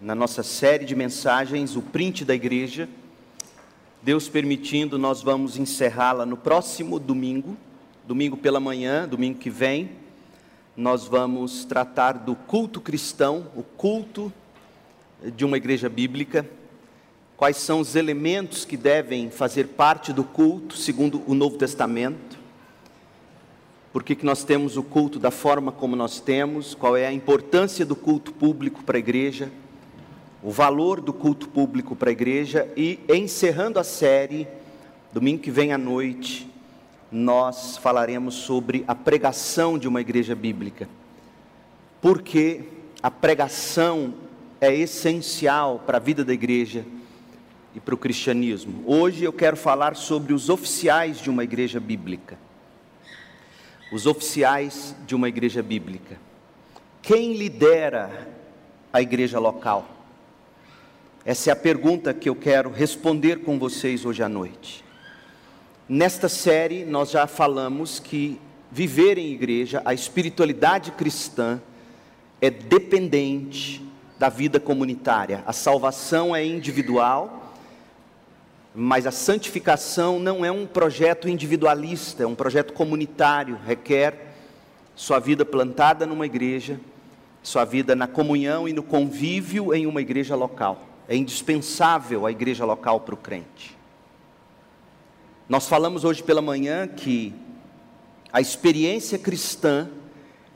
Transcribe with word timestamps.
na 0.00 0.14
nossa 0.14 0.42
série 0.42 0.86
de 0.86 0.96
mensagens, 0.96 1.76
o 1.76 1.82
print 1.82 2.24
da 2.24 2.34
igreja. 2.34 2.88
Deus 4.02 4.28
permitindo, 4.28 4.98
nós 4.98 5.22
vamos 5.22 5.58
encerrá-la 5.58 6.24
no 6.24 6.38
próximo 6.38 6.98
domingo, 6.98 7.54
domingo 8.06 8.36
pela 8.36 8.58
manhã, 8.58 9.06
domingo 9.06 9.38
que 9.38 9.50
vem. 9.50 9.90
Nós 10.74 11.06
vamos 11.06 11.66
tratar 11.66 12.12
do 12.12 12.34
culto 12.34 12.80
cristão, 12.80 13.48
o 13.54 13.62
culto 13.62 14.32
de 15.36 15.44
uma 15.44 15.58
igreja 15.58 15.86
bíblica. 15.86 16.48
Quais 17.36 17.58
são 17.58 17.80
os 17.80 17.94
elementos 17.94 18.64
que 18.64 18.78
devem 18.78 19.30
fazer 19.30 19.68
parte 19.68 20.14
do 20.14 20.24
culto, 20.24 20.78
segundo 20.78 21.22
o 21.26 21.34
Novo 21.34 21.58
Testamento? 21.58 22.38
Por 23.92 24.02
que, 24.02 24.14
que 24.14 24.24
nós 24.24 24.44
temos 24.44 24.78
o 24.78 24.82
culto 24.82 25.18
da 25.18 25.30
forma 25.30 25.70
como 25.70 25.94
nós 25.94 26.20
temos? 26.20 26.74
Qual 26.74 26.96
é 26.96 27.06
a 27.06 27.12
importância 27.12 27.84
do 27.84 27.96
culto 27.96 28.32
público 28.32 28.82
para 28.82 28.96
a 28.96 29.00
igreja? 29.00 29.50
O 30.42 30.50
valor 30.50 31.00
do 31.00 31.12
culto 31.12 31.48
público 31.48 31.94
para 31.94 32.10
a 32.10 32.12
igreja 32.12 32.70
e 32.76 32.98
encerrando 33.08 33.78
a 33.78 33.84
série, 33.84 34.48
domingo 35.12 35.42
que 35.42 35.50
vem 35.50 35.72
à 35.72 35.78
noite, 35.78 36.50
nós 37.12 37.76
falaremos 37.76 38.36
sobre 38.36 38.84
a 38.86 38.94
pregação 38.94 39.78
de 39.78 39.86
uma 39.86 40.00
igreja 40.00 40.34
bíblica. 40.34 40.88
Porque 42.00 42.64
a 43.02 43.10
pregação 43.10 44.14
é 44.60 44.74
essencial 44.74 45.82
para 45.84 45.98
a 45.98 46.00
vida 46.00 46.24
da 46.24 46.32
igreja 46.32 46.84
e 47.74 47.80
para 47.80 47.94
o 47.94 47.98
cristianismo. 47.98 48.82
Hoje 48.86 49.24
eu 49.24 49.32
quero 49.32 49.56
falar 49.56 49.94
sobre 49.94 50.32
os 50.32 50.48
oficiais 50.48 51.20
de 51.20 51.28
uma 51.28 51.44
igreja 51.44 51.78
bíblica. 51.78 52.38
Os 53.92 54.06
oficiais 54.06 54.94
de 55.06 55.14
uma 55.14 55.28
igreja 55.28 55.62
bíblica. 55.62 56.18
Quem 57.02 57.34
lidera 57.34 58.28
a 58.92 59.02
igreja 59.02 59.38
local? 59.38 59.99
Essa 61.22 61.50
é 61.50 61.52
a 61.52 61.56
pergunta 61.56 62.14
que 62.14 62.30
eu 62.30 62.34
quero 62.34 62.70
responder 62.70 63.40
com 63.40 63.58
vocês 63.58 64.06
hoje 64.06 64.22
à 64.22 64.28
noite. 64.28 64.82
Nesta 65.86 66.30
série, 66.30 66.82
nós 66.82 67.10
já 67.10 67.26
falamos 67.26 68.00
que 68.00 68.40
viver 68.70 69.18
em 69.18 69.30
igreja, 69.30 69.82
a 69.84 69.92
espiritualidade 69.92 70.92
cristã, 70.92 71.60
é 72.40 72.48
dependente 72.48 73.84
da 74.18 74.30
vida 74.30 74.58
comunitária. 74.58 75.44
A 75.46 75.52
salvação 75.52 76.34
é 76.34 76.42
individual, 76.42 77.54
mas 78.74 79.06
a 79.06 79.10
santificação 79.10 80.18
não 80.18 80.42
é 80.42 80.50
um 80.50 80.66
projeto 80.66 81.28
individualista, 81.28 82.22
é 82.22 82.26
um 82.26 82.34
projeto 82.34 82.72
comunitário, 82.72 83.58
requer 83.66 84.32
sua 84.96 85.18
vida 85.18 85.44
plantada 85.44 86.06
numa 86.06 86.24
igreja, 86.24 86.80
sua 87.42 87.66
vida 87.66 87.94
na 87.94 88.06
comunhão 88.06 88.66
e 88.66 88.72
no 88.72 88.82
convívio 88.82 89.74
em 89.74 89.86
uma 89.86 90.00
igreja 90.00 90.34
local 90.34 90.86
é 91.10 91.16
indispensável 91.16 92.24
a 92.24 92.30
igreja 92.30 92.64
local 92.64 93.00
para 93.00 93.16
o 93.16 93.18
crente. 93.18 93.76
Nós 95.48 95.66
falamos 95.66 96.04
hoje 96.04 96.22
pela 96.22 96.40
manhã 96.40 96.86
que 96.86 97.34
a 98.32 98.40
experiência 98.40 99.18
cristã, 99.18 99.90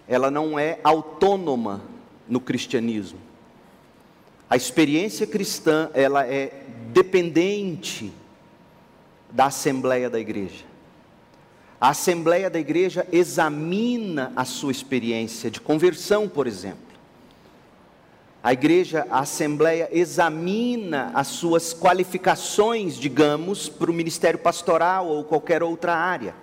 ela 0.06 0.30
não 0.30 0.56
é 0.56 0.78
autônoma 0.84 1.83
no 2.28 2.38
cristianismo. 2.38 3.19
A 4.48 4.55
experiência 4.55 5.27
cristã, 5.27 5.91
ela 5.92 6.24
é 6.24 6.64
dependente 6.92 8.12
da 9.28 9.46
assembleia 9.46 10.08
da 10.08 10.20
igreja. 10.20 10.64
A 11.80 11.89
assembleia 11.89 12.48
da 12.48 12.61
igreja 12.61 13.05
examina 13.11 14.33
a 14.36 14.44
sua 14.44 14.70
experiência 14.70 15.50
de 15.50 15.61
conversão, 15.61 16.28
por 16.28 16.46
exemplo. 16.46 16.94
A 18.45 18.53
igreja, 18.53 19.06
a 19.11 19.20
assembleia 19.20 19.89
examina 19.91 21.11
as 21.14 21.28
suas 21.28 21.73
qualificações, 21.73 22.98
digamos, 22.98 23.70
para 23.70 23.91
o 23.91 23.95
ministério 23.95 24.39
pastoral 24.39 25.06
ou 25.06 25.25
qualquer 25.25 25.62
outra 25.62 25.95
área. 25.95 26.34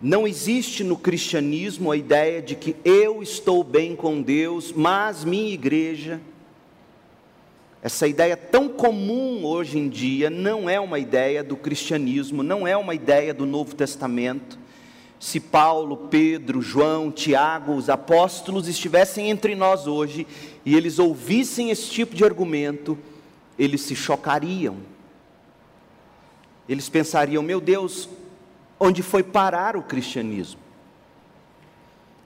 Não 0.00 0.24
existe 0.24 0.84
no 0.84 0.96
cristianismo 0.96 1.90
a 1.90 1.96
ideia 1.96 2.40
de 2.40 2.54
que 2.54 2.76
eu 2.84 3.20
estou 3.20 3.64
bem 3.64 3.96
com 3.96 4.22
Deus, 4.22 4.70
mas 4.70 5.24
minha 5.24 5.52
igreja. 5.52 6.20
Essa 7.82 8.06
ideia 8.06 8.36
tão 8.36 8.68
comum 8.68 9.44
hoje 9.44 9.76
em 9.76 9.88
dia 9.88 10.30
não 10.30 10.70
é 10.70 10.78
uma 10.78 11.00
ideia 11.00 11.42
do 11.42 11.56
cristianismo, 11.56 12.44
não 12.44 12.64
é 12.64 12.76
uma 12.76 12.94
ideia 12.94 13.34
do 13.34 13.44
Novo 13.44 13.74
Testamento 13.74 14.56
se 15.18 15.40
Paulo, 15.40 15.96
Pedro, 16.10 16.60
João, 16.60 17.10
Tiago, 17.10 17.74
os 17.74 17.88
apóstolos 17.88 18.68
estivessem 18.68 19.30
entre 19.30 19.54
nós 19.54 19.86
hoje 19.86 20.26
e 20.64 20.74
eles 20.74 20.98
ouvissem 20.98 21.70
esse 21.70 21.90
tipo 21.90 22.14
de 22.14 22.24
argumento, 22.24 22.98
eles 23.58 23.80
se 23.80 23.96
chocariam. 23.96 24.76
Eles 26.68 26.88
pensariam: 26.88 27.42
meu 27.42 27.60
Deus, 27.60 28.08
onde 28.78 29.02
foi 29.02 29.22
parar 29.22 29.76
o 29.76 29.82
cristianismo? 29.82 30.60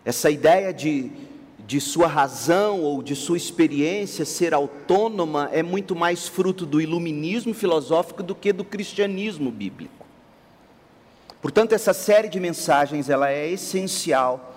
Essa 0.04 0.30
ideia 0.30 0.72
de, 0.72 1.10
de 1.58 1.80
sua 1.80 2.08
razão 2.08 2.80
ou 2.80 3.02
de 3.02 3.14
sua 3.14 3.36
experiência 3.36 4.24
ser 4.24 4.52
autônoma 4.54 5.48
é 5.52 5.62
muito 5.62 5.94
mais 5.94 6.26
fruto 6.26 6.66
do 6.66 6.80
iluminismo 6.80 7.54
filosófico 7.54 8.22
do 8.22 8.34
que 8.34 8.52
do 8.52 8.64
cristianismo 8.64 9.50
bíblico. 9.50 9.99
Portanto, 11.40 11.72
essa 11.72 11.94
série 11.94 12.28
de 12.28 12.38
mensagens 12.38 13.08
ela 13.08 13.30
é 13.30 13.48
essencial, 13.48 14.54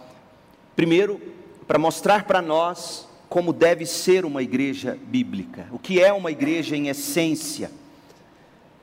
primeiro, 0.75 1.19
para 1.65 1.79
mostrar 1.79 2.25
para 2.25 2.41
nós 2.41 3.07
como 3.29 3.53
deve 3.53 3.85
ser 3.85 4.25
uma 4.25 4.43
igreja 4.43 4.97
bíblica, 5.05 5.65
o 5.71 5.79
que 5.79 5.99
é 6.01 6.11
uma 6.11 6.29
igreja 6.29 6.75
em 6.75 6.89
essência, 6.89 7.71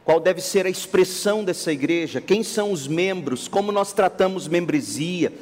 qual 0.04 0.18
deve 0.18 0.40
ser 0.40 0.66
a 0.66 0.70
expressão 0.70 1.44
dessa 1.44 1.70
igreja, 1.70 2.20
quem 2.20 2.42
são 2.42 2.72
os 2.72 2.88
membros, 2.88 3.46
como 3.46 3.70
nós 3.70 3.92
tratamos 3.92 4.48
membresia, 4.48 5.32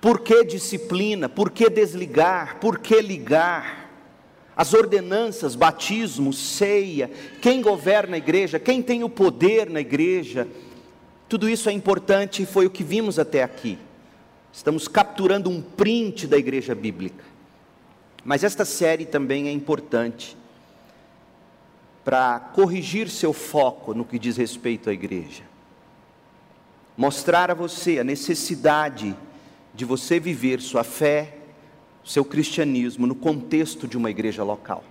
por 0.00 0.20
que 0.20 0.44
disciplina, 0.44 1.28
por 1.28 1.50
que 1.50 1.68
desligar, 1.68 2.58
por 2.58 2.78
que 2.78 3.00
ligar, 3.00 3.90
as 4.56 4.72
ordenanças, 4.72 5.54
batismo, 5.54 6.32
ceia, 6.32 7.10
quem 7.42 7.60
governa 7.60 8.16
a 8.16 8.18
igreja, 8.18 8.58
quem 8.58 8.80
tem 8.80 9.04
o 9.04 9.10
poder 9.10 9.68
na 9.68 9.80
igreja, 9.80 10.48
tudo 11.28 11.48
isso 11.48 11.68
é 11.68 11.72
importante 11.72 12.42
e 12.42 12.46
foi 12.46 12.66
o 12.66 12.70
que 12.70 12.84
vimos 12.84 13.18
até 13.18 13.42
aqui. 13.42 13.78
Estamos 14.52 14.88
capturando 14.88 15.50
um 15.50 15.60
print 15.60 16.26
da 16.26 16.38
igreja 16.38 16.74
bíblica. 16.74 17.24
Mas 18.24 18.42
esta 18.42 18.64
série 18.64 19.04
também 19.04 19.48
é 19.48 19.52
importante 19.52 20.36
para 22.04 22.38
corrigir 22.38 23.10
seu 23.10 23.32
foco 23.32 23.92
no 23.92 24.04
que 24.04 24.18
diz 24.18 24.36
respeito 24.36 24.88
à 24.88 24.92
igreja. 24.92 25.42
Mostrar 26.96 27.50
a 27.50 27.54
você 27.54 27.98
a 27.98 28.04
necessidade 28.04 29.16
de 29.74 29.84
você 29.84 30.18
viver 30.18 30.60
sua 30.60 30.84
fé, 30.84 31.36
seu 32.04 32.24
cristianismo 32.24 33.06
no 33.06 33.14
contexto 33.14 33.86
de 33.86 33.96
uma 33.96 34.10
igreja 34.10 34.42
local. 34.42 34.82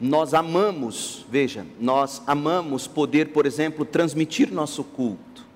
Nós 0.00 0.32
amamos, 0.32 1.26
veja, 1.28 1.66
nós 1.78 2.22
amamos 2.26 2.86
poder, 2.86 3.28
por 3.28 3.44
exemplo, 3.44 3.84
transmitir 3.84 4.50
nosso 4.50 4.82
culto. 4.82 5.46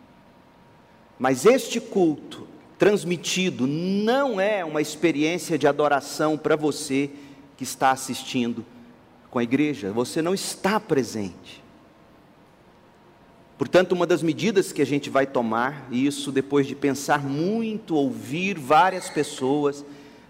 Mas 1.18 1.46
este 1.46 1.80
culto 1.80 2.46
transmitido 2.78 3.66
não 3.66 4.38
é 4.38 4.62
uma 4.64 4.82
experiência 4.82 5.56
de 5.56 5.66
adoração 5.66 6.36
para 6.36 6.56
você 6.56 7.08
que 7.56 7.64
está 7.64 7.90
assistindo 7.90 8.66
com 9.30 9.38
a 9.38 9.42
igreja, 9.42 9.90
você 9.92 10.20
não 10.20 10.34
está 10.34 10.78
presente. 10.78 11.64
Portanto, 13.56 13.92
uma 13.92 14.06
das 14.06 14.22
medidas 14.22 14.72
que 14.72 14.82
a 14.82 14.86
gente 14.86 15.08
vai 15.08 15.26
tomar, 15.26 15.88
e 15.90 16.06
isso 16.06 16.30
depois 16.30 16.66
de 16.66 16.74
pensar 16.74 17.24
muito, 17.24 17.94
ouvir 17.94 18.58
várias 18.58 19.08
pessoas, 19.08 19.84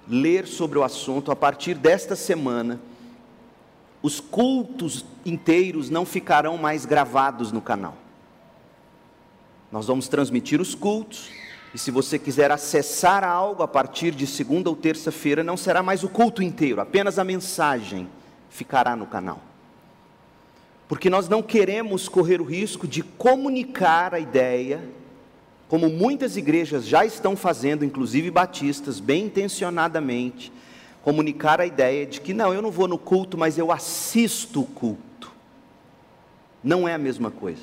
ler 0.09 0.47
sobre 0.47 0.79
o 0.79 0.85
assunto, 0.85 1.33
a 1.33 1.37
partir 1.37 1.75
desta 1.75 2.15
semana, 2.15 2.79
os 4.05 4.21
cultos 4.21 5.03
inteiros 5.25 5.89
não 5.89 6.05
ficarão 6.05 6.59
mais 6.59 6.85
gravados 6.85 7.51
no 7.51 7.63
canal. 7.63 7.97
Nós 9.73 9.87
vamos 9.87 10.09
transmitir 10.09 10.61
os 10.61 10.75
cultos, 10.75 11.31
e 11.73 11.79
se 11.79 11.91
você 11.91 12.19
quiser 12.19 12.51
acessar 12.51 13.25
algo 13.25 13.63
a 13.63 13.67
partir 13.67 14.15
de 14.15 14.27
segunda 14.27 14.69
ou 14.69 14.77
terça-feira, 14.77 15.43
não 15.43 15.57
será 15.57 15.83
mais 15.83 16.05
o 16.05 16.11
culto 16.11 16.43
inteiro, 16.43 16.83
apenas 16.83 17.19
a 17.19 17.25
mensagem 17.25 18.07
ficará 18.51 18.95
no 18.95 19.07
canal. 19.07 19.41
Porque 20.87 21.09
nós 21.09 21.27
não 21.27 21.43
queremos 21.43 22.07
correr 22.07 22.43
o 22.43 22.45
risco 22.45 22.87
de 22.87 23.03
comunicar 23.03 24.13
a 24.15 24.21
ideia, 24.21 24.87
como 25.67 25.89
muitas 25.89 26.37
igrejas 26.37 26.87
já 26.87 27.07
estão 27.07 27.35
fazendo, 27.35 27.87
inclusive 27.87 28.31
batistas, 28.31 29.01
bem 29.01 29.25
intencionadamente, 29.25 30.53
comunicar 31.05 31.61
a 31.61 31.67
ideia 31.67 32.07
de 32.07 32.19
que 32.19 32.33
não, 32.33 32.55
eu 32.55 32.63
não 32.63 32.71
vou 32.71 32.89
no 32.89 32.97
culto, 32.97 33.37
mas 33.37 33.59
eu 33.59 33.71
assisto 33.71 34.63
o 34.63 34.65
culto. 34.65 35.31
Não 36.63 36.89
é 36.89 36.95
a 36.95 36.99
mesma 36.99 37.31
coisa. 37.31 37.61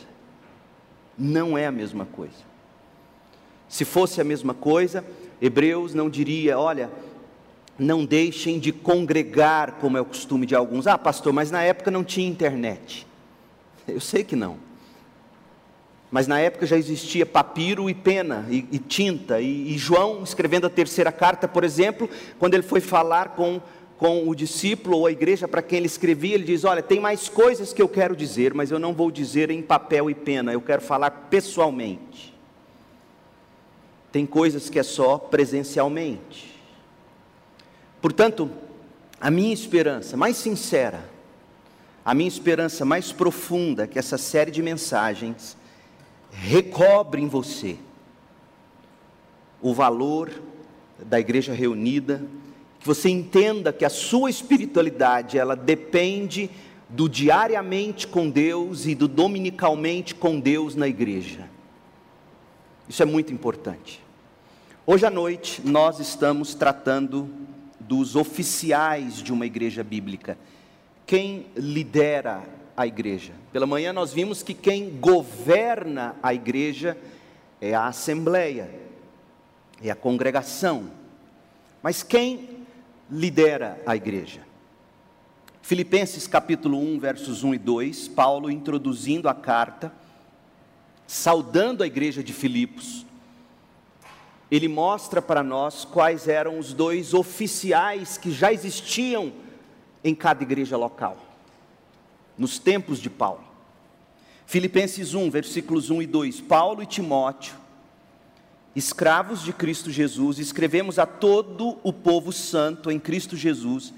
Não 1.18 1.58
é 1.58 1.66
a 1.66 1.72
mesma 1.72 2.06
coisa. 2.06 2.52
Se 3.68 3.84
fosse 3.84 4.22
a 4.22 4.24
mesma 4.24 4.54
coisa, 4.54 5.04
Hebreus 5.42 5.96
não 5.96 6.08
diria, 6.08 6.60
olha, 6.60 6.92
não 7.80 8.06
deixem 8.06 8.60
de 8.60 8.72
congregar, 8.72 9.72
como 9.82 9.98
é 9.98 10.02
o 10.02 10.06
costume 10.06 10.46
de 10.46 10.54
alguns. 10.54 10.86
Ah, 10.86 10.96
pastor, 10.96 11.34
mas 11.34 11.50
na 11.50 11.64
época 11.64 11.90
não 11.90 12.04
tinha 12.04 12.30
internet. 12.30 13.08
Eu 13.88 14.00
sei 14.00 14.24
que 14.24 14.36
não. 14.36 14.58
Mas 16.12 16.28
na 16.28 16.40
época 16.40 16.66
já 16.66 16.78
existia 16.78 17.26
papiro 17.26 17.90
e 17.90 17.94
pena 17.94 18.46
e, 18.50 18.68
e 18.70 18.78
tinta. 18.78 19.40
E, 19.40 19.74
e, 19.74 19.78
João, 19.78 20.22
escrevendo 20.24 20.68
a 20.68 20.70
terceira 20.70 21.10
carta, 21.10 21.48
por 21.48 21.64
exemplo, 21.64 22.10
quando 22.38 22.54
ele 22.54 22.64
foi 22.64 22.82
falar 22.82 23.30
com, 23.30 23.62
com 23.98 24.28
o 24.28 24.36
discípulo 24.36 24.98
ou 24.98 25.08
a 25.08 25.12
igreja 25.12 25.48
para 25.48 25.62
quem 25.62 25.78
ele 25.78 25.88
escrevia, 25.88 26.36
ele 26.36 26.44
diz: 26.44 26.66
Olha, 26.66 26.84
tem 26.84 27.00
mais 27.00 27.30
coisas 27.30 27.72
que 27.72 27.82
eu 27.82 27.88
quero 27.88 28.14
dizer, 28.14 28.54
mas 28.54 28.72
eu 28.72 28.78
não 28.78 28.94
vou 28.94 29.10
dizer 29.10 29.50
em 29.50 29.62
papel 29.62 30.10
e 30.10 30.14
pena, 30.14 30.52
eu 30.52 30.60
quero 30.60 30.82
falar 30.82 31.12
pessoalmente. 31.30 32.38
Tem 34.12 34.26
coisas 34.26 34.70
que 34.70 34.78
é 34.78 34.84
só 34.84 35.18
presencialmente. 35.18 36.60
Portanto, 38.02 38.52
a 39.22 39.32
minha 39.32 39.54
esperança 39.54 40.18
mais 40.18 40.36
sincera, 40.36 41.10
a 42.04 42.14
minha 42.14 42.28
esperança 42.28 42.84
mais 42.84 43.14
profunda 43.14 43.88
que 43.88 43.98
essa 43.98 44.18
série 44.18 44.52
de 44.52 44.62
mensagens 44.62 45.56
recobre 46.32 47.22
em 47.22 47.28
você 47.28 47.78
o 49.62 49.74
valor 49.74 50.32
da 51.06 51.20
igreja 51.20 51.54
reunida, 51.54 52.24
que 52.80 52.88
você 52.88 53.10
entenda 53.10 53.72
que 53.72 53.86
a 53.86 53.90
sua 53.90 54.30
espiritualidade, 54.30 55.38
ela 55.38 55.56
depende 55.56 56.50
do 56.90 57.08
diariamente 57.08 58.08
com 58.08 58.30
Deus 58.30 58.86
e 58.86 58.96
do 58.96 59.08
dominicalmente 59.08 60.16
com 60.16 60.40
Deus 60.40 60.76
na 60.76 60.88
igreja. 60.88 61.50
Isso 62.90 63.02
é 63.02 63.06
muito 63.06 63.32
importante. 63.32 64.04
Hoje 64.86 65.06
à 65.06 65.10
noite 65.10 65.62
nós 65.64 66.00
estamos 66.00 66.54
tratando 66.54 67.30
dos 67.80 68.16
oficiais 68.16 69.22
de 69.22 69.32
uma 69.32 69.46
igreja 69.46 69.84
bíblica. 69.84 70.38
Quem 71.06 71.46
lidera 71.56 72.44
a 72.76 72.88
igreja. 72.88 73.34
Pela 73.52 73.66
manhã 73.66 73.94
nós 73.94 74.14
vimos 74.14 74.44
que 74.44 74.54
quem 74.54 74.90
governa 75.00 76.16
a 76.22 76.34
igreja 76.34 76.98
é 77.60 77.74
a 77.74 77.88
assembleia, 77.88 78.70
é 79.82 79.90
a 79.90 79.96
congregação. 79.96 80.90
Mas 81.82 82.04
quem 82.04 82.66
lidera 83.10 83.82
a 83.86 83.96
igreja? 83.96 84.42
Filipenses 85.62 86.28
capítulo 86.28 86.78
1, 86.78 87.00
versos 87.00 87.44
1 87.44 87.56
e 87.56 87.58
2, 87.58 88.08
Paulo 88.10 88.50
introduzindo 88.50 89.30
a 89.30 89.34
carta, 89.34 89.94
saudando 91.06 91.84
a 91.84 91.88
igreja 91.88 92.24
de 92.24 92.34
Filipos, 92.34 93.06
ele 94.50 94.68
mostra 94.68 95.22
para 95.22 95.42
nós 95.42 95.86
quais 95.86 96.28
eram 96.28 96.60
os 96.60 96.74
dois 96.74 97.14
oficiais 97.14 98.18
que 98.18 98.32
já 98.32 98.52
existiam 98.52 99.32
em 100.04 100.14
cada 100.14 100.44
igreja 100.44 100.76
local 100.76 101.31
nos 102.42 102.58
tempos 102.58 102.98
de 103.00 103.08
Paulo. 103.08 103.44
Filipenses 104.48 105.14
1, 105.14 105.30
versículos 105.30 105.92
1 105.92 106.02
e 106.02 106.08
2: 106.08 106.42
Paulo 106.42 106.82
e 106.82 106.88
Timóteo, 106.88 107.54
escravos 108.76 109.44
de 109.44 109.54
Cristo 109.54 109.92
Jesus, 109.92 110.40
escrevemos 110.40 110.98
a 110.98 111.06
todo 111.06 111.78
o 111.84 111.94
povo 111.94 112.34
santo 112.34 112.90
em 112.90 113.00
Cristo 113.00 113.38
Jesus, 113.38 113.94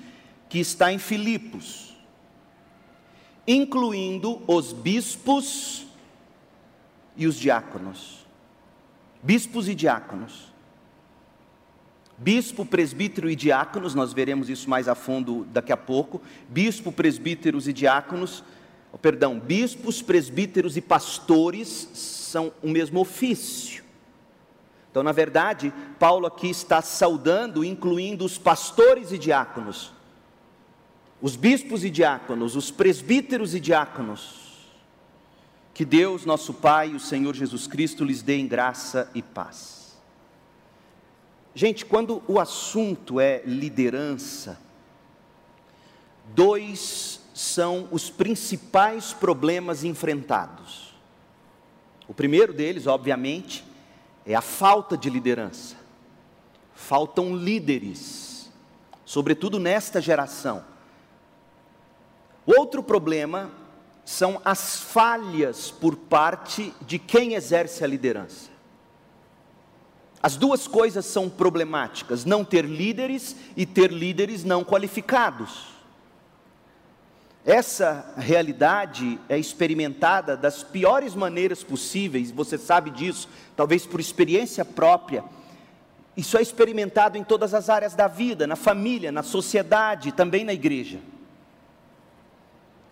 que 0.50 0.60
está 0.60 0.92
em 0.92 1.00
Filipos, 1.00 1.96
incluindo 3.48 4.42
os 4.46 4.74
bispos 4.74 5.88
e 7.16 7.26
os 7.26 7.40
diáconos. 7.40 8.26
Bispos 9.24 9.70
e 9.70 9.74
diáconos. 9.74 10.53
Bispo, 12.18 12.66
presbítero 12.66 13.30
e 13.30 13.36
diáconos, 13.36 13.96
nós 13.96 14.14
veremos 14.14 14.50
isso 14.50 14.70
mais 14.70 14.88
a 14.88 14.96
fundo 14.96 15.46
daqui 15.52 15.72
a 15.72 15.78
pouco. 15.78 16.22
Bispo, 16.48 16.92
presbíteros 16.92 17.68
e 17.68 17.74
diáconos, 17.74 18.44
oh, 18.92 18.98
perdão, 18.98 19.40
bispos, 19.40 20.02
presbíteros 20.02 20.78
e 20.78 20.82
pastores 20.82 21.90
são 21.94 22.52
o 22.62 22.70
mesmo 22.70 23.00
ofício. 23.00 23.84
Então, 24.92 25.02
na 25.02 25.12
verdade, 25.12 25.74
Paulo 25.98 26.28
aqui 26.28 26.50
está 26.50 26.80
saudando, 26.80 27.64
incluindo 27.64 28.24
os 28.24 28.38
pastores 28.38 29.12
e 29.12 29.18
diáconos, 29.18 29.92
os 31.20 31.36
bispos 31.36 31.84
e 31.84 31.90
diáconos, 31.90 32.56
os 32.56 32.70
presbíteros 32.70 33.56
e 33.56 33.60
diáconos. 33.60 34.44
Que 35.74 35.84
Deus, 35.84 36.26
nosso 36.26 36.54
Pai, 36.54 36.94
o 36.94 37.00
Senhor 37.00 37.34
Jesus 37.34 37.66
Cristo, 37.66 38.06
lhes 38.06 38.22
dê 38.22 38.38
em 38.38 38.46
graça 38.46 39.10
e 39.16 39.24
paz. 39.24 39.83
Gente, 41.56 41.86
quando 41.86 42.24
o 42.28 42.40
assunto 42.40 43.20
é 43.20 43.42
liderança, 43.46 44.60
dois 46.26 47.22
são 47.34 47.88
os 47.92 48.10
principais 48.10 49.14
problemas 49.14 49.84
enfrentados. 49.84 50.94
O 52.08 52.14
primeiro 52.14 52.54
deles, 52.54 52.88
obviamente, 52.88 53.64
é 54.26 54.34
a 54.34 54.42
falta 54.42 54.98
de 54.98 55.10
liderança. 55.10 55.76
Faltam 56.74 57.36
líderes, 57.36 58.52
sobretudo 59.06 59.60
nesta 59.60 60.02
geração. 60.02 60.66
Outro 62.46 62.84
problema 62.84 63.52
são 64.04 64.42
as 64.44 64.80
falhas 64.80 65.72
por 65.72 65.96
parte 65.96 66.74
de 66.82 67.00
quem 67.00 67.36
exerce 67.36 67.84
a 67.84 67.88
liderança. 67.88 68.53
As 70.24 70.38
duas 70.38 70.70
coisas 70.70 71.06
são 71.06 71.30
problemáticas: 71.30 72.24
não 72.24 72.46
ter 72.46 72.64
líderes 72.64 73.36
e 73.58 73.66
ter 73.66 73.92
líderes 73.92 74.46
não 74.46 74.64
qualificados. 74.64 75.74
Essa 77.46 78.14
realidade 78.16 79.20
é 79.28 79.38
experimentada 79.38 80.38
das 80.38 80.64
piores 80.64 81.14
maneiras 81.14 81.62
possíveis, 81.62 82.32
você 82.32 82.58
sabe 82.58 82.90
disso, 82.90 83.28
talvez 83.54 83.86
por 83.86 84.00
experiência 84.00 84.64
própria. 84.64 85.26
Isso 86.16 86.38
é 86.38 86.42
experimentado 86.42 87.18
em 87.18 87.24
todas 87.24 87.54
as 87.54 87.70
áreas 87.70 87.96
da 87.96 88.08
vida, 88.08 88.48
na 88.48 88.56
família, 88.56 89.12
na 89.12 89.24
sociedade, 89.24 90.14
também 90.14 90.46
na 90.46 90.54
igreja. 90.54 91.00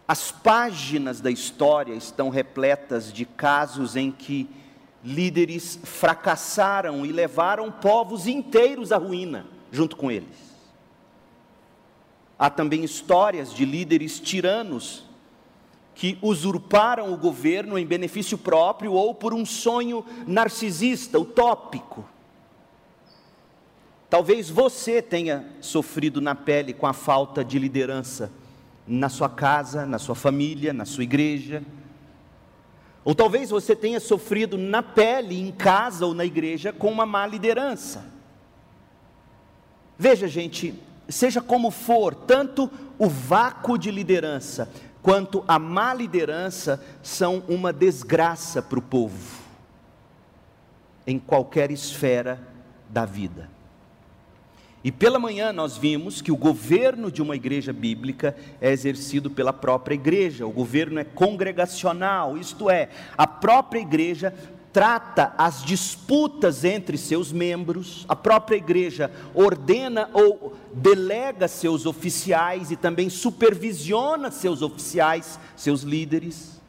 As 0.06 0.32
páginas 0.32 1.22
da 1.22 1.32
história 1.32 1.94
estão 1.94 2.30
repletas 2.30 3.14
de 3.14 3.24
casos 3.24 3.96
em 3.96 4.12
que 4.12 4.50
líderes 5.04 5.80
fracassaram 5.84 7.06
e 7.06 7.12
levaram 7.12 7.72
povos 7.72 8.28
inteiros 8.28 8.92
à 8.92 8.98
ruína 8.98 9.46
junto 9.72 9.96
com 9.96 10.12
eles. 10.12 10.52
Há 12.38 12.50
também 12.50 12.84
histórias 12.84 13.54
de 13.54 13.66
líderes 13.66 14.20
tiranos 14.20 15.06
que 15.94 16.18
usurparam 16.22 17.14
o 17.14 17.18
governo 17.18 17.78
em 17.78 17.86
benefício 17.86 18.38
próprio 18.38 18.94
ou 18.94 19.14
por 19.14 19.34
um 19.34 19.46
sonho 19.46 20.06
narcisista, 20.26 21.20
utópico. 21.20 22.06
Talvez 24.10 24.50
você 24.50 25.02
tenha 25.02 25.46
sofrido 25.62 26.20
na 26.20 26.36
pele 26.36 26.74
com 26.74 26.88
a 26.88 26.94
falta 26.94 27.46
de 27.46 27.58
liderança 27.60 28.32
na 28.88 29.10
sua 29.10 29.30
casa, 29.30 29.86
na 29.86 30.00
sua 30.00 30.16
família, 30.16 30.74
na 30.74 30.86
sua 30.86 31.04
igreja 31.04 31.64
ou 33.04 33.16
talvez 33.16 33.50
você 33.50 33.76
tenha 33.76 34.00
sofrido 34.00 34.58
na 34.58 34.84
pele, 34.84 35.40
em 35.40 35.52
casa 35.52 36.06
ou 36.06 36.14
na 36.14 36.24
igreja, 36.24 36.72
com 36.72 36.92
uma 36.92 37.06
má 37.06 37.26
liderança. 37.26 38.06
Veja, 39.98 40.28
gente, 40.28 40.74
seja 41.10 41.42
como 41.42 41.72
for, 41.72 42.14
tanto 42.14 42.70
o 42.98 43.08
vácuo 43.08 43.78
de 43.78 43.90
liderança 43.90 44.70
quanto 45.02 45.44
a 45.48 45.58
má 45.58 45.94
liderança 45.94 46.84
são 47.02 47.44
uma 47.48 47.74
desgraça 47.74 48.62
para 48.62 48.78
o 48.78 48.82
povo, 48.82 49.42
em 51.08 51.18
qualquer 51.18 51.72
esfera 51.72 52.40
da 52.88 53.06
vida. 53.06 53.50
E 54.84 54.92
pela 54.92 55.20
manhã 55.20 55.54
nós 55.54 55.78
vimos 55.78 56.22
que 56.22 56.32
o 56.32 56.38
governo 56.38 57.12
de 57.12 57.22
uma 57.22 57.36
igreja 57.36 57.72
bíblica 57.72 58.36
é 58.60 58.72
exercido 58.72 59.30
pela 59.30 59.54
própria 59.54 59.94
igreja, 59.94 60.46
o 60.46 60.52
governo 60.52 61.00
é 61.00 61.04
congregacional, 61.04 62.36
isto 62.38 62.70
é, 62.70 62.90
a 63.16 63.28
própria 63.28 63.80
igreja 63.80 64.34
trata 64.74 65.34
as 65.38 65.64
disputas 65.64 66.64
entre 66.64 66.98
seus 66.98 67.32
membros, 67.32 68.06
a 68.08 68.16
própria 68.16 68.56
igreja 68.56 69.12
ordena 69.36 70.10
ou 70.14 70.56
delega 70.74 71.48
seus 71.48 71.86
oficiais 71.86 72.72
e 72.72 72.76
também 72.76 73.10
supervisiona 73.10 74.32
seus 74.32 74.62
oficiais, 74.62 75.40
seus 75.56 75.82
líderes 75.82 76.61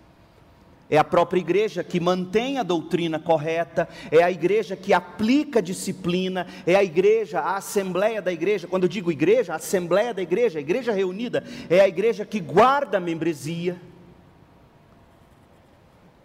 é 0.90 0.98
a 0.98 1.04
própria 1.04 1.40
igreja 1.40 1.82
que 1.82 1.98
mantém 1.98 2.58
a 2.58 2.62
doutrina 2.62 3.18
correta, 3.18 3.88
é 4.10 4.22
a 4.22 4.30
igreja 4.30 4.76
que 4.76 4.92
aplica 4.92 5.58
a 5.58 5.62
disciplina, 5.62 6.46
é 6.66 6.74
a 6.74 6.84
igreja, 6.84 7.40
a 7.40 7.56
assembleia 7.56 8.20
da 8.20 8.32
igreja. 8.32 8.66
Quando 8.66 8.82
eu 8.82 8.88
digo 8.88 9.10
igreja, 9.10 9.54
a 9.54 9.56
assembleia 9.56 10.12
da 10.12 10.20
igreja, 10.20 10.58
a 10.58 10.62
igreja 10.62 10.92
reunida, 10.92 11.44
é 11.70 11.80
a 11.80 11.88
igreja 11.88 12.26
que 12.26 12.40
guarda 12.40 12.98
a 12.98 13.00
membresia. 13.00 13.80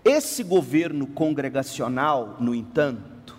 Esse 0.04 0.44
governo 0.44 1.08
congregacional, 1.08 2.38
no 2.40 2.54
entanto, 2.54 3.38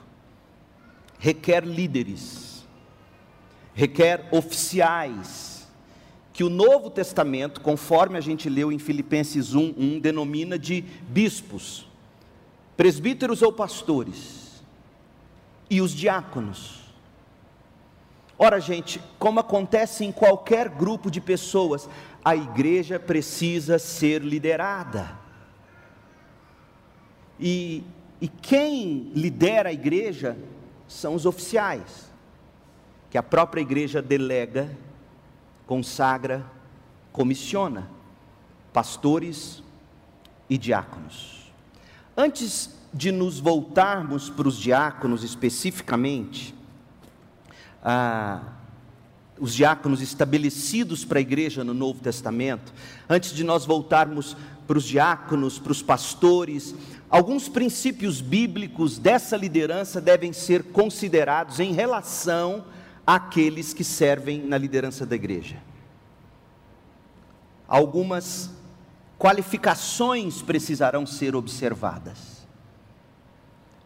requer 1.18 1.64
líderes, 1.64 2.66
requer 3.74 4.28
oficiais, 4.30 5.47
que 6.38 6.44
o 6.44 6.48
Novo 6.48 6.88
Testamento, 6.88 7.60
conforme 7.60 8.16
a 8.16 8.20
gente 8.20 8.48
leu 8.48 8.70
em 8.70 8.78
Filipenses 8.78 9.56
1, 9.56 9.74
1 9.76 9.98
denomina 9.98 10.56
de 10.56 10.82
bispos, 11.08 11.84
presbíteros 12.76 13.42
ou 13.42 13.52
pastores, 13.52 14.62
e 15.68 15.80
os 15.80 15.90
diáconos. 15.90 16.84
Ora, 18.38 18.60
gente, 18.60 19.02
como 19.18 19.40
acontece 19.40 20.04
em 20.04 20.12
qualquer 20.12 20.68
grupo 20.68 21.10
de 21.10 21.20
pessoas, 21.20 21.88
a 22.24 22.36
igreja 22.36 23.00
precisa 23.00 23.76
ser 23.76 24.22
liderada. 24.22 25.18
E, 27.40 27.82
e 28.20 28.28
quem 28.28 29.10
lidera 29.12 29.70
a 29.70 29.72
igreja 29.72 30.38
são 30.86 31.16
os 31.16 31.26
oficiais, 31.26 32.12
que 33.10 33.18
a 33.18 33.24
própria 33.24 33.60
igreja 33.60 34.00
delega, 34.00 34.70
consagra, 35.68 36.46
comissiona, 37.12 37.90
pastores 38.72 39.62
e 40.48 40.56
diáconos. 40.56 41.52
Antes 42.16 42.74
de 42.92 43.12
nos 43.12 43.38
voltarmos 43.38 44.30
para 44.30 44.48
os 44.48 44.58
diáconos 44.58 45.22
especificamente, 45.22 46.54
ah, 47.84 48.40
os 49.38 49.52
diáconos 49.52 50.00
estabelecidos 50.00 51.04
para 51.04 51.18
a 51.18 51.20
igreja 51.20 51.62
no 51.62 51.74
Novo 51.74 52.00
Testamento, 52.00 52.72
antes 53.06 53.34
de 53.34 53.44
nós 53.44 53.66
voltarmos 53.66 54.34
para 54.66 54.78
os 54.78 54.84
diáconos, 54.84 55.58
para 55.58 55.72
os 55.72 55.82
pastores, 55.82 56.74
alguns 57.10 57.46
princípios 57.46 58.22
bíblicos 58.22 58.96
dessa 58.96 59.36
liderança 59.36 60.00
devem 60.00 60.32
ser 60.32 60.62
considerados 60.62 61.60
em 61.60 61.74
relação 61.74 62.64
àqueles 63.08 63.72
que 63.72 63.82
servem 63.82 64.42
na 64.42 64.58
liderança 64.58 65.06
da 65.06 65.16
igreja. 65.16 65.56
Algumas 67.66 68.50
qualificações 69.18 70.42
precisarão 70.42 71.06
ser 71.06 71.34
observadas. 71.34 72.46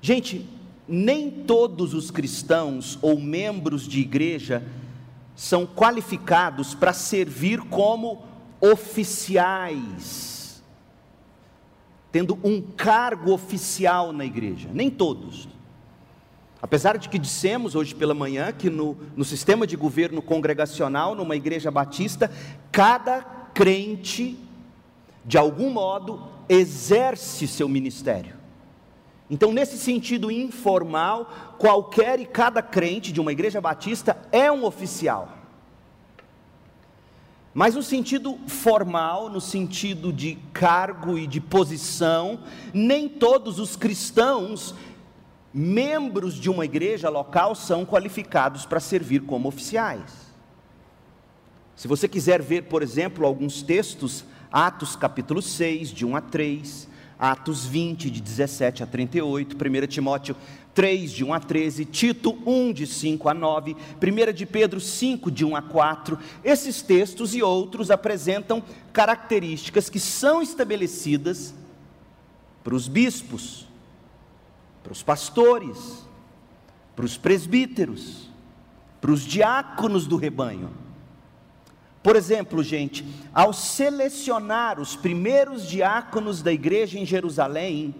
Gente, 0.00 0.50
nem 0.88 1.31
todos 1.31 1.95
os 1.95 2.11
cristãos 2.11 2.99
ou 3.00 3.21
membros 3.21 3.87
de 3.87 4.00
igreja 4.00 4.67
são 5.37 5.69
qualificados 5.69 6.75
para 6.75 6.93
servir 6.93 7.61
como 7.61 8.25
oficiais, 8.61 10.61
tendo 12.11 12.37
um 12.43 12.61
cargo 12.61 13.33
oficial 13.33 14.12
na 14.12 14.25
igreja. 14.25 14.69
Nem 14.73 14.91
todos. 14.91 15.49
Apesar 16.62 16.97
de 16.97 17.09
que 17.09 17.19
dissemos 17.19 17.75
hoje 17.75 17.92
pela 17.92 18.14
manhã 18.14 18.52
que 18.52 18.71
no, 18.71 18.97
no 19.16 19.25
sistema 19.25 19.66
de 19.66 19.76
governo 19.76 20.23
congregacional, 20.23 21.12
numa 21.12 21.35
igreja 21.35 21.73
batista, 21.73 22.31
cada 22.71 23.21
crente, 23.52 24.38
de 25.25 25.37
algum 25.37 25.71
modo, 25.71 26.23
exerce 26.49 27.49
seu 27.49 27.69
ministério. 27.69 28.37
Então, 29.28 29.50
nesse 29.50 29.76
sentido 29.76 30.31
informal, 30.31 31.57
qualquer 31.59 32.21
e 32.21 32.26
cada 32.26 32.62
crente 32.62 33.12
de 33.12 33.21
uma 33.21 33.33
igreja 33.33 33.61
batista 33.61 34.16
é 34.31 34.52
um 34.52 34.64
oficial. 34.64 35.38
Mas 37.54 37.75
no 37.75 37.83
sentido 37.83 38.38
formal, 38.47 39.28
no 39.28 39.40
sentido 39.40 40.12
de 40.12 40.38
cargo 40.54 41.19
e 41.19 41.26
de 41.26 41.40
posição, 41.40 42.40
nem 42.73 43.09
todos 43.09 43.59
os 43.59 43.76
cristãos, 43.76 44.75
membros 45.52 46.35
de 46.35 46.50
uma 46.50 46.64
igreja 46.64 47.09
local, 47.09 47.54
são 47.54 47.85
qualificados 47.85 48.64
para 48.64 48.80
servir 48.80 49.21
como 49.23 49.49
oficiais. 49.49 50.32
Se 51.76 51.88
você 51.88 52.06
quiser 52.06 52.40
ver, 52.40 52.62
por 52.64 52.82
exemplo, 52.82 53.26
alguns 53.26 53.62
textos, 53.62 54.25
Atos 54.50 54.94
capítulo 54.94 55.42
6, 55.42 55.90
de 55.90 56.06
1 56.06 56.16
a 56.16 56.21
3, 56.21 56.88
Atos 57.18 57.64
20, 57.64 58.11
de 58.11 58.21
17 58.21 58.82
a 58.82 58.87
38, 58.87 59.56
1 59.56 59.87
Timóteo 59.87 60.37
3, 60.75 61.12
de 61.12 61.25
1 61.25 61.35
a 61.35 61.40
13, 61.40 61.85
Tito 61.85 62.38
1, 62.47 62.73
de 62.73 62.87
5 62.87 63.28
a 63.28 63.35
9, 63.35 63.76
1 64.02 64.32
de 64.32 64.47
Pedro 64.47 64.80
5, 64.80 65.30
de 65.30 65.44
1 65.44 65.56
a 65.56 65.62
4. 65.62 66.18
Esses 66.44 66.82
textos 66.82 67.35
e 67.35 67.42
outros 67.42 67.90
apresentam 67.90 68.62
características 68.92 69.88
que 69.88 70.00
são 70.00 70.42
estabelecidas 70.42 71.54
para 72.62 72.75
os 72.75 72.88
bispos, 72.88 73.66
para 74.83 74.93
os 74.93 75.03
pastores, 75.03 76.07
para 76.95 77.05
os 77.05 77.17
presbíteros, 77.17 78.31
para 79.01 79.11
os 79.11 79.23
diáconos 79.23 80.07
do 80.07 80.17
rebanho. 80.17 80.71
Por 82.03 82.17
exemplo, 82.17 82.62
gente, 82.62 83.07
ao 83.33 83.53
selecionar 83.53 84.81
os 84.81 84.97
primeiros 84.97 85.69
diáconos 85.69 86.43
da 86.43 86.53
igreja 86.53 86.99
em 86.99 87.07
Jerusalém, 87.07 87.95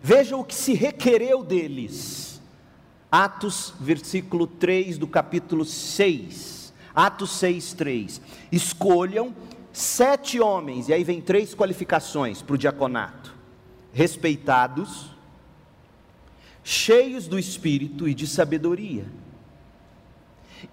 veja 0.00 0.36
o 0.36 0.44
que 0.44 0.54
se 0.54 0.74
requereu 0.74 1.42
deles. 1.42 2.40
Atos, 3.10 3.74
versículo 3.80 4.46
3 4.46 4.98
do 4.98 5.08
capítulo 5.08 5.64
6. 5.64 6.72
Atos 6.94 7.30
6, 7.32 7.72
3. 7.72 8.20
Escolham 8.52 9.34
sete 9.72 10.40
homens, 10.40 10.88
e 10.88 10.92
aí 10.92 11.04
vem 11.04 11.20
três 11.20 11.54
qualificações 11.54 12.42
para 12.42 12.54
o 12.54 12.58
diaconato: 12.58 13.34
respeitados, 13.92 15.10
cheios 16.68 17.26
do 17.26 17.38
espírito 17.38 18.06
e 18.06 18.12
de 18.12 18.26
sabedoria. 18.26 19.06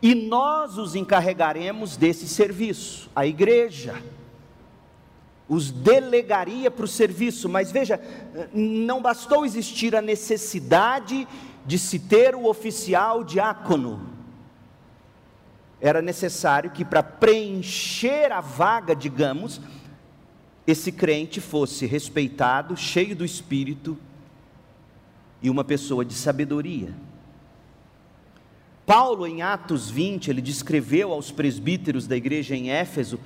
E 0.01 0.13
nós 0.13 0.77
os 0.77 0.93
encarregaremos 0.93 1.95
desse 1.95 2.27
serviço, 2.27 3.09
a 3.15 3.25
igreja. 3.25 4.03
Os 5.47 5.71
delegaria 5.71 6.69
para 6.69 6.83
o 6.83 6.87
serviço, 6.87 7.47
mas 7.47 7.71
veja, 7.71 7.97
não 8.53 9.01
bastou 9.01 9.45
existir 9.45 9.95
a 9.95 10.01
necessidade 10.01 11.25
de 11.65 11.79
se 11.79 11.97
ter 11.97 12.35
o 12.35 12.45
oficial 12.45 13.23
diácono, 13.23 14.09
era 15.79 16.01
necessário 16.01 16.71
que 16.71 16.83
para 16.83 17.03
preencher 17.03 18.31
a 18.33 18.41
vaga, 18.41 18.95
digamos, 18.95 19.61
esse 20.67 20.91
crente 20.91 21.39
fosse 21.39 21.85
respeitado, 21.85 22.75
cheio 22.75 23.15
do 23.15 23.23
espírito 23.23 23.97
e 25.45 25.49
uma 25.49 25.63
pessoa 25.63 26.03
de 26.03 26.15
sabedoria. 26.15 26.89
Paulo, 28.83 29.27
em 29.27 29.43
Atos 29.43 29.91
20, 29.91 30.31
ele 30.31 30.41
descreveu 30.41 31.11
aos 31.11 31.29
presbíteros 31.29 32.07
da 32.07 32.17
igreja 32.17 32.55
em 32.55 32.71
Éfeso 32.71 33.19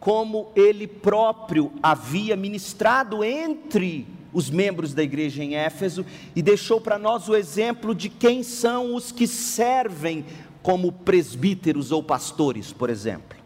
como 0.00 0.50
ele 0.56 0.88
próprio 0.88 1.70
havia 1.80 2.34
ministrado 2.34 3.22
entre 3.22 4.08
os 4.32 4.50
membros 4.50 4.92
da 4.92 5.04
igreja 5.04 5.44
em 5.44 5.54
Éfeso 5.54 6.04
e 6.34 6.42
deixou 6.42 6.80
para 6.80 6.98
nós 6.98 7.28
o 7.28 7.36
exemplo 7.36 7.94
de 7.94 8.08
quem 8.08 8.42
são 8.42 8.96
os 8.96 9.12
que 9.12 9.28
servem 9.28 10.24
como 10.64 10.90
presbíteros 10.90 11.92
ou 11.92 12.02
pastores, 12.02 12.72
por 12.72 12.90
exemplo. 12.90 13.38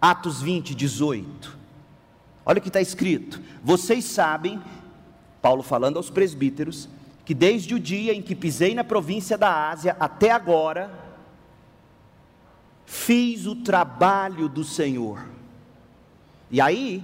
Atos 0.00 0.42
20, 0.42 0.74
18. 0.74 1.56
Olha 2.44 2.58
o 2.58 2.62
que 2.62 2.68
está 2.68 2.80
escrito: 2.80 3.40
Vocês 3.62 4.04
sabem, 4.04 4.60
Paulo 5.40 5.62
falando 5.62 5.96
aos 5.96 6.10
presbíteros, 6.10 6.88
que 7.26 7.34
desde 7.34 7.74
o 7.74 7.80
dia 7.80 8.14
em 8.14 8.22
que 8.22 8.36
pisei 8.36 8.72
na 8.72 8.84
província 8.84 9.36
da 9.36 9.68
Ásia 9.68 9.96
até 9.98 10.30
agora, 10.30 10.90
fiz 12.86 13.46
o 13.46 13.56
trabalho 13.56 14.48
do 14.48 14.62
Senhor. 14.62 15.26
E 16.48 16.60
aí, 16.60 17.02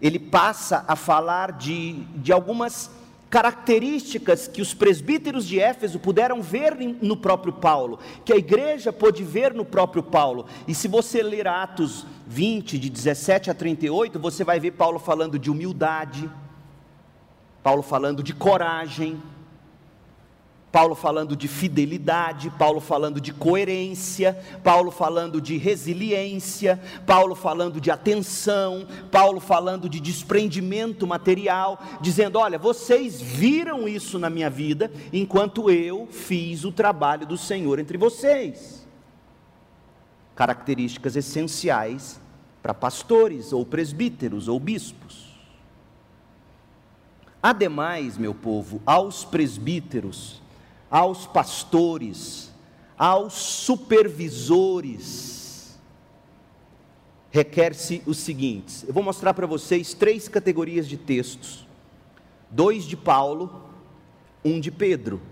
ele 0.00 0.18
passa 0.18 0.84
a 0.86 0.94
falar 0.94 1.52
de, 1.52 2.04
de 2.16 2.30
algumas 2.30 2.90
características 3.30 4.46
que 4.46 4.60
os 4.60 4.74
presbíteros 4.74 5.46
de 5.46 5.58
Éfeso 5.58 5.98
puderam 5.98 6.42
ver 6.42 6.76
no 7.00 7.16
próprio 7.16 7.54
Paulo, 7.54 7.98
que 8.26 8.34
a 8.34 8.36
igreja 8.36 8.92
pôde 8.92 9.24
ver 9.24 9.54
no 9.54 9.64
próprio 9.64 10.02
Paulo. 10.02 10.44
E 10.68 10.74
se 10.74 10.86
você 10.86 11.22
ler 11.22 11.48
Atos 11.48 12.04
20, 12.26 12.78
de 12.78 12.90
17 12.90 13.50
a 13.50 13.54
38, 13.54 14.18
você 14.18 14.44
vai 14.44 14.60
ver 14.60 14.72
Paulo 14.72 14.98
falando 14.98 15.38
de 15.38 15.50
humildade 15.50 16.28
Paulo 17.62 17.82
falando 17.82 18.22
de 18.22 18.32
coragem, 18.32 19.20
Paulo 20.72 20.94
falando 20.94 21.34
de 21.34 21.48
fidelidade, 21.48 22.48
Paulo 22.50 22.80
falando 22.80 23.20
de 23.20 23.32
coerência, 23.32 24.38
Paulo 24.62 24.90
falando 24.90 25.40
de 25.40 25.56
resiliência, 25.56 26.80
Paulo 27.04 27.34
falando 27.34 27.80
de 27.80 27.90
atenção, 27.90 28.86
Paulo 29.10 29.40
falando 29.40 29.88
de 29.88 29.98
desprendimento 29.98 31.06
material, 31.06 31.82
dizendo: 32.00 32.38
Olha, 32.38 32.56
vocês 32.56 33.20
viram 33.20 33.88
isso 33.88 34.18
na 34.18 34.30
minha 34.30 34.48
vida, 34.48 34.90
enquanto 35.12 35.70
eu 35.70 36.06
fiz 36.06 36.64
o 36.64 36.70
trabalho 36.70 37.26
do 37.26 37.36
Senhor 37.36 37.80
entre 37.80 37.98
vocês. 37.98 38.86
Características 40.36 41.16
essenciais 41.16 42.20
para 42.62 42.72
pastores, 42.72 43.52
ou 43.52 43.66
presbíteros, 43.66 44.46
ou 44.46 44.60
bispos. 44.60 44.99
Ademais, 47.42 48.18
meu 48.18 48.34
povo, 48.34 48.82
aos 48.84 49.24
presbíteros, 49.24 50.42
aos 50.90 51.26
pastores, 51.26 52.52
aos 52.98 53.32
supervisores, 53.32 55.80
requer-se 57.30 58.02
os 58.06 58.18
seguintes. 58.18 58.84
Eu 58.86 58.92
vou 58.92 59.02
mostrar 59.02 59.32
para 59.32 59.46
vocês 59.46 59.94
três 59.94 60.28
categorias 60.28 60.86
de 60.86 60.98
textos: 60.98 61.66
dois 62.50 62.84
de 62.84 62.96
Paulo, 62.96 63.70
um 64.44 64.60
de 64.60 64.70
Pedro. 64.70 65.22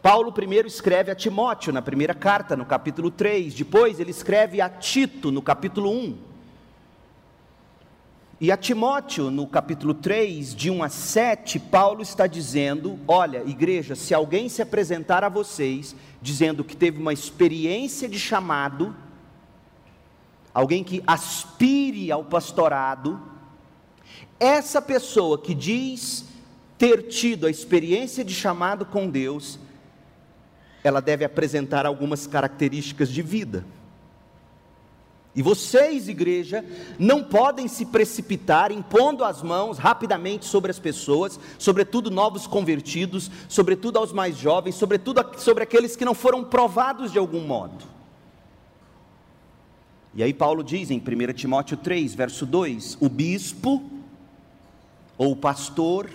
Paulo 0.00 0.30
primeiro 0.30 0.68
escreve 0.68 1.10
a 1.10 1.16
Timóteo 1.16 1.72
na 1.72 1.82
primeira 1.82 2.14
carta, 2.14 2.54
no 2.54 2.64
capítulo 2.64 3.10
3, 3.10 3.52
depois 3.52 3.98
ele 3.98 4.12
escreve 4.12 4.60
a 4.60 4.68
Tito 4.68 5.32
no 5.32 5.42
capítulo 5.42 5.90
1. 5.90 6.25
E 8.38 8.52
a 8.52 8.56
Timóteo, 8.56 9.30
no 9.30 9.46
capítulo 9.46 9.94
3, 9.94 10.54
de 10.54 10.70
1 10.70 10.82
a 10.82 10.90
7, 10.90 11.58
Paulo 11.58 12.02
está 12.02 12.26
dizendo: 12.26 12.98
Olha, 13.08 13.42
igreja, 13.46 13.94
se 13.94 14.12
alguém 14.12 14.46
se 14.50 14.60
apresentar 14.60 15.24
a 15.24 15.30
vocês 15.30 15.96
dizendo 16.20 16.62
que 16.62 16.76
teve 16.76 17.00
uma 17.00 17.14
experiência 17.14 18.06
de 18.06 18.18
chamado, 18.18 18.94
alguém 20.52 20.84
que 20.84 21.02
aspire 21.06 22.12
ao 22.12 22.24
pastorado, 22.24 23.18
essa 24.38 24.82
pessoa 24.82 25.38
que 25.40 25.54
diz 25.54 26.26
ter 26.76 27.08
tido 27.08 27.46
a 27.46 27.50
experiência 27.50 28.22
de 28.22 28.34
chamado 28.34 28.84
com 28.84 29.08
Deus, 29.08 29.58
ela 30.84 31.00
deve 31.00 31.24
apresentar 31.24 31.86
algumas 31.86 32.26
características 32.26 33.08
de 33.08 33.22
vida. 33.22 33.64
E 35.36 35.42
vocês, 35.42 36.08
igreja, 36.08 36.64
não 36.98 37.22
podem 37.22 37.68
se 37.68 37.84
precipitar 37.84 38.72
impondo 38.72 39.22
as 39.22 39.42
mãos 39.42 39.76
rapidamente 39.76 40.46
sobre 40.46 40.70
as 40.70 40.78
pessoas, 40.78 41.38
sobretudo 41.58 42.10
novos 42.10 42.46
convertidos, 42.46 43.30
sobretudo 43.46 43.98
aos 43.98 44.14
mais 44.14 44.38
jovens, 44.38 44.76
sobretudo 44.76 45.22
sobre 45.36 45.62
aqueles 45.62 45.94
que 45.94 46.06
não 46.06 46.14
foram 46.14 46.42
provados 46.42 47.12
de 47.12 47.18
algum 47.18 47.40
modo. 47.40 47.84
E 50.14 50.22
aí 50.22 50.32
Paulo 50.32 50.64
diz 50.64 50.90
em 50.90 50.96
1 50.96 51.34
Timóteo 51.34 51.76
3, 51.76 52.14
verso 52.14 52.46
2: 52.46 52.96
o 52.98 53.08
bispo, 53.10 53.84
ou 55.18 55.36
pastor, 55.36 56.08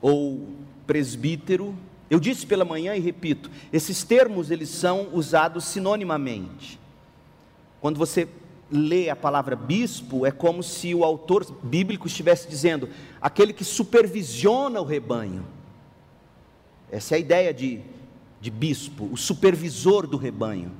ou 0.00 0.48
presbítero, 0.86 1.76
eu 2.08 2.18
disse 2.18 2.46
pela 2.46 2.64
manhã 2.64 2.96
e 2.96 3.00
repito, 3.00 3.50
esses 3.70 4.02
termos 4.02 4.50
eles 4.50 4.70
são 4.70 5.08
usados 5.12 5.64
sinonimamente. 5.64 6.85
Quando 7.80 7.98
você 7.98 8.28
lê 8.70 9.08
a 9.08 9.16
palavra 9.16 9.54
bispo, 9.54 10.26
é 10.26 10.30
como 10.30 10.62
se 10.62 10.94
o 10.94 11.04
autor 11.04 11.46
bíblico 11.62 12.06
estivesse 12.06 12.48
dizendo 12.48 12.88
aquele 13.20 13.52
que 13.52 13.64
supervisiona 13.64 14.80
o 14.80 14.84
rebanho. 14.84 15.46
Essa 16.90 17.14
é 17.14 17.16
a 17.16 17.20
ideia 17.20 17.54
de, 17.54 17.80
de 18.40 18.50
bispo, 18.50 19.08
o 19.12 19.16
supervisor 19.16 20.06
do 20.06 20.16
rebanho. 20.16 20.72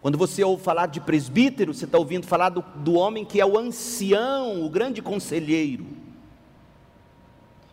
Quando 0.00 0.18
você 0.18 0.42
ouve 0.42 0.62
falar 0.62 0.86
de 0.86 1.00
presbítero, 1.00 1.72
você 1.72 1.84
está 1.84 1.96
ouvindo 1.96 2.26
falar 2.26 2.48
do, 2.48 2.64
do 2.76 2.94
homem 2.94 3.24
que 3.24 3.40
é 3.40 3.46
o 3.46 3.56
ancião, 3.56 4.64
o 4.64 4.68
grande 4.68 5.00
conselheiro. 5.00 5.86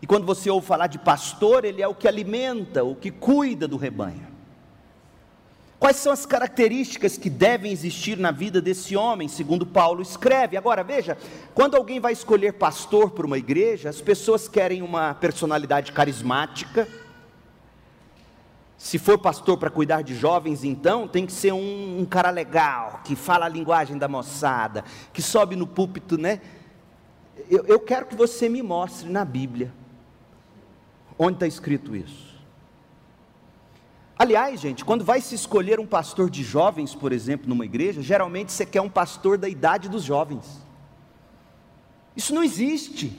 E 0.02 0.06
quando 0.08 0.26
você 0.26 0.50
ouve 0.50 0.66
falar 0.66 0.88
de 0.88 1.00
pastor, 1.00 1.66
ele 1.66 1.82
é 1.82 1.88
o 1.88 1.96
que 1.96 2.08
alimenta, 2.08 2.84
o 2.84 2.96
que 2.96 3.10
cuida 3.10 3.68
do 3.68 3.78
rebanho. 3.78 4.29
Quais 5.80 5.96
são 5.96 6.12
as 6.12 6.26
características 6.26 7.18
que 7.18 7.30
devem 7.30 7.72
existir 7.72 8.18
na 8.18 8.32
vida 8.32 8.62
desse 8.62 8.98
homem, 8.98 9.30
segundo 9.30 9.66
Paulo 9.66 10.02
escreve? 10.02 10.58
Agora 10.58 10.84
veja, 10.84 11.18
quando 11.56 11.78
alguém 11.78 12.02
vai 12.02 12.12
escolher 12.12 12.54
pastor 12.54 13.12
para 13.12 13.26
uma 13.26 13.38
igreja, 13.38 13.88
as 13.88 14.02
pessoas 14.02 14.50
querem 14.50 14.82
uma 14.82 15.14
personalidade 15.14 15.94
carismática. 15.94 16.86
Se 18.78 19.00
for 19.00 19.18
pastor 19.18 19.58
para 19.58 19.70
cuidar 19.70 20.02
de 20.02 20.14
jovens, 20.16 20.66
então 20.66 21.08
tem 21.08 21.26
que 21.26 21.32
ser 21.32 21.54
um, 21.54 22.00
um, 22.02 22.06
cara 22.06 22.30
legal, 22.30 23.00
que 23.06 23.16
fala 23.16 23.46
a 23.46 23.50
linguagem 23.50 23.98
da 23.98 24.08
moçada, 24.10 24.84
que 25.14 25.22
sobe 25.22 25.56
no 25.56 25.66
púlpito, 25.66 26.18
né? 26.18 26.42
Eu, 27.50 27.64
eu 27.66 27.80
quero 27.80 28.06
que 28.06 28.16
você 28.16 28.50
me 28.50 28.62
mostre 28.62 29.10
na 29.10 29.24
Bíblia 29.24 29.74
onde 31.18 31.36
está 31.36 31.48
escrito 31.48 31.96
isso. 31.96 32.29
Aliás, 34.22 34.60
gente, 34.60 34.84
quando 34.84 35.06
vai 35.06 35.22
se 35.22 35.34
escolher 35.34 35.80
um 35.80 35.88
pastor 35.88 36.30
de 36.30 36.44
jovens, 36.44 36.94
por 36.94 37.14
exemplo, 37.14 37.48
numa 37.48 37.64
igreja, 37.64 38.02
geralmente 38.02 38.52
você 38.52 38.66
quer 38.66 38.82
um 38.82 38.90
pastor 38.90 39.38
da 39.38 39.48
idade 39.48 39.88
dos 39.88 40.04
jovens. 40.04 40.62
Isso 42.18 42.36
não 42.36 42.44
existe. 42.44 43.18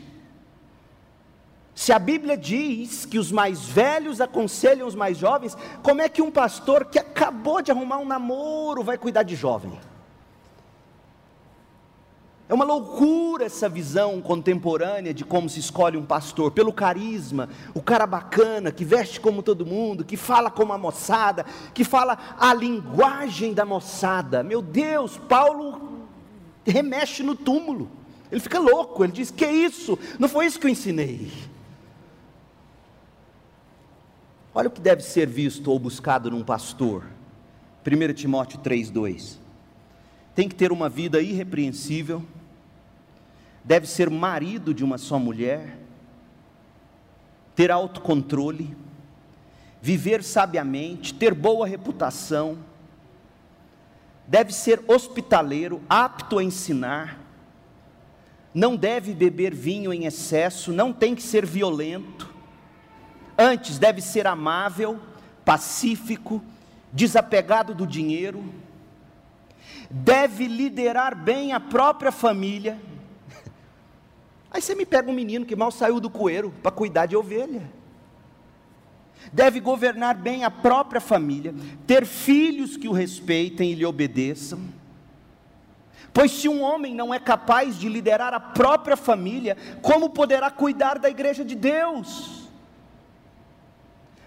Se 1.75 1.91
a 1.91 1.99
Bíblia 1.99 2.37
diz 2.37 3.07
que 3.07 3.19
os 3.19 3.33
mais 3.33 3.65
velhos 3.65 4.21
aconselham 4.21 4.87
os 4.87 4.95
mais 4.95 5.17
jovens, 5.17 5.57
como 5.83 6.03
é 6.03 6.09
que 6.11 6.21
um 6.21 6.31
pastor 6.31 6.85
que 6.85 6.99
acabou 6.99 7.63
de 7.63 7.71
arrumar 7.71 7.97
um 7.97 8.05
namoro 8.05 8.85
vai 8.85 8.99
cuidar 8.99 9.23
de 9.23 9.35
jovem? 9.35 9.73
É 12.51 12.55
uma 12.55 12.65
loucura 12.65 13.45
essa 13.45 13.69
visão 13.69 14.21
contemporânea 14.21 15.15
de 15.15 15.25
como 15.25 15.49
se 15.49 15.61
escolhe 15.61 15.97
um 15.97 16.05
pastor, 16.05 16.51
pelo 16.51 16.73
carisma, 16.73 17.49
o 17.73 17.81
cara 17.81 18.09
bacana, 18.09 18.73
que 18.73 18.85
veste 18.85 19.21
como 19.21 19.41
todo 19.41 19.65
mundo, 19.65 20.05
que 20.05 20.17
fala 20.17 20.51
como 20.51 20.73
a 20.73 20.79
moçada, 20.79 21.47
que 21.73 21.85
fala 21.85 22.19
a 22.37 22.53
linguagem 22.53 23.55
da 23.55 23.65
moçada. 23.65 24.43
Meu 24.43 24.61
Deus, 24.61 25.17
Paulo 25.17 26.09
remexe 26.65 27.23
no 27.23 27.37
túmulo, 27.37 27.89
ele 28.33 28.41
fica 28.41 28.59
louco, 28.59 29.05
ele 29.05 29.13
diz: 29.13 29.31
Que 29.31 29.47
isso? 29.47 29.97
Não 30.19 30.29
foi 30.29 30.47
isso 30.47 30.59
que 30.59 30.67
eu 30.67 30.73
ensinei. 30.73 31.31
Olha 34.53 34.67
o 34.67 34.73
que 34.73 34.81
deve 34.81 35.03
ser 35.03 35.29
visto 35.29 35.71
ou 35.71 35.79
buscado 35.79 36.29
num 36.33 36.43
pastor. 36.43 37.07
1 37.87 38.13
Timóteo 38.13 38.59
3,2. 38.59 39.37
Tem 40.35 40.49
que 40.49 40.55
ter 40.57 40.73
uma 40.73 40.89
vida 40.89 41.23
irrepreensível 41.23 42.25
deve 43.65 43.87
ser 43.87 44.11
marido 44.11 44.73
de 44.73 44.85
uma 44.85 44.99
só 44.99 45.19
mulher, 45.19 45.77
ter 47.55 47.71
autocontrole, 47.71 48.77
viver 49.83 50.23
sabiamente, 50.23 51.15
ter 51.15 51.35
boa 51.35 51.67
reputação, 51.67 52.59
deve 54.27 54.53
ser 54.53 54.83
hospitaleiro, 54.87 55.83
apto 55.89 56.39
a 56.39 56.45
ensinar, 56.45 57.19
não 58.55 58.77
deve 58.77 59.13
beber 59.13 59.55
vinho 59.55 59.93
em 59.93 60.07
excesso, 60.07 60.73
não 60.73 60.93
tem 60.93 61.15
que 61.15 61.23
ser 61.23 61.45
violento, 61.47 62.33
antes 63.37 63.79
deve 63.79 64.01
ser 64.01 64.27
amável, 64.27 65.01
pacífico, 65.45 66.43
desapegado 66.93 67.75
do 67.75 67.87
dinheiro, 67.87 68.45
deve 69.91 70.47
liderar 70.47 71.15
bem 71.15 71.53
a 71.53 71.61
própria 71.61 72.13
família, 72.13 72.79
Aí 74.51 74.61
você 74.61 74.75
me 74.75 74.85
pega 74.85 75.11
um 75.11 75.15
menino 75.15 75.47
que 75.47 75.55
mal 75.55 75.71
saiu 75.71 76.01
do 76.01 76.11
coeiro 76.11 76.53
para 76.63 76.73
cuidar 76.73 77.07
de 77.07 77.17
ovelha. 77.17 77.63
Deve 79.33 79.61
governar 79.61 80.17
bem 80.17 80.45
a 80.45 80.51
própria 80.51 81.01
família, 81.01 81.55
ter 81.87 82.07
filhos 82.07 82.77
que 82.77 82.89
o 82.89 82.93
respeitem 82.93 83.71
e 83.71 83.75
lhe 83.75 83.85
obedeçam. 83.85 84.61
Pois 86.13 86.33
se 86.33 86.49
um 86.49 86.63
homem 86.63 86.95
não 86.95 87.15
é 87.15 87.21
capaz 87.21 87.79
de 87.79 87.89
liderar 87.89 88.35
a 88.35 88.41
própria 88.41 88.97
família, 88.97 89.57
como 89.81 90.11
poderá 90.11 90.51
cuidar 90.51 90.99
da 90.99 91.09
igreja 91.09 91.45
de 91.45 91.55
Deus? 91.55 92.49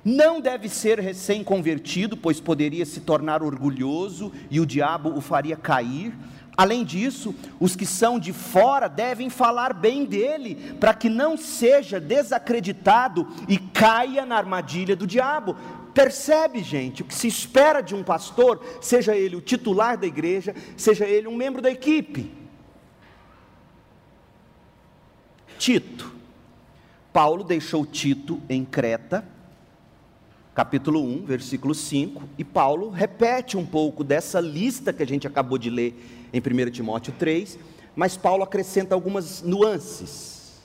Não 0.05 0.41
deve 0.41 0.67
ser 0.67 0.99
recém-convertido, 0.99 2.15
pois 2.15 2.39
poderia 2.39 2.85
se 2.85 3.01
tornar 3.01 3.41
orgulhoso 3.41 4.31
e 4.49 4.59
o 4.59 4.65
diabo 4.65 5.09
o 5.09 5.21
faria 5.21 5.55
cair. 5.55 6.13
Além 6.55 6.83
disso, 6.83 7.33
os 7.59 7.75
que 7.75 7.85
são 7.85 8.19
de 8.19 8.31
fora 8.31 8.87
devem 8.87 9.29
falar 9.29 9.73
bem 9.73 10.05
dele, 10.05 10.75
para 10.79 10.93
que 10.93 11.09
não 11.09 11.35
seja 11.35 11.99
desacreditado 11.99 13.27
e 13.47 13.57
caia 13.57 14.25
na 14.25 14.37
armadilha 14.37 14.95
do 14.95 15.07
diabo. 15.07 15.55
Percebe, 15.95 16.61
gente, 16.61 17.01
o 17.01 17.05
que 17.05 17.13
se 17.13 17.27
espera 17.27 17.81
de 17.81 17.95
um 17.95 18.03
pastor, 18.03 18.63
seja 18.81 19.15
ele 19.15 19.35
o 19.35 19.41
titular 19.41 19.97
da 19.97 20.05
igreja, 20.05 20.55
seja 20.77 21.05
ele 21.05 21.27
um 21.27 21.35
membro 21.35 21.61
da 21.61 21.71
equipe. 21.71 22.31
Tito. 25.57 26.13
Paulo 27.11 27.43
deixou 27.43 27.85
Tito 27.85 28.41
em 28.49 28.65
Creta, 28.65 29.23
capítulo 30.53 31.03
1, 31.03 31.25
versículo 31.25 31.73
5, 31.75 32.23
e 32.37 32.43
Paulo 32.43 32.89
repete 32.89 33.55
um 33.55 33.65
pouco 33.65 34.03
dessa 34.03 34.39
lista 34.39 34.91
que 34.91 35.03
a 35.03 35.07
gente 35.07 35.27
acabou 35.27 35.57
de 35.57 35.69
ler 35.69 36.22
em 36.33 36.39
1 36.39 36.71
Timóteo 36.71 37.13
3, 37.17 37.59
mas 37.95 38.17
Paulo 38.17 38.43
acrescenta 38.43 38.95
algumas 38.95 39.41
nuances, 39.43 40.61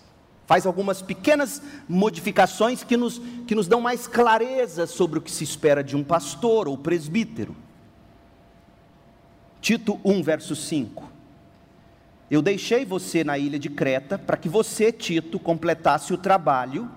faz 0.47 0.65
algumas 0.65 1.03
pequenas 1.03 1.63
modificações 1.89 2.83
que 2.83 2.97
nos, 2.97 3.21
que 3.47 3.55
nos 3.55 3.69
dão 3.69 3.81
mais 3.81 4.07
clareza 4.07 4.87
sobre 4.87 5.19
o 5.19 5.23
que 5.23 5.31
se 5.31 5.45
espera 5.45 5.85
de 5.85 5.95
um 5.95 6.03
pastor 6.03 6.67
ou 6.67 6.79
presbítero. 6.79 7.55
Tito 9.61 10.01
1, 10.05 10.23
verso 10.23 10.57
5. 10.57 11.07
Eu 12.31 12.41
deixei 12.41 12.85
você 12.85 13.23
na 13.23 13.37
ilha 13.37 13.59
de 13.59 13.69
Creta 13.69 14.19
para 14.19 14.37
que 14.37 14.49
você, 14.49 14.91
Tito, 14.91 15.39
completasse 15.39 16.15
o 16.15 16.19
trabalho 16.19 16.91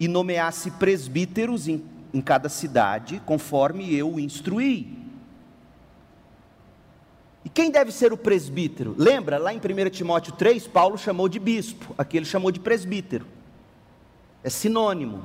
e 0.00 0.08
nomeasse 0.08 0.70
presbíteros 0.72 1.68
em 1.68 1.78
em 2.12 2.20
cada 2.20 2.48
cidade, 2.48 3.20
conforme 3.24 3.94
eu 3.94 4.14
o 4.14 4.20
instruí. 4.20 5.07
E 7.48 7.50
quem 7.50 7.70
deve 7.70 7.90
ser 7.90 8.12
o 8.12 8.16
presbítero? 8.18 8.94
Lembra, 8.98 9.38
lá 9.38 9.54
em 9.54 9.56
1 9.56 9.88
Timóteo 9.88 10.34
3, 10.34 10.66
Paulo 10.66 10.98
chamou 10.98 11.30
de 11.30 11.38
bispo, 11.38 11.94
aqui 11.96 12.18
ele 12.18 12.26
chamou 12.26 12.50
de 12.50 12.60
presbítero. 12.60 13.24
É 14.44 14.50
sinônimo. 14.50 15.22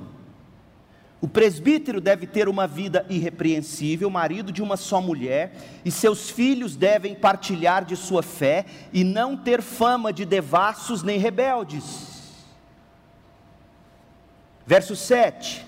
O 1.20 1.28
presbítero 1.28 2.00
deve 2.00 2.26
ter 2.26 2.48
uma 2.48 2.66
vida 2.66 3.06
irrepreensível, 3.10 4.10
marido 4.10 4.54
de 4.54 4.64
uma 4.64 4.78
só 4.78 5.02
mulher, 5.02 5.54
e 5.84 5.92
seus 5.92 6.30
filhos 6.30 6.78
devem 6.78 7.14
partilhar 7.14 7.84
de 7.84 7.98
sua 7.98 8.24
fé 8.24 8.68
e 8.94 9.04
não 9.04 9.36
ter 9.36 9.62
fama 9.62 10.14
de 10.14 10.24
devassos 10.24 11.04
nem 11.04 11.20
rebeldes. 11.20 12.40
Verso 14.66 14.96
7. 14.96 15.66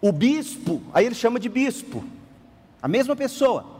O 0.00 0.12
bispo, 0.12 0.80
aí 0.94 1.04
ele 1.04 1.16
chama 1.16 1.40
de 1.40 1.48
bispo, 1.48 2.04
a 2.80 2.86
mesma 2.86 3.16
pessoa. 3.16 3.79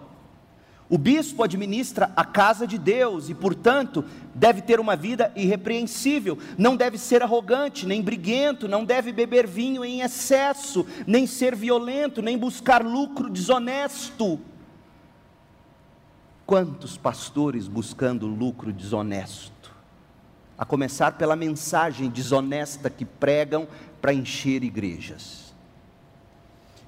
O 0.90 0.98
bispo 0.98 1.44
administra 1.44 2.10
a 2.16 2.24
casa 2.24 2.66
de 2.66 2.76
Deus 2.76 3.28
e, 3.28 3.34
portanto, 3.34 4.04
deve 4.34 4.60
ter 4.60 4.80
uma 4.80 4.96
vida 4.96 5.32
irrepreensível, 5.36 6.36
não 6.58 6.74
deve 6.74 6.98
ser 6.98 7.22
arrogante, 7.22 7.86
nem 7.86 8.02
briguento, 8.02 8.66
não 8.66 8.84
deve 8.84 9.12
beber 9.12 9.46
vinho 9.46 9.84
em 9.84 10.00
excesso, 10.00 10.84
nem 11.06 11.28
ser 11.28 11.54
violento, 11.54 12.20
nem 12.20 12.36
buscar 12.36 12.84
lucro 12.84 13.30
desonesto. 13.30 14.40
Quantos 16.44 16.96
pastores 16.96 17.68
buscando 17.68 18.26
lucro 18.26 18.72
desonesto? 18.72 19.72
A 20.58 20.64
começar 20.64 21.12
pela 21.12 21.36
mensagem 21.36 22.10
desonesta 22.10 22.90
que 22.90 23.04
pregam 23.04 23.68
para 24.02 24.12
encher 24.12 24.64
igrejas. 24.64 25.49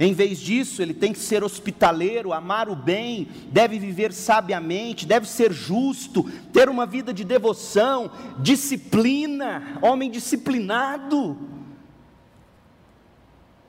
Em 0.02 0.12
vez 0.12 0.40
disso, 0.40 0.82
ele 0.82 0.92
tem 0.92 1.12
que 1.12 1.20
ser 1.20 1.44
hospitaleiro, 1.44 2.32
amar 2.32 2.68
o 2.68 2.74
bem, 2.74 3.28
deve 3.52 3.78
viver 3.78 4.12
sabiamente, 4.12 5.06
deve 5.06 5.28
ser 5.28 5.52
justo, 5.52 6.28
ter 6.52 6.68
uma 6.68 6.84
vida 6.84 7.14
de 7.14 7.22
devoção, 7.22 8.10
disciplina, 8.40 9.78
homem 9.80 10.10
disciplinado. 10.10 11.38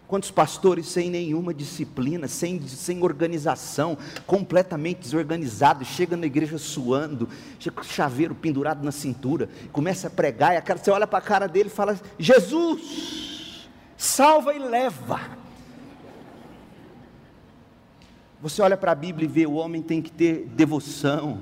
Quantos 0.08 0.32
pastores 0.32 0.88
sem 0.88 1.08
nenhuma 1.08 1.54
disciplina, 1.54 2.28
sem, 2.28 2.60
sem 2.68 3.04
organização, 3.04 3.96
completamente 4.26 5.02
desorganizados, 5.02 5.88
chega 5.88 6.18
na 6.18 6.26
igreja 6.26 6.58
suando, 6.58 7.30
chega 7.60 7.76
com 7.76 7.84
chaveiro 7.84 8.34
pendurado 8.34 8.84
na 8.84 8.92
cintura, 8.92 9.48
começa 9.72 10.08
a 10.08 10.10
pregar, 10.10 10.56
e 10.56 10.58
a 10.58 10.64
cara, 10.64 10.80
você 10.80 10.90
olha 10.90 11.06
para 11.06 11.20
a 11.20 11.22
cara 11.22 11.48
dele 11.48 11.70
e 11.70 11.72
fala: 11.72 11.96
Jesus, 12.18 13.70
salva 13.96 14.56
e 14.56 14.58
leva. 14.58 15.43
Você 18.44 18.62
olha 18.62 18.76
para 18.76 18.92
a 18.92 18.96
Bíblia 18.96 19.24
e 19.24 19.32
vê 19.32 19.46
o 19.48 19.54
homem 19.54 19.82
tem 19.82 20.02
que 20.02 20.12
ter 20.12 20.46
devoção. 20.50 21.40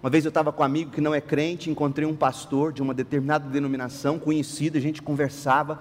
Uma 0.00 0.08
vez 0.08 0.24
eu 0.24 0.28
estava 0.28 0.52
com 0.52 0.62
um 0.62 0.64
amigo 0.64 0.92
que 0.92 1.00
não 1.00 1.12
é 1.12 1.20
crente, 1.20 1.68
encontrei 1.68 2.06
um 2.06 2.14
pastor 2.14 2.72
de 2.72 2.80
uma 2.80 2.94
determinada 2.94 3.48
denominação, 3.48 4.20
conhecido, 4.20 4.78
a 4.78 4.80
gente 4.80 5.02
conversava, 5.02 5.80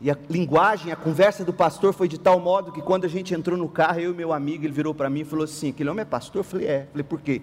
e 0.00 0.08
a 0.08 0.16
linguagem, 0.30 0.92
a 0.92 0.96
conversa 0.96 1.44
do 1.44 1.52
pastor 1.52 1.92
foi 1.92 2.06
de 2.06 2.16
tal 2.16 2.38
modo 2.38 2.70
que 2.70 2.80
quando 2.80 3.06
a 3.06 3.08
gente 3.08 3.34
entrou 3.34 3.58
no 3.58 3.68
carro, 3.68 3.98
eu 3.98 4.12
e 4.12 4.14
meu 4.14 4.32
amigo, 4.32 4.64
ele 4.64 4.72
virou 4.72 4.94
para 4.94 5.10
mim 5.10 5.22
e 5.22 5.24
falou 5.24 5.44
assim: 5.44 5.70
aquele 5.70 5.90
homem 5.90 6.02
é 6.02 6.04
pastor? 6.04 6.40
Eu 6.40 6.44
falei, 6.44 6.68
é. 6.68 6.82
Eu 6.82 6.88
falei, 6.92 7.04
por 7.04 7.20
quê? 7.20 7.42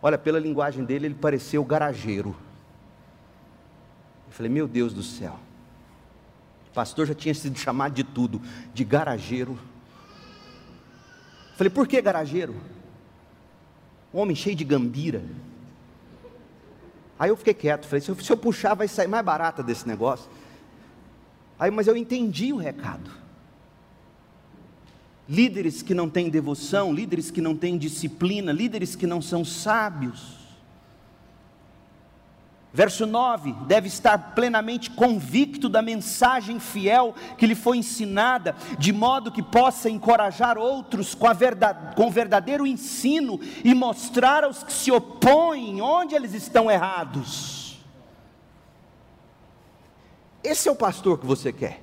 Olha, 0.00 0.16
pela 0.16 0.38
linguagem 0.38 0.82
dele, 0.82 1.08
ele 1.08 1.14
pareceu 1.14 1.62
garageiro. 1.62 2.34
Eu 4.28 4.32
falei, 4.32 4.50
meu 4.50 4.66
Deus 4.66 4.94
do 4.94 5.02
céu 5.02 5.38
pastor 6.78 7.08
já 7.08 7.14
tinha 7.14 7.34
sido 7.34 7.58
chamado 7.58 7.92
de 7.92 8.04
tudo, 8.04 8.40
de 8.72 8.84
garageiro. 8.84 9.58
Falei, 11.56 11.70
por 11.70 11.88
que 11.88 12.00
garageiro? 12.00 12.54
Um 14.14 14.20
homem 14.20 14.36
cheio 14.36 14.54
de 14.54 14.62
gambira. 14.62 15.24
Aí 17.18 17.30
eu 17.30 17.36
fiquei 17.36 17.52
quieto, 17.52 17.84
falei, 17.86 18.00
se 18.00 18.08
eu, 18.08 18.14
se 18.14 18.30
eu 18.30 18.36
puxar 18.36 18.74
vai 18.74 18.86
sair 18.86 19.08
mais 19.08 19.24
barata 19.24 19.60
desse 19.60 19.88
negócio. 19.88 20.30
Aí, 21.58 21.68
mas 21.68 21.88
eu 21.88 21.96
entendi 21.96 22.52
o 22.52 22.58
recado. 22.58 23.10
Líderes 25.28 25.82
que 25.82 25.94
não 25.94 26.08
têm 26.08 26.30
devoção, 26.30 26.94
líderes 26.94 27.28
que 27.28 27.40
não 27.40 27.56
têm 27.56 27.76
disciplina, 27.76 28.52
líderes 28.52 28.94
que 28.94 29.04
não 29.04 29.20
são 29.20 29.44
sábios, 29.44 30.37
Verso 32.72 33.06
9: 33.06 33.54
deve 33.66 33.88
estar 33.88 34.34
plenamente 34.34 34.90
convicto 34.90 35.68
da 35.68 35.80
mensagem 35.80 36.60
fiel 36.60 37.14
que 37.36 37.46
lhe 37.46 37.54
foi 37.54 37.78
ensinada, 37.78 38.54
de 38.78 38.92
modo 38.92 39.32
que 39.32 39.42
possa 39.42 39.88
encorajar 39.88 40.58
outros 40.58 41.14
com, 41.14 41.32
verdade, 41.32 41.94
com 41.96 42.06
o 42.06 42.10
verdadeiro 42.10 42.66
ensino 42.66 43.40
e 43.64 43.74
mostrar 43.74 44.44
aos 44.44 44.62
que 44.62 44.72
se 44.72 44.90
opõem 44.92 45.80
onde 45.80 46.14
eles 46.14 46.34
estão 46.34 46.70
errados. 46.70 47.78
Esse 50.44 50.68
é 50.68 50.72
o 50.72 50.76
pastor 50.76 51.18
que 51.18 51.26
você 51.26 51.52
quer, 51.52 51.82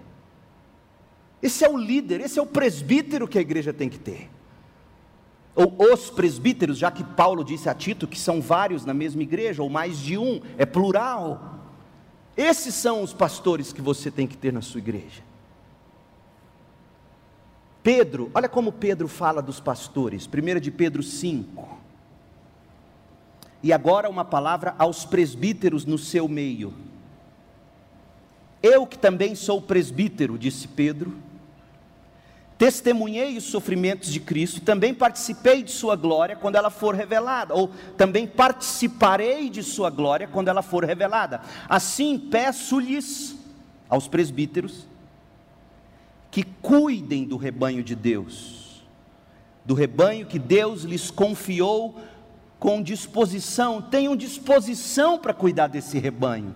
esse 1.41 1.65
é 1.65 1.69
o 1.69 1.77
líder, 1.77 2.21
esse 2.21 2.37
é 2.37 2.41
o 2.41 2.47
presbítero 2.47 3.27
que 3.27 3.37
a 3.37 3.41
igreja 3.41 3.73
tem 3.73 3.89
que 3.89 3.99
ter 3.99 4.34
ou 5.55 5.93
os 5.93 6.09
presbíteros, 6.09 6.77
já 6.77 6.91
que 6.91 7.03
Paulo 7.03 7.43
disse 7.43 7.69
a 7.69 7.73
Tito 7.73 8.07
que 8.07 8.19
são 8.19 8.41
vários 8.41 8.83
na 8.85 8.93
mesma 8.93 9.23
igreja, 9.23 9.63
ou 9.63 9.69
mais 9.69 9.97
de 9.97 10.17
um, 10.17 10.41
é 10.57 10.65
plural. 10.65 11.55
Esses 12.35 12.75
são 12.75 13.01
os 13.01 13.13
pastores 13.13 13.71
que 13.71 13.81
você 13.81 14.11
tem 14.11 14.27
que 14.27 14.35
ter 14.35 14.51
na 14.51 14.61
sua 14.61 14.79
igreja. 14.79 15.23
Pedro, 17.81 18.29
olha 18.33 18.49
como 18.49 18.71
Pedro 18.71 19.07
fala 19.07 19.41
dos 19.41 19.59
pastores, 19.59 20.27
1 20.27 20.59
de 20.59 20.71
Pedro 20.71 21.01
5. 21.01 21.77
E 23.63 23.71
agora 23.71 24.09
uma 24.09 24.25
palavra 24.25 24.75
aos 24.77 25.05
presbíteros 25.05 25.85
no 25.85 25.97
seu 25.97 26.27
meio. 26.27 26.73
Eu 28.61 28.85
que 28.85 28.97
também 28.97 29.35
sou 29.35 29.61
presbítero, 29.61 30.37
disse 30.37 30.67
Pedro, 30.67 31.15
testemunhei 32.57 33.37
os 33.37 33.43
sofrimentos 33.45 34.11
de 34.11 34.19
Cristo, 34.19 34.61
também 34.61 34.93
participei 34.93 35.61
de 35.61 35.71
sua 35.71 35.95
glória 35.95 36.35
quando 36.35 36.55
ela 36.55 36.69
for 36.69 36.95
revelada, 36.95 37.53
ou 37.53 37.69
também 37.97 38.25
participarei 38.25 39.49
de 39.49 39.61
sua 39.61 39.89
glória 39.89 40.27
quando 40.27 40.47
ela 40.47 40.61
for 40.61 40.85
revelada. 40.85 41.41
Assim 41.67 42.17
peço-lhes 42.17 43.35
aos 43.89 44.07
presbíteros 44.07 44.87
que 46.31 46.43
cuidem 46.43 47.25
do 47.25 47.37
rebanho 47.37 47.83
de 47.83 47.95
Deus, 47.95 48.83
do 49.65 49.73
rebanho 49.73 50.25
que 50.25 50.39
Deus 50.39 50.83
lhes 50.83 51.11
confiou 51.11 51.99
com 52.59 52.81
disposição, 52.81 53.81
tenham 53.81 54.15
disposição 54.15 55.17
para 55.17 55.33
cuidar 55.33 55.67
desse 55.67 55.99
rebanho. 55.99 56.55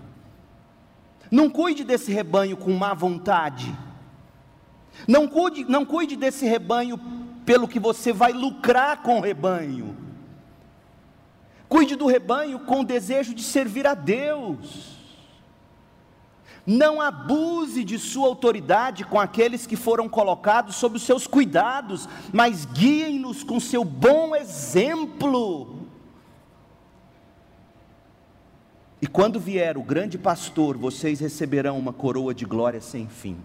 Não 1.30 1.50
cuide 1.50 1.84
desse 1.84 2.12
rebanho 2.12 2.58
com 2.58 2.72
má 2.74 2.94
vontade 2.94 3.76
não 5.08 5.28
cuide, 5.28 5.66
não 5.66 5.86
cuide 5.86 6.16
desse 6.16 6.46
rebanho 6.46 7.00
pelo 7.46 7.68
que 7.68 7.80
você 7.80 8.14
vai 8.14 8.32
lucrar 8.32 9.02
com 9.02 9.18
o 9.18 9.22
rebanho. 9.22 9.98
Cuide 11.68 11.96
do 11.96 12.08
rebanho 12.08 12.60
com 12.60 12.82
o 12.82 12.86
desejo 12.86 13.34
de 13.34 13.44
servir 13.44 13.86
a 13.86 13.94
Deus. 13.94 14.98
Não 16.66 17.02
abuse 17.02 17.84
de 17.84 17.98
sua 17.98 18.28
autoridade 18.28 19.04
com 19.04 19.20
aqueles 19.20 19.66
que 19.66 19.76
foram 19.76 20.08
colocados 20.08 20.76
sob 20.76 20.98
os 20.98 21.04
seus 21.04 21.26
cuidados, 21.26 22.08
mas 22.32 22.66
guiem-nos 22.66 23.44
com 23.44 23.60
seu 23.60 23.84
bom 23.84 24.36
exemplo. 24.36 25.88
E 29.02 29.08
quando 29.08 29.40
vier 29.40 29.78
o 29.78 29.84
grande 29.84 30.18
pastor, 30.18 30.78
vocês 30.78 31.20
receberão 31.20 31.80
uma 31.80 31.94
coroa 31.94 32.34
de 32.34 32.46
glória 32.46 32.82
sem 32.82 33.08
fim. 33.08 33.38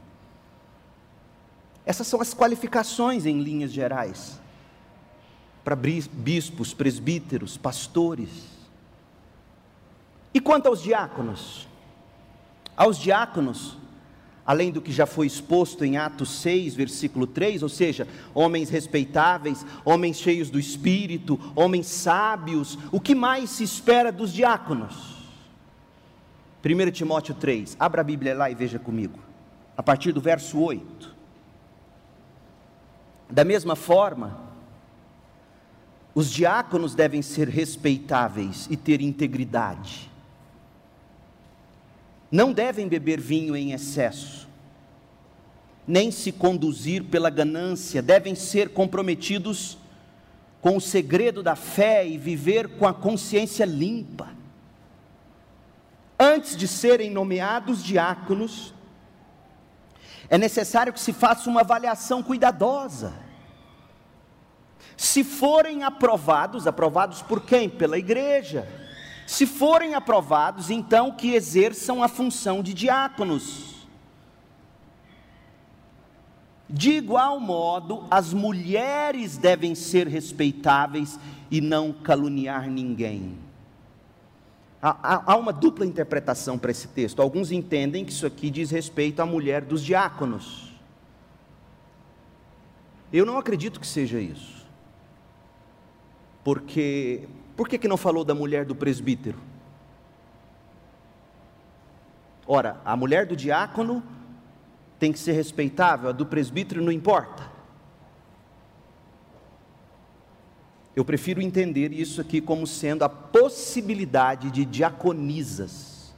Essas 1.87 2.07
são 2.07 2.21
as 2.21 2.33
qualificações 2.33 3.27
em 3.27 3.41
linhas 3.41 3.73
gerais 3.73 4.41
para 5.65 5.75
bispos, 5.75 6.75
presbíteros, 6.75 7.57
pastores. 7.57 8.29
E 10.33 10.39
quanto 10.39 10.69
aos 10.69 10.83
diáconos? 10.83 11.67
Aos 12.77 12.99
diáconos, 12.99 13.79
além 14.45 14.71
do 14.71 14.83
que 14.83 14.93
já 14.93 15.07
foi 15.07 15.27
exposto 15.27 15.85
em 15.85 15.97
Atos 15.97 16.41
6, 16.41 16.75
versículo 16.75 17.27
3, 17.27 17.63
ou 17.63 17.69
seja, 17.69 18.07
homens 18.35 18.69
respeitáveis, 18.69 19.65
homens 19.85 20.19
cheios 20.19 20.51
do 20.51 20.59
espírito, 20.59 21.41
homens 21.57 21.87
sábios, 21.87 22.79
o 22.93 23.01
que 23.01 23.15
mais 23.15 23.49
se 23.49 23.65
espera 23.65 24.13
dos 24.13 24.33
diáconos? 24.33 25.15
1 26.63 26.91
Timóteo 26.91 27.35
3, 27.35 27.77
abra 27.79 28.03
a 28.03 28.05
Bíblia 28.05 28.35
lá 28.35 28.51
e 28.51 28.55
veja 28.55 28.79
comigo, 28.79 29.19
a 29.77 29.83
partir 29.83 30.13
do 30.13 30.21
verso 30.21 30.59
8. 30.59 31.14
Da 33.29 33.45
mesma 33.45 33.75
forma, 33.75 34.39
os 36.15 36.31
diáconos 36.31 36.95
devem 36.95 37.23
ser 37.23 37.49
respeitáveis 37.49 38.69
e 38.71 38.77
ter 38.77 39.01
integridade. 39.01 40.11
Não 42.31 42.53
devem 42.53 42.89
beber 42.89 43.21
vinho 43.21 43.57
em 43.57 43.73
excesso. 43.73 44.45
nem 45.87 46.11
se 46.11 46.33
conduzir 46.33 47.05
pela 47.05 47.29
ganância, 47.29 48.01
devem 48.01 48.35
ser 48.35 48.71
comprometidos 48.71 49.77
com 50.61 50.77
o 50.77 50.81
segredo 50.81 51.43
da 51.43 51.55
fé 51.55 52.07
e 52.07 52.17
viver 52.17 52.79
com 52.79 52.87
a 52.87 52.95
consciência 52.95 53.67
limpa. 53.67 54.31
Antes 56.19 56.57
de 56.57 56.67
serem 56.67 57.11
nomeados 57.11 57.85
diáconos, 57.85 58.74
é 60.29 60.39
necessário 60.39 60.93
que 60.93 61.01
se 61.01 61.13
faça 61.13 61.49
uma 61.49 61.61
avaliação 61.61 62.23
cuidadosa. 62.23 63.13
Se 64.97 65.25
forem 65.25 65.83
aprovados, 65.83 66.67
aprovados 66.67 67.23
por 67.23 67.43
quem? 67.43 67.69
Pela 67.69 67.99
igreja. 67.99 68.69
Se 69.27 69.47
forem 69.47 69.95
aprovados, 69.95 70.71
então 70.71 71.11
que 71.11 71.35
exerçam 71.35 72.03
a 72.03 72.09
função 72.09 72.63
de 72.63 72.75
diáconos. 72.75 73.75
De 76.69 76.93
igual 76.93 77.39
modo, 77.39 78.07
as 78.11 78.33
mulheres 78.33 79.37
devem 79.37 79.75
ser 79.75 80.09
respeitáveis 80.09 81.19
e 81.51 81.61
não 81.61 81.93
caluniar 81.93 82.69
ninguém. 82.69 83.44
Há, 84.87 85.33
há 85.33 85.37
uma 85.37 85.51
dupla 85.51 85.87
interpretação 85.87 86.59
para 86.59 86.71
esse 86.71 86.89
texto. 86.89 87.23
Alguns 87.23 87.51
entendem 87.51 88.05
que 88.05 88.13
isso 88.13 88.27
aqui 88.27 88.51
diz 88.51 88.71
respeito 88.71 89.21
à 89.21 89.25
mulher 89.25 89.63
dos 89.63 89.83
diáconos. 89.83 90.75
Eu 93.11 93.25
não 93.25 93.39
acredito 93.39 93.81
que 93.81 93.87
seja 93.87 94.21
isso. 94.21 94.67
Porque, 96.45 97.27
por 97.57 97.67
que, 97.67 97.79
que 97.79 97.89
não 97.89 97.97
falou 97.97 98.27
da 98.27 98.35
mulher 98.35 98.67
do 98.67 98.75
presbítero? 98.75 99.39
Ora, 102.47 102.79
a 102.85 102.95
mulher 102.95 103.25
do 103.25 103.35
diácono 103.35 104.03
tem 104.99 105.11
que 105.11 105.19
ser 105.19 105.33
respeitável, 105.33 106.11
a 106.11 106.13
do 106.13 106.27
presbítero 106.27 106.83
não 106.83 106.93
importa. 106.93 107.54
Eu 110.97 111.05
prefiro 111.05 111.43
entender 111.43 111.93
isso 111.93 112.21
aqui 112.21 112.41
como 112.41 112.67
sendo 112.67 113.03
a 113.03 113.09
possibilidade 113.09 114.51
de 114.51 114.65
diaconisas. 114.65 116.15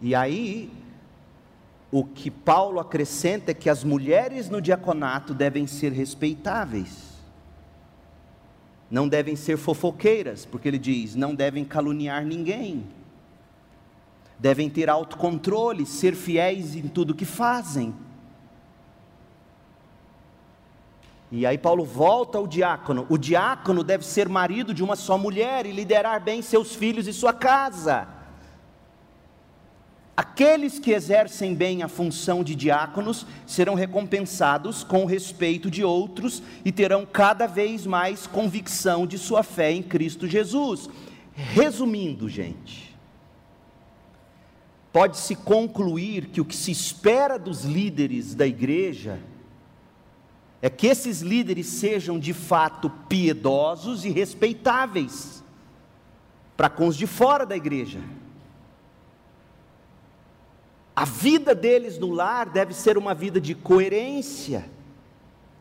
E 0.00 0.14
aí, 0.14 0.72
o 1.90 2.04
que 2.04 2.30
Paulo 2.30 2.80
acrescenta 2.80 3.50
é 3.50 3.54
que 3.54 3.68
as 3.68 3.84
mulheres 3.84 4.48
no 4.48 4.60
diaconato 4.60 5.34
devem 5.34 5.66
ser 5.66 5.92
respeitáveis. 5.92 7.08
Não 8.90 9.06
devem 9.06 9.36
ser 9.36 9.58
fofoqueiras, 9.58 10.46
porque 10.46 10.66
ele 10.66 10.78
diz: 10.78 11.14
não 11.14 11.34
devem 11.34 11.64
caluniar 11.64 12.24
ninguém. 12.24 12.86
Devem 14.38 14.70
ter 14.70 14.88
autocontrole, 14.88 15.84
ser 15.84 16.14
fiéis 16.14 16.74
em 16.74 16.88
tudo 16.88 17.14
que 17.14 17.26
fazem 17.26 17.94
E 21.30 21.44
aí 21.44 21.58
Paulo 21.58 21.84
volta 21.84 22.38
ao 22.38 22.46
diácono. 22.46 23.06
O 23.08 23.18
diácono 23.18 23.84
deve 23.84 24.04
ser 24.04 24.28
marido 24.28 24.72
de 24.72 24.82
uma 24.82 24.96
só 24.96 25.18
mulher 25.18 25.66
e 25.66 25.72
liderar 25.72 26.22
bem 26.22 26.40
seus 26.40 26.74
filhos 26.74 27.06
e 27.06 27.12
sua 27.12 27.32
casa. 27.32 28.08
Aqueles 30.16 30.80
que 30.80 30.90
exercem 30.90 31.54
bem 31.54 31.82
a 31.82 31.88
função 31.88 32.42
de 32.42 32.54
diáconos 32.54 33.24
serão 33.46 33.74
recompensados 33.74 34.82
com 34.82 35.04
o 35.04 35.06
respeito 35.06 35.70
de 35.70 35.84
outros 35.84 36.42
e 36.64 36.72
terão 36.72 37.06
cada 37.06 37.46
vez 37.46 37.86
mais 37.86 38.26
convicção 38.26 39.06
de 39.06 39.16
sua 39.16 39.44
fé 39.44 39.70
em 39.70 39.82
Cristo 39.82 40.26
Jesus. 40.26 40.88
Resumindo, 41.32 42.28
gente, 42.28 42.96
pode-se 44.92 45.36
concluir 45.36 46.26
que 46.26 46.40
o 46.40 46.44
que 46.44 46.56
se 46.56 46.72
espera 46.72 47.38
dos 47.38 47.64
líderes 47.64 48.34
da 48.34 48.46
igreja 48.46 49.20
é 50.60 50.68
que 50.68 50.86
esses 50.86 51.20
líderes 51.20 51.66
sejam 51.66 52.18
de 52.18 52.32
fato 52.32 52.90
piedosos 53.08 54.04
e 54.04 54.10
respeitáveis 54.10 55.42
para 56.56 56.68
com 56.68 56.88
os 56.88 56.96
de 56.96 57.06
fora 57.06 57.46
da 57.46 57.56
igreja. 57.56 58.00
A 60.96 61.04
vida 61.04 61.54
deles 61.54 61.96
no 61.96 62.10
lar 62.10 62.46
deve 62.46 62.74
ser 62.74 62.98
uma 62.98 63.14
vida 63.14 63.40
de 63.40 63.54
coerência 63.54 64.68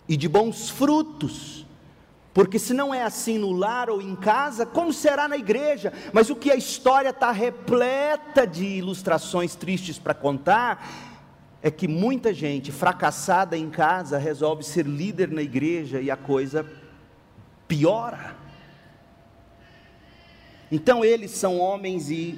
e 0.10 0.18
de 0.18 0.28
bons 0.28 0.68
frutos, 0.68 1.64
porque 2.34 2.58
se 2.58 2.74
não 2.74 2.92
é 2.92 3.04
assim 3.04 3.38
no 3.38 3.52
lar 3.52 3.88
ou 3.90 4.02
em 4.02 4.16
casa, 4.16 4.66
como 4.66 4.92
será 4.92 5.28
na 5.28 5.38
igreja? 5.38 5.94
Mas 6.12 6.32
o 6.32 6.36
que 6.36 6.50
a 6.50 6.56
história 6.56 7.10
está 7.10 7.32
repleta 7.32 8.48
de 8.48 8.66
ilustrações 8.66 9.54
tristes 9.54 10.00
para 10.00 10.16
contar 10.16 11.17
é 11.62 11.72
que 11.72 11.88
muita 11.88 12.34
gente 12.34 12.72
fracassada 12.72 13.58
em 13.58 13.70
casa 13.70 14.18
resolve 14.18 14.64
ser 14.64 14.86
líder 14.86 15.32
na 15.32 15.42
igreja 15.42 16.00
e 16.00 16.12
a 16.12 16.16
coisa 16.16 16.66
piora. 17.68 18.36
Então, 20.72 21.04
eles 21.04 21.32
são 21.32 21.60
homens 21.60 22.10
e, 22.10 22.38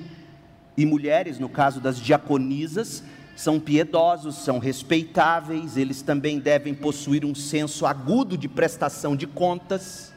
e 0.77 0.86
mulheres, 0.86 1.38
no 1.39 1.49
caso 1.49 1.82
das 1.82 1.99
diaconisas, 1.99 3.03
são 3.36 3.60
piedosos, 3.60 4.36
são 4.36 4.60
respeitáveis, 4.60 5.77
eles 5.77 6.01
também 6.01 6.39
devem 6.39 6.73
possuir 6.73 7.25
um 7.25 7.34
senso 7.34 7.86
agudo 7.86 8.38
de 8.38 8.47
prestação 8.47 9.15
de 9.15 9.25
contas. 9.25 10.13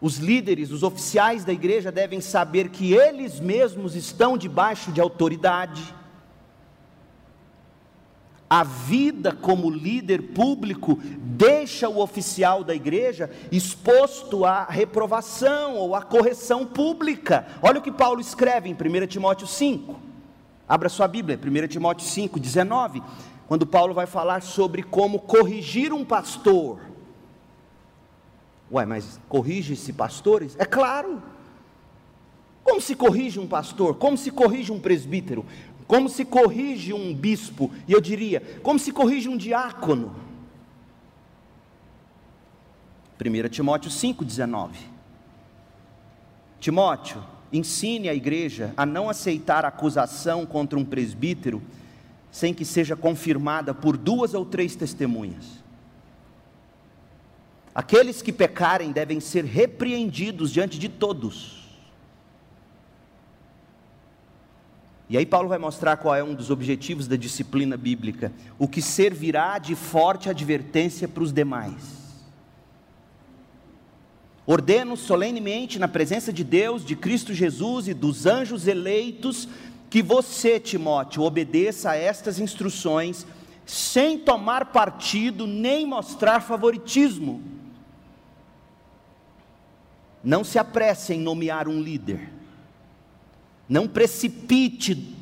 Os 0.00 0.16
líderes, 0.16 0.70
os 0.70 0.82
oficiais 0.82 1.44
da 1.44 1.52
igreja 1.52 1.92
devem 1.92 2.20
saber 2.20 2.70
que 2.70 2.94
eles 2.94 3.40
mesmos 3.40 3.94
estão 3.94 4.38
debaixo 4.38 4.92
de 4.92 5.00
autoridade 5.00 5.99
a 8.50 8.64
vida 8.64 9.30
como 9.30 9.70
líder 9.70 10.32
público 10.34 10.98
deixa 11.00 11.88
o 11.88 12.02
oficial 12.02 12.64
da 12.64 12.74
igreja 12.74 13.30
exposto 13.52 14.44
à 14.44 14.64
reprovação 14.64 15.76
ou 15.76 15.94
à 15.94 16.02
correção 16.02 16.66
pública. 16.66 17.46
Olha 17.62 17.78
o 17.78 17.82
que 17.82 17.92
Paulo 17.92 18.20
escreve 18.20 18.68
em 18.68 18.74
1 18.74 19.06
Timóteo 19.06 19.46
5. 19.46 19.94
Abra 20.68 20.88
sua 20.88 21.06
Bíblia, 21.06 21.38
1 21.38 21.68
Timóteo 21.68 22.04
5, 22.04 22.40
19. 22.40 23.00
Quando 23.46 23.64
Paulo 23.64 23.94
vai 23.94 24.06
falar 24.06 24.42
sobre 24.42 24.82
como 24.82 25.20
corrigir 25.20 25.92
um 25.92 26.04
pastor. 26.04 26.80
Ué, 28.70 28.84
mas 28.84 29.20
corrige-se 29.28 29.92
pastores? 29.92 30.56
É 30.58 30.64
claro. 30.64 31.22
Como 32.64 32.80
se 32.80 32.94
corrige 32.94 33.38
um 33.40 33.46
pastor? 33.46 33.94
Como 33.94 34.16
se 34.16 34.30
corrige 34.30 34.70
um 34.70 34.78
presbítero? 34.78 35.44
Como 35.90 36.08
se 36.08 36.24
corrige 36.24 36.92
um 36.92 37.12
bispo, 37.12 37.68
e 37.88 37.92
eu 37.92 38.00
diria, 38.00 38.40
como 38.62 38.78
se 38.78 38.92
corrige 38.92 39.28
um 39.28 39.36
diácono. 39.36 40.14
1 43.20 43.48
Timóteo 43.48 43.90
5,19. 43.90 44.70
Timóteo, 46.60 47.20
ensine 47.52 48.08
a 48.08 48.14
igreja 48.14 48.72
a 48.76 48.86
não 48.86 49.10
aceitar 49.10 49.64
acusação 49.64 50.46
contra 50.46 50.78
um 50.78 50.84
presbítero 50.84 51.60
sem 52.30 52.54
que 52.54 52.64
seja 52.64 52.94
confirmada 52.94 53.74
por 53.74 53.96
duas 53.96 54.32
ou 54.32 54.44
três 54.44 54.76
testemunhas. 54.76 55.44
Aqueles 57.74 58.22
que 58.22 58.32
pecarem 58.32 58.92
devem 58.92 59.18
ser 59.18 59.44
repreendidos 59.44 60.52
diante 60.52 60.78
de 60.78 60.88
todos 60.88 61.59
E 65.10 65.18
aí 65.18 65.26
Paulo 65.26 65.48
vai 65.48 65.58
mostrar 65.58 65.96
qual 65.96 66.14
é 66.14 66.22
um 66.22 66.34
dos 66.34 66.50
objetivos 66.50 67.08
da 67.08 67.16
disciplina 67.16 67.76
bíblica, 67.76 68.32
o 68.56 68.68
que 68.68 68.80
servirá 68.80 69.58
de 69.58 69.74
forte 69.74 70.30
advertência 70.30 71.08
para 71.08 71.24
os 71.24 71.32
demais. 71.32 71.98
Ordeno 74.46 74.96
solenemente 74.96 75.80
na 75.80 75.88
presença 75.88 76.32
de 76.32 76.44
Deus, 76.44 76.84
de 76.84 76.94
Cristo 76.94 77.34
Jesus 77.34 77.88
e 77.88 77.92
dos 77.92 78.24
anjos 78.24 78.68
eleitos, 78.68 79.48
que 79.90 80.00
você, 80.00 80.60
Timóteo, 80.60 81.24
obedeça 81.24 81.90
a 81.90 81.96
estas 81.96 82.38
instruções, 82.38 83.26
sem 83.66 84.16
tomar 84.16 84.66
partido 84.66 85.44
nem 85.44 85.84
mostrar 85.84 86.38
favoritismo. 86.38 87.42
Não 90.22 90.44
se 90.44 90.56
apresse 90.56 91.14
em 91.14 91.20
nomear 91.20 91.66
um 91.66 91.82
líder 91.82 92.39
não 93.70 93.86
precipite 93.86 95.16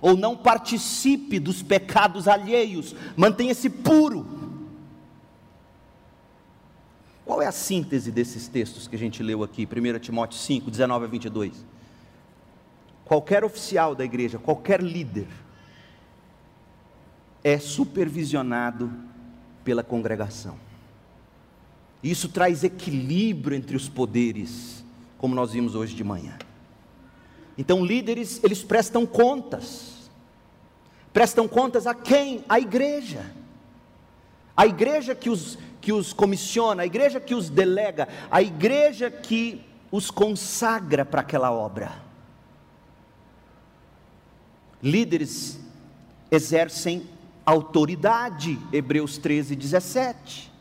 ou 0.00 0.16
não 0.16 0.36
participe 0.36 1.40
dos 1.40 1.60
pecados 1.60 2.28
alheios, 2.28 2.94
mantenha-se 3.16 3.68
puro. 3.68 4.24
Qual 7.24 7.42
é 7.42 7.46
a 7.46 7.52
síntese 7.52 8.12
desses 8.12 8.46
textos 8.46 8.86
que 8.86 8.94
a 8.94 8.98
gente 8.98 9.20
leu 9.20 9.42
aqui, 9.42 9.66
1 9.66 9.98
Timóteo 9.98 10.38
5, 10.38 10.70
19 10.70 11.04
a 11.04 11.08
22? 11.08 11.66
Qualquer 13.04 13.42
oficial 13.42 13.96
da 13.96 14.04
igreja, 14.04 14.38
qualquer 14.38 14.80
líder, 14.80 15.26
é 17.42 17.58
supervisionado 17.58 18.92
pela 19.64 19.82
congregação. 19.82 20.56
Isso 22.02 22.28
traz 22.28 22.62
equilíbrio 22.62 23.56
entre 23.56 23.76
os 23.76 23.88
poderes, 23.88 24.84
como 25.18 25.34
nós 25.34 25.52
vimos 25.52 25.74
hoje 25.74 25.96
de 25.96 26.04
manhã. 26.04 26.38
Então, 27.58 27.84
líderes, 27.84 28.40
eles 28.44 28.62
prestam 28.62 29.04
contas. 29.04 30.08
Prestam 31.12 31.48
contas 31.48 31.88
a 31.88 31.94
quem? 31.94 32.44
A 32.48 32.60
igreja. 32.60 33.34
A 34.56 34.64
igreja 34.64 35.12
que 35.12 35.28
os, 35.28 35.58
que 35.80 35.92
os 35.92 36.12
comissiona, 36.12 36.82
a 36.82 36.86
igreja 36.86 37.18
que 37.18 37.34
os 37.34 37.50
delega, 37.50 38.08
a 38.30 38.40
igreja 38.40 39.10
que 39.10 39.64
os 39.90 40.08
consagra 40.08 41.04
para 41.04 41.20
aquela 41.20 41.50
obra. 41.50 42.00
Líderes 44.80 45.58
exercem 46.30 47.08
autoridade, 47.44 48.56
Hebreus 48.72 49.18
13, 49.18 49.56
17. 49.56 50.52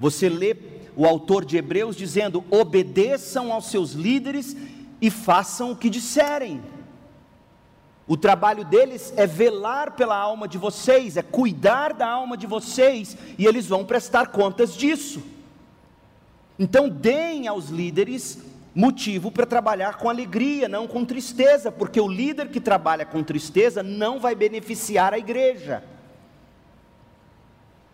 Você 0.00 0.28
lê 0.28 0.56
o 0.96 1.06
autor 1.06 1.44
de 1.44 1.56
Hebreus 1.56 1.94
dizendo: 1.94 2.44
obedeçam 2.50 3.52
aos 3.52 3.66
seus 3.66 3.92
líderes 3.92 4.56
e 5.00 5.10
façam 5.10 5.72
o 5.72 5.76
que 5.76 5.90
disserem. 5.90 6.62
O 8.06 8.16
trabalho 8.16 8.64
deles 8.64 9.12
é 9.16 9.26
velar 9.26 9.92
pela 9.92 10.16
alma 10.16 10.48
de 10.48 10.56
vocês, 10.56 11.16
é 11.16 11.22
cuidar 11.22 11.92
da 11.92 12.08
alma 12.08 12.36
de 12.36 12.46
vocês, 12.46 13.16
e 13.36 13.46
eles 13.46 13.66
vão 13.66 13.84
prestar 13.84 14.28
contas 14.28 14.74
disso. 14.74 15.22
Então, 16.58 16.88
deem 16.88 17.46
aos 17.46 17.68
líderes 17.68 18.38
motivo 18.74 19.30
para 19.30 19.44
trabalhar 19.44 19.98
com 19.98 20.08
alegria, 20.08 20.68
não 20.68 20.86
com 20.86 21.04
tristeza, 21.04 21.70
porque 21.70 22.00
o 22.00 22.08
líder 22.08 22.48
que 22.48 22.60
trabalha 22.60 23.04
com 23.04 23.22
tristeza 23.22 23.82
não 23.82 24.18
vai 24.18 24.34
beneficiar 24.34 25.12
a 25.12 25.18
igreja. 25.18 25.82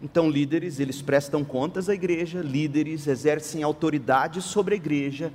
Então, 0.01 0.31
líderes, 0.31 0.79
eles 0.79 1.01
prestam 1.01 1.43
contas 1.43 1.89
à 1.89 1.95
igreja, 1.95 2.41
líderes 2.41 3.07
exercem 3.07 3.63
autoridade 3.63 4.43
sobre 4.43 4.75
a 4.75 4.77
igreja, 4.77 5.33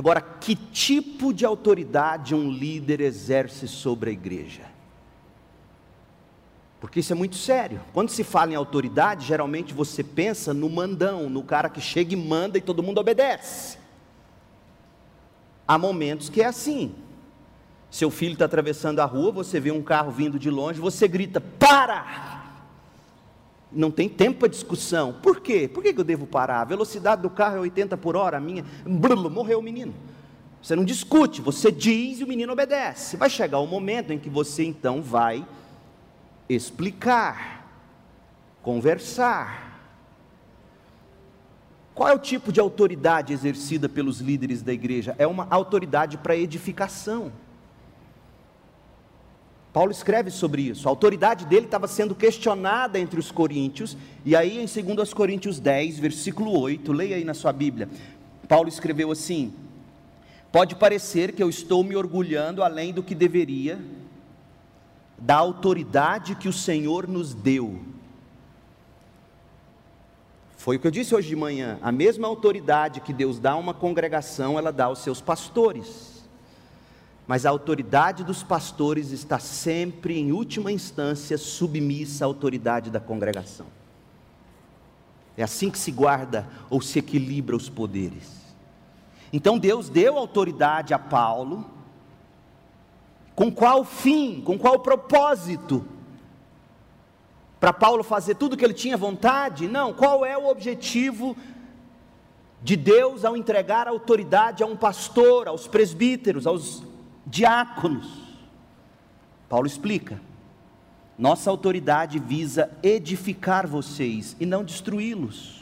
Agora, 0.00 0.22
que 0.22 0.56
tipo 0.56 1.30
de 1.30 1.44
autoridade 1.44 2.34
um 2.34 2.50
líder 2.50 3.02
exerce 3.02 3.68
sobre 3.68 4.08
a 4.08 4.12
igreja? 4.14 4.62
Porque 6.80 7.00
isso 7.00 7.12
é 7.12 7.14
muito 7.14 7.36
sério. 7.36 7.82
Quando 7.92 8.08
se 8.08 8.24
fala 8.24 8.50
em 8.50 8.54
autoridade, 8.54 9.26
geralmente 9.26 9.74
você 9.74 10.02
pensa 10.02 10.54
no 10.54 10.70
mandão, 10.70 11.28
no 11.28 11.42
cara 11.42 11.68
que 11.68 11.82
chega 11.82 12.14
e 12.14 12.16
manda 12.16 12.56
e 12.56 12.62
todo 12.62 12.82
mundo 12.82 12.96
obedece. 12.96 13.76
Há 15.68 15.76
momentos 15.76 16.30
que 16.30 16.40
é 16.40 16.46
assim. 16.46 16.94
Seu 17.90 18.10
filho 18.10 18.32
está 18.32 18.46
atravessando 18.46 19.00
a 19.00 19.04
rua, 19.04 19.30
você 19.30 19.60
vê 19.60 19.70
um 19.70 19.82
carro 19.82 20.10
vindo 20.10 20.38
de 20.38 20.48
longe, 20.48 20.80
você 20.80 21.06
grita: 21.06 21.42
Para! 21.42 22.39
Não 23.72 23.90
tem 23.90 24.08
tempo 24.08 24.40
para 24.40 24.48
discussão. 24.48 25.12
Por 25.12 25.40
quê? 25.40 25.68
Por 25.68 25.82
que 25.82 25.94
eu 25.96 26.04
devo 26.04 26.26
parar? 26.26 26.62
A 26.62 26.64
velocidade 26.64 27.22
do 27.22 27.30
carro 27.30 27.56
é 27.56 27.60
80 27.60 27.96
por 27.96 28.16
hora, 28.16 28.38
a 28.38 28.40
minha. 28.40 28.64
Brulho, 28.84 29.30
morreu 29.30 29.60
o 29.60 29.62
menino. 29.62 29.94
Você 30.62 30.76
não 30.76 30.84
discute, 30.84 31.40
você 31.40 31.72
diz 31.72 32.20
e 32.20 32.24
o 32.24 32.26
menino 32.26 32.52
obedece. 32.52 33.16
Vai 33.16 33.30
chegar 33.30 33.60
o 33.60 33.66
momento 33.66 34.12
em 34.12 34.18
que 34.18 34.28
você 34.28 34.64
então 34.64 35.00
vai 35.00 35.46
explicar, 36.48 37.66
conversar. 38.62 39.70
Qual 41.94 42.08
é 42.08 42.14
o 42.14 42.18
tipo 42.18 42.52
de 42.52 42.60
autoridade 42.60 43.32
exercida 43.32 43.88
pelos 43.88 44.20
líderes 44.20 44.62
da 44.62 44.72
igreja? 44.72 45.14
É 45.18 45.26
uma 45.26 45.46
autoridade 45.50 46.18
para 46.18 46.36
edificação. 46.36 47.32
Paulo 49.72 49.92
escreve 49.92 50.30
sobre 50.30 50.62
isso. 50.62 50.88
A 50.88 50.90
autoridade 50.90 51.46
dele 51.46 51.66
estava 51.66 51.86
sendo 51.86 52.14
questionada 52.14 52.98
entre 52.98 53.20
os 53.20 53.30
coríntios, 53.30 53.96
e 54.24 54.34
aí 54.34 54.58
em 54.58 54.66
2 54.96 55.14
Coríntios 55.14 55.60
10, 55.60 55.98
versículo 55.98 56.58
8, 56.58 56.92
leia 56.92 57.16
aí 57.16 57.24
na 57.24 57.34
sua 57.34 57.52
Bíblia. 57.52 57.88
Paulo 58.48 58.68
escreveu 58.68 59.12
assim: 59.12 59.52
Pode 60.50 60.74
parecer 60.74 61.32
que 61.32 61.42
eu 61.42 61.48
estou 61.48 61.84
me 61.84 61.94
orgulhando 61.94 62.64
além 62.64 62.92
do 62.92 63.02
que 63.02 63.14
deveria, 63.14 63.78
da 65.16 65.36
autoridade 65.36 66.34
que 66.34 66.48
o 66.48 66.52
Senhor 66.52 67.06
nos 67.06 67.32
deu. 67.32 67.80
Foi 70.56 70.76
o 70.76 70.80
que 70.80 70.86
eu 70.86 70.90
disse 70.90 71.14
hoje 71.14 71.28
de 71.28 71.36
manhã. 71.36 71.78
A 71.80 71.92
mesma 71.92 72.26
autoridade 72.26 73.00
que 73.00 73.12
Deus 73.12 73.38
dá 73.38 73.52
a 73.52 73.56
uma 73.56 73.72
congregação, 73.72 74.58
ela 74.58 74.72
dá 74.72 74.86
aos 74.86 74.98
seus 74.98 75.20
pastores 75.20 76.09
mas 77.30 77.46
a 77.46 77.50
autoridade 77.50 78.24
dos 78.24 78.42
pastores 78.42 79.12
está 79.12 79.38
sempre, 79.38 80.18
em 80.18 80.32
última 80.32 80.72
instância, 80.72 81.38
submissa 81.38 82.24
à 82.24 82.26
autoridade 82.26 82.90
da 82.90 82.98
congregação. 82.98 83.66
É 85.36 85.44
assim 85.44 85.70
que 85.70 85.78
se 85.78 85.92
guarda 85.92 86.48
ou 86.68 86.80
se 86.80 86.98
equilibra 86.98 87.54
os 87.54 87.68
poderes. 87.68 88.32
Então 89.32 89.60
Deus 89.60 89.88
deu 89.88 90.18
autoridade 90.18 90.92
a 90.92 90.98
Paulo, 90.98 91.64
com 93.36 93.48
qual 93.48 93.84
fim, 93.84 94.40
com 94.40 94.58
qual 94.58 94.80
propósito? 94.80 95.86
Para 97.60 97.72
Paulo 97.72 98.02
fazer 98.02 98.34
tudo 98.34 98.54
o 98.54 98.56
que 98.56 98.64
ele 98.64 98.74
tinha 98.74 98.96
vontade? 98.96 99.68
Não, 99.68 99.94
qual 99.94 100.26
é 100.26 100.36
o 100.36 100.48
objetivo 100.48 101.36
de 102.60 102.74
Deus 102.74 103.24
ao 103.24 103.36
entregar 103.36 103.86
autoridade 103.86 104.64
a 104.64 104.66
um 104.66 104.74
pastor, 104.74 105.46
aos 105.46 105.68
presbíteros, 105.68 106.44
aos 106.44 106.89
diáconos. 107.30 108.06
Paulo 109.48 109.66
explica: 109.66 110.20
nossa 111.16 111.48
autoridade 111.50 112.18
visa 112.18 112.70
edificar 112.82 113.66
vocês 113.66 114.36
e 114.40 114.44
não 114.44 114.64
destruí-los. 114.64 115.60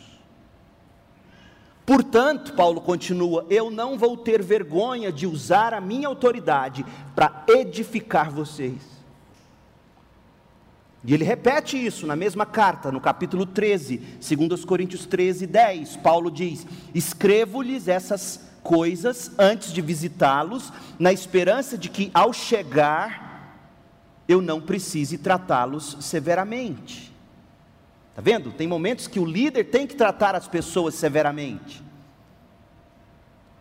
Portanto, 1.84 2.54
Paulo 2.54 2.80
continua: 2.80 3.46
eu 3.50 3.70
não 3.70 3.98
vou 3.98 4.16
ter 4.16 4.42
vergonha 4.42 5.12
de 5.12 5.26
usar 5.26 5.74
a 5.74 5.80
minha 5.80 6.08
autoridade 6.08 6.84
para 7.14 7.44
edificar 7.48 8.30
vocês. 8.30 8.98
E 11.04 11.14
ele 11.14 11.24
repete 11.24 11.76
isso 11.82 12.06
na 12.06 12.16
mesma 12.16 12.44
carta, 12.44 12.90
no 12.90 13.00
capítulo 13.00 13.46
13, 13.46 13.96
2 13.96 14.64
Coríntios 14.64 15.06
13, 15.06 15.46
10. 15.46 15.96
Paulo 15.96 16.30
diz: 16.30 16.66
Escrevo-lhes 16.94 17.88
essas 17.88 18.47
coisas 18.68 19.32
antes 19.38 19.72
de 19.72 19.80
visitá-los, 19.80 20.70
na 20.98 21.10
esperança 21.10 21.78
de 21.78 21.88
que 21.88 22.10
ao 22.12 22.34
chegar 22.34 23.56
eu 24.28 24.42
não 24.42 24.60
precise 24.60 25.16
tratá-los 25.16 25.96
severamente. 26.00 27.10
Está 28.10 28.20
vendo? 28.20 28.52
Tem 28.52 28.68
momentos 28.68 29.06
que 29.06 29.18
o 29.18 29.24
líder 29.24 29.64
tem 29.70 29.86
que 29.86 29.96
tratar 29.96 30.34
as 30.34 30.46
pessoas 30.46 30.94
severamente. 30.94 31.82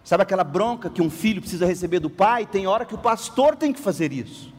Sabe 0.04 0.24
aquela 0.24 0.44
bronca 0.44 0.90
que 0.90 1.02
um 1.02 1.10
filho 1.10 1.40
precisa 1.40 1.66
receber 1.66 2.02
do 2.02 2.10
pai? 2.10 2.46
Tem 2.46 2.68
hora 2.68 2.84
que 2.84 2.96
o 2.96 2.98
pastor 2.98 3.56
tem 3.56 3.72
que 3.72 3.80
fazer 3.80 4.12
isso. 4.12 4.54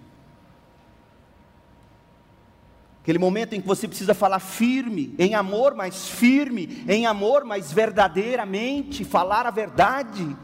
Aquele 3.09 3.19
momento 3.19 3.55
em 3.55 3.61
que 3.63 3.67
você 3.67 3.89
precisa 3.89 4.13
falar 4.13 4.39
firme, 4.39 5.15
em 5.19 5.35
amor, 5.35 5.75
mas 5.75 6.11
firme, 6.11 6.85
em 6.87 7.07
amor, 7.07 7.43
mas 7.43 7.73
verdadeiramente, 7.73 9.03
falar 9.03 9.47
a 9.47 9.51
verdade. 9.51 10.37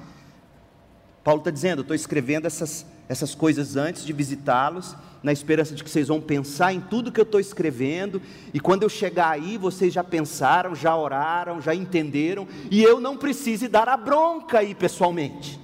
Paulo 1.22 1.40
está 1.42 1.50
dizendo: 1.50 1.80
eu 1.80 1.82
estou 1.82 1.94
escrevendo 1.94 2.46
essas, 2.46 2.86
essas 3.06 3.34
coisas 3.34 3.76
antes 3.76 4.02
de 4.02 4.14
visitá-los, 4.14 4.96
na 5.22 5.30
esperança 5.30 5.74
de 5.74 5.84
que 5.84 5.90
vocês 5.90 6.08
vão 6.08 6.22
pensar 6.22 6.72
em 6.72 6.80
tudo 6.80 7.12
que 7.12 7.20
eu 7.20 7.24
estou 7.24 7.38
escrevendo, 7.38 8.22
e 8.54 8.58
quando 8.58 8.82
eu 8.82 8.88
chegar 8.88 9.28
aí, 9.28 9.58
vocês 9.58 9.92
já 9.92 10.02
pensaram, 10.02 10.74
já 10.74 10.96
oraram, 10.96 11.60
já 11.60 11.74
entenderam, 11.74 12.48
e 12.70 12.82
eu 12.82 12.98
não 12.98 13.18
precise 13.18 13.68
dar 13.68 13.90
a 13.90 13.96
bronca 13.98 14.60
aí 14.60 14.74
pessoalmente. 14.74 15.60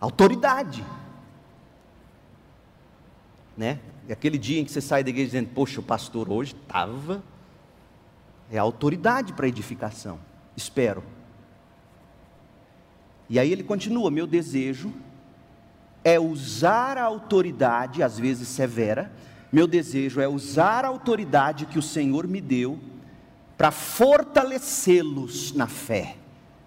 Autoridade. 0.00 0.86
Né? 3.56 3.80
Aquele 4.12 4.38
dia 4.38 4.60
em 4.60 4.64
que 4.64 4.72
você 4.72 4.80
sai 4.80 5.04
da 5.04 5.10
igreja 5.10 5.26
dizendo, 5.26 5.50
poxa, 5.54 5.80
o 5.80 5.82
pastor 5.82 6.28
hoje 6.30 6.54
estava. 6.60 7.22
É 8.50 8.58
autoridade 8.58 9.32
para 9.32 9.46
edificação. 9.46 10.18
Espero. 10.56 11.02
E 13.28 13.38
aí 13.38 13.52
ele 13.52 13.62
continua: 13.62 14.10
meu 14.10 14.26
desejo 14.26 14.92
é 16.02 16.18
usar 16.18 16.98
a 16.98 17.04
autoridade, 17.04 18.02
às 18.02 18.18
vezes 18.18 18.48
severa, 18.48 19.12
meu 19.52 19.66
desejo 19.66 20.20
é 20.20 20.26
usar 20.26 20.84
a 20.84 20.88
autoridade 20.88 21.66
que 21.66 21.78
o 21.78 21.82
Senhor 21.82 22.26
me 22.26 22.40
deu 22.40 22.78
para 23.56 23.70
fortalecê-los 23.70 25.52
na 25.52 25.66
fé, 25.66 26.16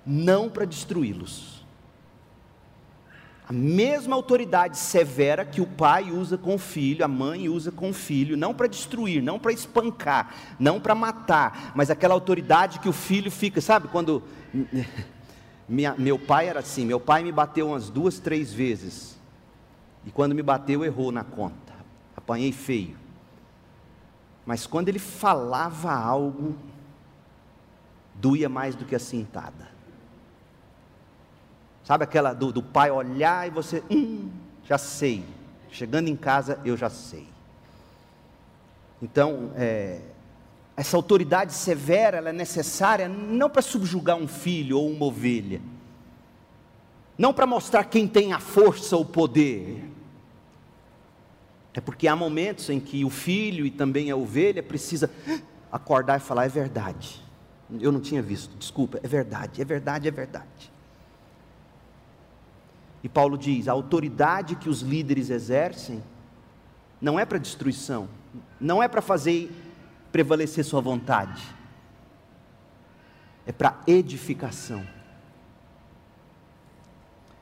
não 0.05 0.49
para 0.49 0.65
destruí-los. 0.65 1.52
Mesma 3.55 4.15
autoridade 4.15 4.79
severa 4.79 5.45
que 5.45 5.61
o 5.61 5.67
pai 5.67 6.09
usa 6.09 6.39
com 6.39 6.55
o 6.55 6.57
filho, 6.57 7.05
a 7.05 7.07
mãe 7.07 7.47
usa 7.47 7.71
com 7.71 7.91
o 7.91 7.93
filho, 7.93 8.35
não 8.35 8.51
para 8.51 8.65
destruir, 8.65 9.21
não 9.21 9.37
para 9.37 9.53
espancar, 9.53 10.33
não 10.59 10.79
para 10.79 10.95
matar, 10.95 11.71
mas 11.75 11.91
aquela 11.91 12.15
autoridade 12.15 12.79
que 12.79 12.89
o 12.89 12.93
filho 12.93 13.29
fica, 13.29 13.61
sabe, 13.61 13.89
quando. 13.89 14.23
Minha, 15.69 15.93
meu 15.95 16.17
pai 16.17 16.49
era 16.49 16.61
assim, 16.61 16.83
meu 16.83 16.99
pai 16.99 17.21
me 17.21 17.31
bateu 17.31 17.67
umas 17.67 17.91
duas, 17.91 18.17
três 18.17 18.51
vezes, 18.51 19.19
e 20.03 20.09
quando 20.09 20.33
me 20.33 20.41
bateu, 20.41 20.83
errou 20.83 21.11
na 21.11 21.23
conta, 21.23 21.73
apanhei 22.17 22.51
feio. 22.51 22.97
Mas 24.47 24.65
quando 24.65 24.89
ele 24.89 24.99
falava 24.99 25.93
algo, 25.93 26.55
doía 28.15 28.49
mais 28.49 28.73
do 28.73 28.83
que 28.83 28.95
a 28.95 28.99
cintada. 28.99 29.72
Sabe 31.83 32.05
aquela 32.05 32.33
do, 32.33 32.51
do 32.51 32.63
pai 32.63 32.89
olhar 32.89 33.47
e 33.47 33.51
você, 33.51 33.83
hum, 33.91 34.29
já 34.63 34.77
sei. 34.77 35.25
chegando 35.69 36.07
em 36.07 36.15
casa 36.15 36.59
eu 36.63 36.77
já 36.77 36.89
sei. 36.89 37.27
Então, 39.01 39.51
é, 39.55 39.99
essa 40.77 40.95
autoridade 40.95 41.53
severa 41.53 42.17
é 42.29 42.33
necessária 42.33 43.09
não 43.09 43.49
para 43.49 43.61
subjugar 43.61 44.15
um 44.15 44.27
filho 44.27 44.77
ou 44.77 44.89
uma 44.89 45.05
ovelha, 45.05 45.61
não 47.17 47.33
para 47.33 47.45
mostrar 47.45 47.83
quem 47.83 48.07
tem 48.07 48.33
a 48.33 48.39
força 48.39 48.95
ou 48.95 49.03
o 49.03 49.05
poder. 49.05 49.89
É 51.73 51.81
porque 51.81 52.07
há 52.07 52.15
momentos 52.15 52.69
em 52.69 52.79
que 52.79 53.03
o 53.03 53.09
filho 53.09 53.65
e 53.65 53.71
também 53.71 54.09
a 54.09 54.15
ovelha 54.15 54.63
precisa 54.63 55.11
acordar 55.71 56.17
e 56.17 56.23
falar: 56.23 56.45
é 56.45 56.49
verdade. 56.49 57.21
Eu 57.79 57.91
não 57.91 57.99
tinha 57.99 58.21
visto, 58.21 58.55
desculpa, 58.57 58.99
é 59.01 59.07
verdade, 59.07 59.61
é 59.61 59.65
verdade, 59.65 60.07
é 60.07 60.11
verdade. 60.11 60.72
E 63.03 63.09
Paulo 63.09 63.37
diz: 63.37 63.67
a 63.67 63.73
autoridade 63.73 64.55
que 64.55 64.69
os 64.69 64.81
líderes 64.81 65.29
exercem 65.29 66.01
não 67.01 67.19
é 67.19 67.25
para 67.25 67.37
destruição, 67.37 68.07
não 68.59 68.81
é 68.81 68.87
para 68.87 69.01
fazer 69.01 69.51
prevalecer 70.11 70.63
sua 70.63 70.79
vontade, 70.79 71.43
é 73.45 73.51
para 73.51 73.81
edificação. 73.85 74.85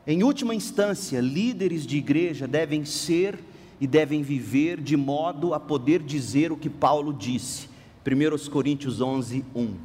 Em 0.08 0.24
última 0.24 0.56
instância, 0.56 1.20
líderes 1.20 1.86
de 1.86 1.98
igreja 1.98 2.48
devem 2.48 2.84
ser 2.86 3.38
e 3.80 3.86
devem 3.86 4.24
viver 4.24 4.80
de 4.80 4.98
modo 4.98 5.54
a 5.54 5.60
poder 5.60 6.02
dizer 6.02 6.52
o 6.52 6.58
que 6.58 6.70
Paulo 6.70 7.14
disse. 7.14 7.70
1 8.06 8.50
Coríntios 8.50 9.00
11, 9.00 9.46
1. 9.56 9.76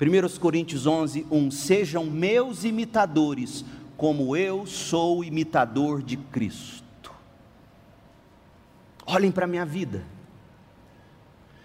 1 0.00 0.38
Coríntios 0.38 0.86
11, 0.86 1.26
1. 1.30 1.50
Sejam 1.50 2.04
meus 2.04 2.62
imitadores, 2.62 3.64
como 3.96 4.36
eu 4.36 4.66
sou 4.66 5.24
imitador 5.24 6.02
de 6.02 6.16
Cristo. 6.16 7.12
Olhem 9.06 9.30
para 9.30 9.44
a 9.44 9.48
minha 9.48 9.64
vida. 9.64 10.04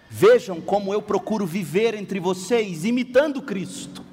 Vejam 0.08 0.60
como 0.60 0.92
eu 0.92 1.00
procuro 1.00 1.46
viver 1.46 1.94
entre 1.94 2.18
vocês, 2.18 2.84
imitando 2.84 3.42
Cristo. 3.42 4.04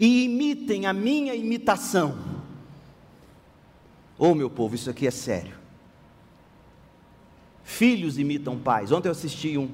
E 0.00 0.24
imitem 0.24 0.86
a 0.86 0.92
minha 0.92 1.34
imitação 1.34 2.38
Oh, 4.18 4.34
meu 4.34 4.50
povo, 4.50 4.74
isso 4.74 4.90
aqui 4.90 5.06
é 5.06 5.12
sério. 5.12 5.56
Filhos 7.68 8.18
imitam 8.18 8.56
pais. 8.56 8.90
Ontem 8.90 9.08
eu 9.08 9.12
assisti 9.12 9.58
um. 9.58 9.68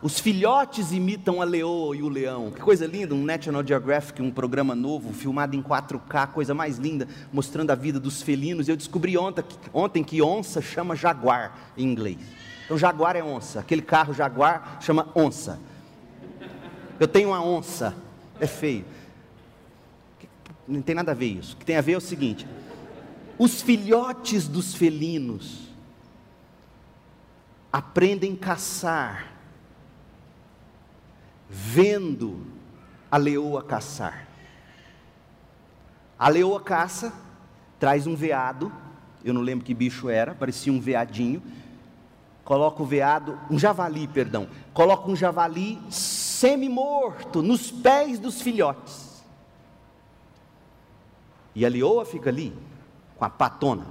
os 0.00 0.18
filhotes 0.18 0.90
imitam 0.90 1.42
a 1.42 1.44
leoa 1.44 1.94
e 1.94 2.02
o 2.02 2.08
leão. 2.08 2.50
Que 2.50 2.62
coisa 2.62 2.86
linda, 2.86 3.14
um 3.14 3.22
National 3.22 3.62
Geographic, 3.64 4.22
um 4.22 4.30
programa 4.30 4.74
novo, 4.74 5.12
filmado 5.12 5.54
em 5.54 5.62
4K, 5.62 6.28
coisa 6.28 6.54
mais 6.54 6.78
linda, 6.78 7.06
mostrando 7.30 7.70
a 7.70 7.74
vida 7.74 8.00
dos 8.00 8.22
felinos. 8.22 8.70
Eu 8.70 8.76
descobri 8.76 9.18
ontem, 9.18 9.44
ontem 9.74 10.02
que 10.02 10.22
onça 10.22 10.62
chama 10.62 10.96
jaguar 10.96 11.74
em 11.76 11.84
inglês. 11.84 12.16
Então, 12.64 12.78
jaguar 12.78 13.16
é 13.16 13.22
onça. 13.22 13.60
Aquele 13.60 13.82
carro 13.82 14.14
jaguar 14.14 14.78
chama 14.80 15.08
onça. 15.14 15.60
Eu 16.98 17.06
tenho 17.06 17.28
uma 17.28 17.44
onça. 17.44 17.94
É 18.40 18.46
feio. 18.46 18.86
Não 20.66 20.80
tem 20.80 20.94
nada 20.94 21.12
a 21.12 21.14
ver 21.14 21.38
isso. 21.38 21.54
O 21.54 21.58
que 21.58 21.66
tem 21.66 21.76
a 21.76 21.82
ver 21.82 21.92
é 21.92 21.98
o 21.98 22.00
seguinte: 22.00 22.46
os 23.38 23.60
filhotes 23.60 24.48
dos 24.48 24.74
felinos 24.74 25.67
aprendem 27.72 28.34
a 28.34 28.44
caçar, 28.44 29.32
vendo 31.48 32.46
a 33.10 33.16
leoa 33.16 33.62
caçar. 33.62 34.26
A 36.18 36.28
leoa 36.28 36.60
caça, 36.60 37.12
traz 37.78 38.06
um 38.06 38.16
veado, 38.16 38.72
eu 39.24 39.32
não 39.32 39.40
lembro 39.40 39.64
que 39.64 39.74
bicho 39.74 40.08
era, 40.08 40.34
parecia 40.34 40.72
um 40.72 40.80
veadinho. 40.80 41.42
Coloca 42.44 42.82
o 42.82 42.86
veado, 42.86 43.38
um 43.50 43.58
javali, 43.58 44.08
perdão. 44.08 44.48
Coloca 44.72 45.10
um 45.10 45.14
javali 45.14 45.78
semi-morto 45.90 47.42
nos 47.42 47.70
pés 47.70 48.18
dos 48.18 48.40
filhotes. 48.40 49.22
E 51.54 51.66
a 51.66 51.68
leoa 51.68 52.06
fica 52.06 52.30
ali, 52.30 52.56
com 53.16 53.24
a 53.24 53.30
patona, 53.30 53.86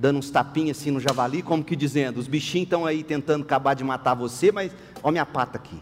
dando 0.00 0.18
uns 0.18 0.30
tapinhos 0.30 0.78
assim 0.78 0.90
no 0.90 0.98
javali, 0.98 1.42
como 1.42 1.62
que 1.62 1.76
dizendo: 1.76 2.18
os 2.18 2.26
bichinhos 2.26 2.64
estão 2.64 2.86
aí 2.86 3.04
tentando 3.04 3.42
acabar 3.42 3.74
de 3.74 3.84
matar 3.84 4.14
você, 4.14 4.50
mas 4.50 4.72
olha 5.02 5.12
minha 5.12 5.26
pata 5.26 5.58
aqui. 5.58 5.78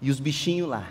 E 0.00 0.10
os 0.10 0.18
bichinhos 0.18 0.68
lá. 0.68 0.88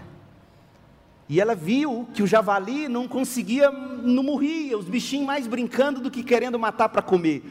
E 1.27 1.41
ela 1.41 1.55
viu 1.55 2.07
que 2.13 2.21
o 2.21 2.27
javali 2.27 2.87
não 2.87 3.07
conseguia, 3.07 3.71
não 3.71 4.21
morria, 4.21 4.77
os 4.77 4.85
bichinhos 4.85 5.25
mais 5.25 5.47
brincando 5.47 5.99
do 5.99 6.11
que 6.11 6.23
querendo 6.23 6.57
matar 6.59 6.87
para 6.87 7.01
comer. 7.01 7.43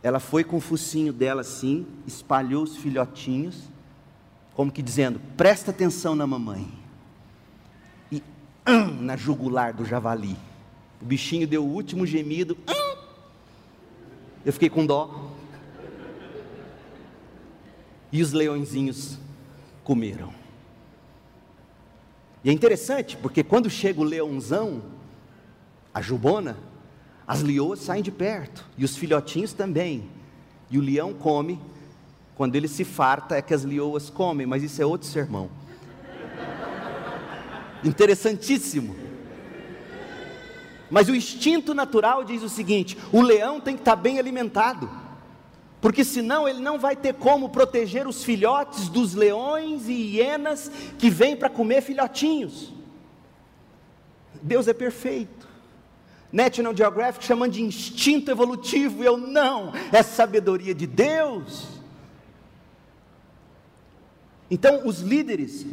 Ela 0.00 0.20
foi 0.20 0.44
com 0.44 0.56
o 0.56 0.60
focinho 0.60 1.12
dela 1.12 1.40
assim, 1.40 1.84
espalhou 2.06 2.62
os 2.62 2.76
filhotinhos, 2.76 3.64
como 4.54 4.70
que 4.70 4.80
dizendo: 4.80 5.20
presta 5.36 5.72
atenção 5.72 6.14
na 6.14 6.26
mamãe. 6.26 6.68
E 8.12 8.22
hum, 8.68 9.02
na 9.02 9.16
jugular 9.16 9.72
do 9.72 9.84
javali. 9.84 10.36
O 11.00 11.04
bichinho 11.04 11.48
deu 11.48 11.64
o 11.64 11.68
último 11.68 12.06
gemido. 12.06 12.56
Eu 14.44 14.52
fiquei 14.52 14.68
com 14.68 14.84
dó. 14.84 15.30
E 18.10 18.22
os 18.22 18.32
leõezinhos 18.32 19.18
comeram. 19.84 20.32
E 22.44 22.50
é 22.50 22.52
interessante, 22.52 23.16
porque 23.16 23.42
quando 23.44 23.70
chega 23.70 24.00
o 24.00 24.04
leãozão, 24.04 24.82
a 25.94 26.02
jubona, 26.02 26.56
as 27.26 27.42
leoas 27.42 27.78
saem 27.78 28.02
de 28.02 28.10
perto, 28.10 28.68
e 28.76 28.84
os 28.84 28.96
filhotinhos 28.96 29.52
também. 29.52 30.08
E 30.70 30.76
o 30.76 30.80
leão 30.80 31.14
come, 31.14 31.60
quando 32.34 32.56
ele 32.56 32.66
se 32.66 32.84
farta 32.84 33.36
é 33.36 33.42
que 33.42 33.54
as 33.54 33.64
leoas 33.64 34.10
comem, 34.10 34.46
mas 34.46 34.62
isso 34.62 34.82
é 34.82 34.86
outro 34.86 35.06
sermão. 35.06 35.48
Interessantíssimo. 37.84 39.01
Mas 40.92 41.08
o 41.08 41.14
instinto 41.14 41.72
natural 41.72 42.22
diz 42.22 42.42
o 42.42 42.50
seguinte: 42.50 42.98
o 43.10 43.22
leão 43.22 43.58
tem 43.58 43.74
que 43.74 43.80
estar 43.80 43.96
bem 43.96 44.18
alimentado, 44.18 44.90
porque 45.80 46.04
senão 46.04 46.46
ele 46.46 46.60
não 46.60 46.78
vai 46.78 46.94
ter 46.94 47.14
como 47.14 47.48
proteger 47.48 48.06
os 48.06 48.22
filhotes 48.22 48.90
dos 48.90 49.14
leões 49.14 49.88
e 49.88 50.18
hienas 50.18 50.70
que 50.98 51.08
vêm 51.08 51.34
para 51.34 51.48
comer 51.48 51.80
filhotinhos. 51.80 52.74
Deus 54.42 54.68
é 54.68 54.74
perfeito. 54.74 55.48
National 56.30 56.76
Geographic 56.76 57.24
chamando 57.24 57.52
de 57.52 57.62
instinto 57.62 58.30
evolutivo, 58.30 59.02
eu 59.02 59.16
não, 59.16 59.72
é 59.90 60.02
sabedoria 60.02 60.74
de 60.74 60.86
Deus. 60.86 61.68
Então, 64.50 64.86
os 64.86 65.00
líderes 65.00 65.64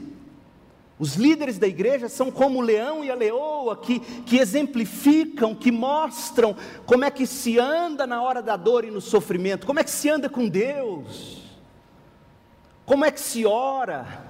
os 1.00 1.16
líderes 1.16 1.58
da 1.58 1.66
igreja 1.66 2.10
são 2.10 2.30
como 2.30 2.60
o 2.60 2.62
leão 2.62 3.06
e 3.06 3.10
a 3.10 3.16
leoa, 3.16 3.78
que, 3.78 4.02
que 4.02 4.38
exemplificam, 4.38 5.56
que 5.56 5.72
mostram 5.72 6.54
como 6.86 7.06
é 7.06 7.10
que 7.10 7.26
se 7.26 7.58
anda 7.58 8.06
na 8.06 8.22
hora 8.22 8.42
da 8.42 8.58
dor 8.58 8.84
e 8.84 8.92
no 8.92 9.00
sofrimento, 9.00 9.66
como 9.66 9.80
é 9.80 9.84
que 9.84 9.90
se 9.90 10.10
anda 10.10 10.28
com 10.28 10.50
Deus, 10.50 11.42
como 12.86 13.06
é 13.06 13.12
que 13.12 13.22
se 13.22 13.46
ora, 13.46 14.28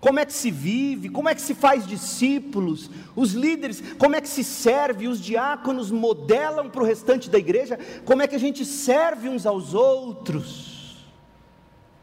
como 0.00 0.18
é 0.18 0.26
que 0.26 0.32
se 0.32 0.50
vive, 0.50 1.08
como 1.08 1.28
é 1.28 1.34
que 1.34 1.42
se 1.42 1.54
faz 1.54 1.86
discípulos, 1.86 2.90
os 3.14 3.32
líderes, 3.32 3.80
como 3.98 4.16
é 4.16 4.20
que 4.20 4.28
se 4.28 4.42
serve, 4.42 5.06
os 5.06 5.20
diáconos 5.20 5.92
modelam 5.92 6.68
para 6.68 6.82
o 6.82 6.86
restante 6.86 7.30
da 7.30 7.38
igreja, 7.38 7.78
como 8.04 8.20
é 8.20 8.26
que 8.26 8.34
a 8.34 8.40
gente 8.40 8.64
serve 8.64 9.28
uns 9.28 9.46
aos 9.46 9.74
outros. 9.74 10.69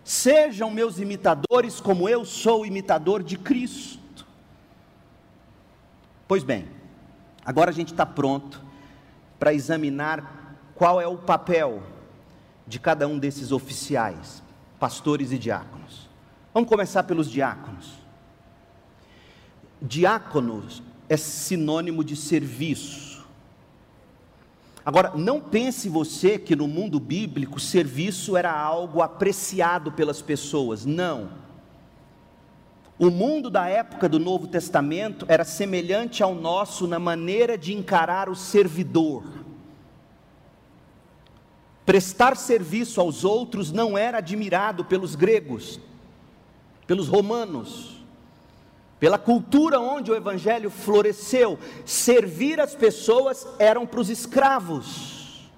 Sejam 0.08 0.72
meus 0.72 0.99
imitadores, 0.99 1.82
como 1.82 2.08
eu 2.08 2.24
sou 2.24 2.66
imitador 2.66 3.22
de 3.22 3.38
Cristo. 3.38 4.26
Pois 6.26 6.45
bem, 6.45 6.66
agora 7.43 7.72
a 7.72 7.74
gente 7.74 7.91
está 7.91 8.05
pronto 8.05 8.64
para 9.38 9.53
examinar 9.53 10.55
qual 10.76 11.01
é 11.01 11.05
o 11.05 11.18
papel 11.18 11.84
de 12.66 12.80
cada 12.80 13.05
um 13.05 13.20
desses 13.20 13.51
oficiais, 13.51 14.41
pastores 14.80 15.34
e 15.34 15.38
diáconos. 15.38 16.08
Vamos 16.53 16.70
começar 16.70 17.03
pelos 17.03 17.30
diáconos. 17.30 17.91
Diáconos 19.82 20.82
é 21.10 21.18
sinônimo 21.18 22.01
de 22.01 22.16
serviço. 22.16 23.16
Agora, 24.88 25.11
não 25.17 25.41
pense 25.41 25.89
você 25.89 26.39
que 26.39 26.55
no 26.55 26.65
mundo 26.65 26.97
bíblico 26.97 27.59
serviço 27.59 28.38
era 28.38 28.57
algo 28.57 29.01
apreciado 29.01 29.91
pelas 29.91 30.21
pessoas. 30.21 30.85
Não. 30.85 31.29
O 32.97 33.09
mundo 33.09 33.49
da 33.49 33.67
época 33.67 34.07
do 34.07 34.17
Novo 34.17 34.47
Testamento 34.47 35.25
era 35.27 35.43
semelhante 35.43 36.23
ao 36.23 36.33
nosso 36.33 36.88
na 36.88 36.99
maneira 36.99 37.57
de 37.57 37.73
encarar 37.73 38.29
o 38.29 38.35
servidor. 38.35 39.25
Prestar 41.85 42.38
serviço 42.38 43.01
aos 43.01 43.25
outros 43.25 43.73
não 43.73 43.97
era 43.97 44.19
admirado 44.19 44.85
pelos 44.85 45.15
gregos, 45.15 45.81
pelos 46.88 47.09
romanos. 47.09 47.96
Pela 48.99 49.17
cultura 49.17 49.79
onde 49.79 50.11
o 50.11 50.15
evangelho 50.15 50.69
floresceu, 50.69 51.59
servir 51.85 52.59
as 52.59 52.73
pessoas 52.73 53.45
eram 53.59 53.85
para 53.85 53.99
os 53.99 54.09
escravos. 54.09 55.49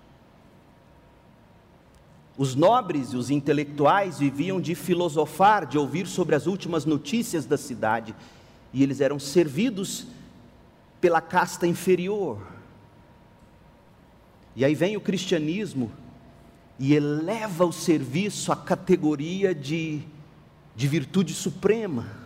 Os 2.37 2.55
nobres 2.55 3.11
e 3.11 3.17
os 3.17 3.29
intelectuais 3.29 4.19
viviam 4.19 4.59
de 4.59 4.75
filosofar, 4.75 5.65
de 5.65 5.77
ouvir 5.77 6.07
sobre 6.07 6.35
as 6.35 6.47
últimas 6.47 6.85
notícias 6.85 7.45
da 7.45 7.57
cidade, 7.57 8.15
e 8.73 8.83
eles 8.83 9.01
eram 9.01 9.19
servidos 9.19 10.07
pela 11.01 11.21
casta 11.21 11.65
inferior. 11.65 12.39
E 14.55 14.65
aí 14.65 14.75
vem 14.75 14.97
o 14.97 15.01
cristianismo 15.01 15.91
e 16.77 16.93
eleva 16.93 17.65
o 17.65 17.71
serviço 17.71 18.51
à 18.51 18.55
categoria 18.55 19.53
de, 19.55 20.01
de 20.75 20.87
virtude 20.87 21.33
suprema. 21.33 22.18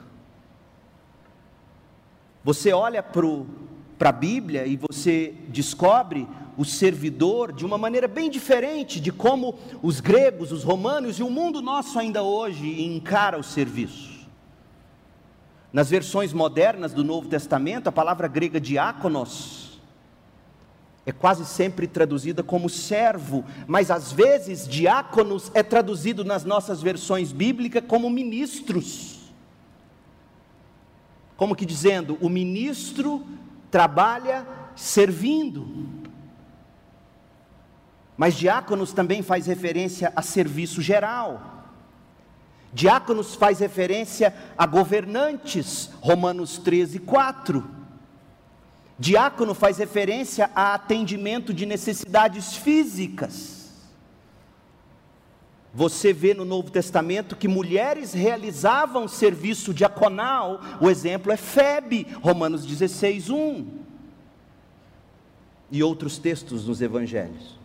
Você 2.44 2.74
olha 2.74 3.02
para 3.02 4.10
a 4.10 4.12
Bíblia 4.12 4.66
e 4.66 4.76
você 4.76 5.34
descobre 5.48 6.28
o 6.58 6.66
servidor 6.66 7.54
de 7.54 7.66
uma 7.66 7.78
maneira 7.78 8.08
bem 8.08 8.30
diferente 8.30 9.00
de 9.00 9.14
como 9.14 9.58
os 9.82 10.02
gregos, 10.02 10.52
os 10.52 10.64
romanos 10.64 11.20
e 11.20 11.24
o 11.24 11.30
mundo 11.30 11.62
nosso 11.62 11.98
ainda 11.98 12.22
hoje 12.22 12.84
encara 12.84 13.39
o 13.39 13.44
serviço. 13.44 14.28
Nas 15.72 15.89
versões 15.89 16.34
modernas 16.34 16.94
do 16.94 17.04
Novo 17.04 17.30
Testamento, 17.30 17.88
a 17.88 17.91
palavra 17.91 18.28
grega 18.28 18.60
diáconos 18.60 19.82
é 21.06 21.12
quase 21.12 21.46
sempre 21.46 21.88
traduzida 21.88 22.44
como 22.44 22.70
servo, 22.70 23.44
mas 23.66 23.89
às 23.89 24.12
vezes 24.12 24.68
diáconos 24.68 25.50
é 25.54 25.64
traduzido 25.64 26.24
nas 26.26 26.44
nossas 26.44 26.82
versões 26.82 27.32
bíblicas 27.32 27.84
como 27.88 28.10
ministros 28.10 29.23
como 31.36 31.56
que 31.56 31.66
dizendo, 31.66 32.18
o 32.22 32.30
ministro 32.30 33.26
trabalha 33.72 34.46
servindo. 34.76 35.88
Mas 38.16 38.36
diáconos 38.36 38.94
também 38.94 39.22
faz 39.22 39.48
referência 39.48 40.14
a 40.16 40.22
serviço 40.22 40.82
geral. 40.82 41.52
Diáconos 42.72 43.36
faz 43.36 43.60
referência 43.60 44.34
a 44.58 44.66
governantes, 44.66 45.92
Romanos 46.02 46.58
13, 46.58 47.00
4. 47.00 47.64
Diácono 48.98 49.54
faz 49.54 49.78
referência 49.78 50.50
a 50.56 50.74
atendimento 50.74 51.54
de 51.54 51.66
necessidades 51.66 52.56
físicas. 52.56 53.62
Você 55.74 56.14
vê 56.14 56.36
no 56.36 56.46
Novo 56.46 56.70
Testamento 56.70 57.36
que 57.36 57.48
mulheres 57.48 58.14
realizavam 58.14 59.08
serviço 59.08 59.74
diaconal, 59.74 60.62
o 60.80 60.88
exemplo 60.88 61.32
é 61.32 61.38
Febe, 61.38 62.06
Romanos 62.22 62.64
16, 62.64 63.32
1. 63.32 63.68
E 65.72 65.82
outros 65.82 66.20
textos 66.20 66.68
nos 66.68 66.80
evangelhos. 66.80 67.58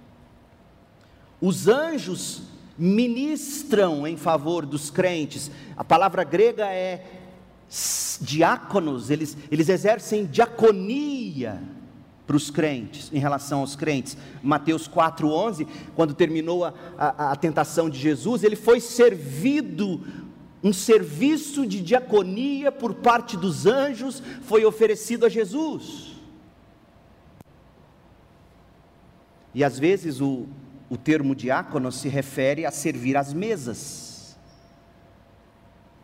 Os 1.38 1.68
anjos 1.68 2.42
ministram 2.78 4.06
em 4.06 4.16
favor 4.16 4.64
dos 4.64 4.90
crentes, 4.90 5.50
a 5.76 5.84
palavra 5.84 6.24
grega 6.24 6.66
é 6.66 7.04
diáconos, 8.22 9.10
eles, 9.10 9.36
eles 9.50 9.68
exercem 9.68 10.24
diaconia 10.24 11.60
para 12.28 12.36
os 12.36 12.50
crentes, 12.50 13.10
em 13.10 13.18
relação 13.18 13.60
aos 13.60 13.74
crentes. 13.74 14.14
Mateus 14.42 14.86
4,11, 14.86 15.66
quando 15.96 16.12
terminou 16.12 16.62
a, 16.66 16.74
a, 16.98 17.32
a 17.32 17.36
tentação 17.36 17.88
de 17.88 17.98
Jesus, 17.98 18.44
ele 18.44 18.54
foi 18.54 18.80
servido 18.80 20.04
um 20.62 20.72
serviço 20.72 21.66
de 21.66 21.80
diaconia 21.80 22.70
por 22.70 22.92
parte 22.94 23.36
dos 23.36 23.64
anjos 23.64 24.22
foi 24.42 24.64
oferecido 24.64 25.24
a 25.24 25.28
Jesus. 25.28 26.16
E 29.54 29.64
às 29.64 29.78
vezes 29.78 30.20
o, 30.20 30.46
o 30.90 30.96
termo 30.96 31.34
diácono 31.34 31.90
se 31.90 32.08
refere 32.08 32.66
a 32.66 32.70
servir 32.70 33.16
às 33.16 33.32
mesas. 33.32 34.07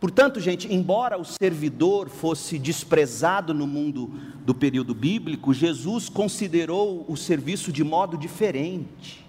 Portanto, 0.05 0.39
gente, 0.39 0.71
embora 0.71 1.19
o 1.19 1.25
servidor 1.25 2.11
fosse 2.11 2.59
desprezado 2.59 3.55
no 3.55 3.67
mundo 3.67 4.13
do 4.45 4.55
período 4.55 4.95
bíblico, 4.95 5.55
Jesus 5.55 6.11
considerou 6.11 7.07
o 7.09 7.17
serviço 7.17 7.73
de 7.73 7.83
modo 7.83 8.19
diferente. 8.19 9.25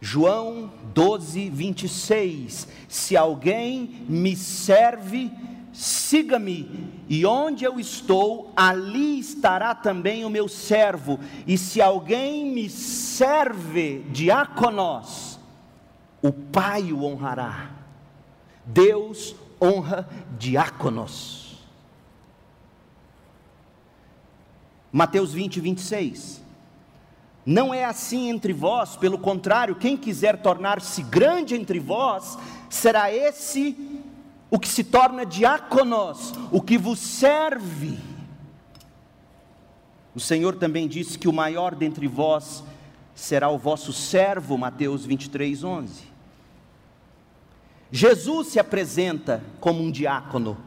João 0.00 0.72
12, 0.94 1.50
26: 1.50 2.66
Se 2.88 3.14
alguém 3.14 4.02
me 4.08 4.34
serve, 4.34 5.30
siga-me, 5.70 6.90
e 7.06 7.26
onde 7.26 7.66
eu 7.66 7.78
estou, 7.78 8.50
ali 8.56 9.18
estará 9.18 9.74
também 9.74 10.24
o 10.24 10.30
meu 10.30 10.48
servo, 10.48 11.20
e 11.46 11.58
se 11.58 11.82
alguém 11.82 12.50
me 12.50 12.70
serve, 12.70 14.06
diáconos, 14.10 15.38
o 16.22 16.32
Pai 16.32 16.94
o 16.94 17.04
honrará. 17.04 17.73
Deus 18.64 19.34
honra 19.60 20.08
diáconos. 20.38 21.64
Mateus 24.92 25.32
20, 25.32 25.60
26. 25.60 26.42
Não 27.44 27.74
é 27.74 27.84
assim 27.84 28.30
entre 28.30 28.52
vós, 28.52 28.96
pelo 28.96 29.18
contrário, 29.18 29.74
quem 29.74 29.96
quiser 29.96 30.40
tornar-se 30.40 31.02
grande 31.02 31.54
entre 31.54 31.78
vós, 31.78 32.38
será 32.70 33.12
esse 33.12 33.76
o 34.50 34.58
que 34.58 34.68
se 34.68 34.84
torna 34.84 35.26
diáconos, 35.26 36.32
o 36.50 36.60
que 36.60 36.78
vos 36.78 37.00
serve. 37.00 37.98
O 40.14 40.20
Senhor 40.20 40.54
também 40.54 40.86
disse 40.86 41.18
que 41.18 41.28
o 41.28 41.32
maior 41.32 41.74
dentre 41.74 42.06
vós 42.06 42.62
será 43.14 43.48
o 43.48 43.58
vosso 43.58 43.92
servo, 43.92 44.56
Mateus 44.56 45.04
23, 45.04 45.64
11. 45.64 46.13
Jesus 47.96 48.48
se 48.48 48.58
apresenta 48.58 49.40
como 49.60 49.80
um 49.80 49.88
diácono. 49.88 50.58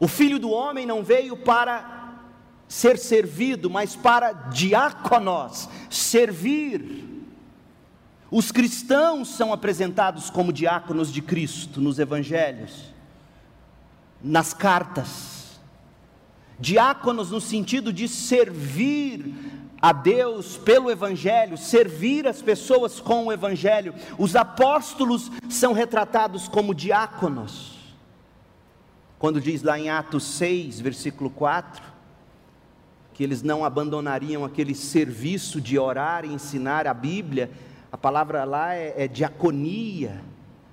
O 0.00 0.08
filho 0.08 0.40
do 0.40 0.50
homem 0.50 0.84
não 0.84 1.04
veio 1.04 1.36
para 1.36 2.18
ser 2.66 2.98
servido, 2.98 3.70
mas 3.70 3.94
para 3.94 4.32
diáconos, 4.32 5.68
servir. 5.88 7.24
Os 8.28 8.50
cristãos 8.50 9.28
são 9.28 9.52
apresentados 9.52 10.30
como 10.30 10.52
diáconos 10.52 11.12
de 11.12 11.22
Cristo 11.22 11.80
nos 11.80 12.00
evangelhos, 12.00 12.92
nas 14.20 14.52
cartas. 14.52 15.60
Diáconos 16.58 17.30
no 17.30 17.40
sentido 17.40 17.92
de 17.92 18.08
servir 18.08 19.32
a 19.84 19.92
Deus 19.92 20.56
pelo 20.56 20.90
Evangelho, 20.90 21.58
servir 21.58 22.26
as 22.26 22.40
pessoas 22.40 23.00
com 23.00 23.26
o 23.26 23.32
Evangelho. 23.32 23.94
Os 24.16 24.34
apóstolos 24.34 25.30
são 25.50 25.74
retratados 25.74 26.48
como 26.48 26.74
diáconos. 26.74 27.78
Quando 29.18 29.42
diz 29.42 29.62
lá 29.62 29.78
em 29.78 29.90
Atos 29.90 30.24
6, 30.24 30.80
versículo 30.80 31.28
4, 31.28 31.82
que 33.12 33.22
eles 33.22 33.42
não 33.42 33.62
abandonariam 33.62 34.42
aquele 34.42 34.74
serviço 34.74 35.60
de 35.60 35.78
orar 35.78 36.24
e 36.24 36.32
ensinar 36.32 36.86
a 36.86 36.94
Bíblia, 36.94 37.50
a 37.92 37.98
palavra 37.98 38.42
lá 38.44 38.74
é, 38.74 38.94
é 38.96 39.06
diaconia, 39.06 40.22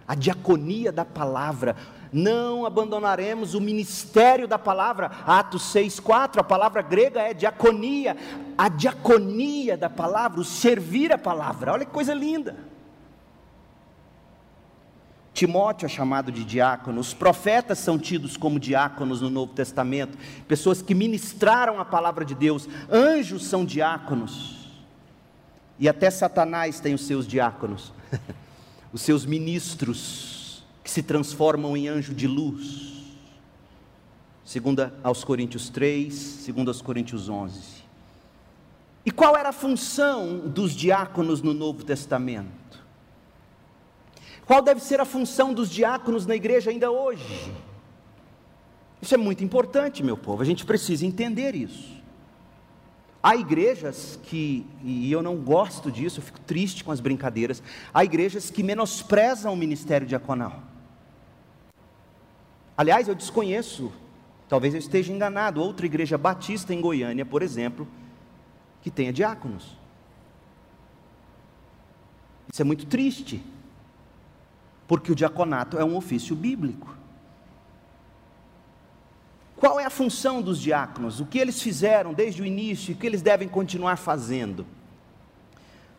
a 0.07 0.15
diaconia 0.15 0.89
da 0.89 1.03
palavra 1.03 1.75
não 2.11 2.65
abandonaremos 2.65 3.53
o 3.53 3.61
ministério 3.61 4.47
da 4.47 4.59
palavra. 4.59 5.11
Atos 5.25 5.63
6,4, 5.73 6.39
a 6.39 6.43
palavra 6.43 6.81
grega 6.81 7.21
é 7.21 7.33
diaconia, 7.33 8.17
a 8.57 8.67
diaconia 8.67 9.77
da 9.77 9.89
palavra, 9.89 10.41
o 10.41 10.45
servir 10.45 11.11
a 11.11 11.17
palavra. 11.17 11.73
Olha 11.73 11.85
que 11.85 11.91
coisa 11.91 12.13
linda. 12.13 12.71
Timóteo 15.33 15.85
é 15.85 15.89
chamado 15.89 16.29
de 16.29 16.43
diácono, 16.43 16.99
os 16.99 17.13
profetas 17.13 17.79
são 17.79 17.97
tidos 17.97 18.35
como 18.35 18.59
diáconos 18.59 19.21
no 19.21 19.29
Novo 19.29 19.53
Testamento, 19.53 20.17
pessoas 20.45 20.81
que 20.81 20.93
ministraram 20.93 21.79
a 21.79 21.85
palavra 21.85 22.25
de 22.25 22.35
Deus, 22.35 22.67
anjos 22.91 23.45
são 23.45 23.63
diáconos, 23.63 24.69
e 25.79 25.87
até 25.87 26.11
Satanás 26.11 26.81
tem 26.81 26.93
os 26.93 27.07
seus 27.07 27.25
diáconos, 27.25 27.93
os 28.91 29.01
seus 29.01 29.25
ministros 29.25 30.40
que 30.83 30.89
se 30.89 31.03
transformam 31.03 31.75
em 31.75 31.87
anjo 31.87 32.13
de 32.13 32.27
luz. 32.27 32.91
Segunda 34.43 34.93
aos 35.03 35.23
Coríntios 35.23 35.69
3, 35.69 36.13
segundo 36.13 36.69
aos 36.69 36.81
Coríntios 36.81 37.29
11. 37.29 37.81
E 39.05 39.11
qual 39.11 39.35
era 39.35 39.49
a 39.49 39.53
função 39.53 40.39
dos 40.39 40.75
diáconos 40.75 41.41
no 41.41 41.53
Novo 41.53 41.83
Testamento? 41.83 42.81
Qual 44.45 44.61
deve 44.61 44.81
ser 44.81 44.99
a 44.99 45.05
função 45.05 45.53
dos 45.53 45.69
diáconos 45.69 46.25
na 46.25 46.35
igreja 46.35 46.71
ainda 46.71 46.91
hoje? 46.91 47.51
Isso 49.01 49.15
é 49.15 49.17
muito 49.17 49.43
importante, 49.43 50.03
meu 50.03 50.17
povo, 50.17 50.41
a 50.41 50.45
gente 50.45 50.65
precisa 50.65 51.05
entender 51.05 51.55
isso. 51.55 52.01
Há 53.23 53.35
igrejas 53.35 54.19
que, 54.23 54.65
e 54.83 55.11
eu 55.11 55.21
não 55.21 55.37
gosto 55.37 55.91
disso, 55.91 56.19
eu 56.19 56.23
fico 56.23 56.39
triste 56.41 56.83
com 56.83 56.91
as 56.91 56.99
brincadeiras, 56.99 57.61
há 57.93 58.03
igrejas 58.03 58.49
que 58.49 58.63
menosprezam 58.63 59.53
o 59.53 59.55
ministério 59.55 60.05
diaconal. 60.05 60.70
Aliás, 62.81 63.07
eu 63.07 63.13
desconheço, 63.13 63.91
talvez 64.49 64.73
eu 64.73 64.79
esteja 64.79 65.13
enganado, 65.13 65.61
outra 65.61 65.85
igreja 65.85 66.17
batista 66.17 66.73
em 66.73 66.81
Goiânia, 66.81 67.23
por 67.23 67.43
exemplo, 67.43 67.87
que 68.81 68.89
tenha 68.89 69.13
diáconos. 69.13 69.77
Isso 72.51 72.59
é 72.59 72.65
muito 72.65 72.87
triste, 72.87 73.45
porque 74.87 75.11
o 75.11 75.15
diaconato 75.15 75.77
é 75.77 75.85
um 75.85 75.95
ofício 75.95 76.35
bíblico. 76.35 76.97
Qual 79.55 79.79
é 79.79 79.85
a 79.85 79.91
função 79.91 80.41
dos 80.41 80.59
diáconos? 80.59 81.19
O 81.19 81.27
que 81.27 81.37
eles 81.37 81.61
fizeram 81.61 82.15
desde 82.15 82.41
o 82.41 82.45
início 82.47 82.89
e 82.89 82.95
o 82.95 82.97
que 82.97 83.05
eles 83.05 83.21
devem 83.21 83.47
continuar 83.47 83.97
fazendo? 83.97 84.65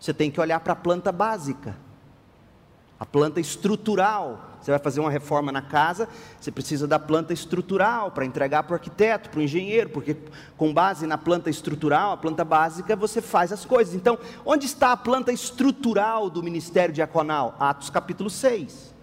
Você 0.00 0.12
tem 0.12 0.32
que 0.32 0.40
olhar 0.40 0.58
para 0.58 0.72
a 0.72 0.76
planta 0.76 1.12
básica, 1.12 1.76
a 3.02 3.04
planta 3.04 3.40
estrutural. 3.40 4.50
Você 4.60 4.70
vai 4.70 4.78
fazer 4.78 5.00
uma 5.00 5.10
reforma 5.10 5.50
na 5.50 5.60
casa, 5.60 6.08
você 6.40 6.52
precisa 6.52 6.86
da 6.86 7.00
planta 7.00 7.32
estrutural 7.32 8.12
para 8.12 8.24
entregar 8.24 8.62
para 8.62 8.74
o 8.74 8.76
arquiteto, 8.76 9.28
para 9.28 9.40
o 9.40 9.42
engenheiro, 9.42 9.90
porque 9.90 10.16
com 10.56 10.72
base 10.72 11.04
na 11.04 11.18
planta 11.18 11.50
estrutural, 11.50 12.12
a 12.12 12.16
planta 12.16 12.44
básica, 12.44 12.94
você 12.94 13.20
faz 13.20 13.50
as 13.50 13.64
coisas. 13.64 13.92
Então, 13.92 14.16
onde 14.46 14.66
está 14.66 14.92
a 14.92 14.96
planta 14.96 15.32
estrutural 15.32 16.30
do 16.30 16.44
ministério 16.44 16.94
diaconal? 16.94 17.56
Atos 17.58 17.90
capítulo 17.90 18.30
6. 18.30 18.94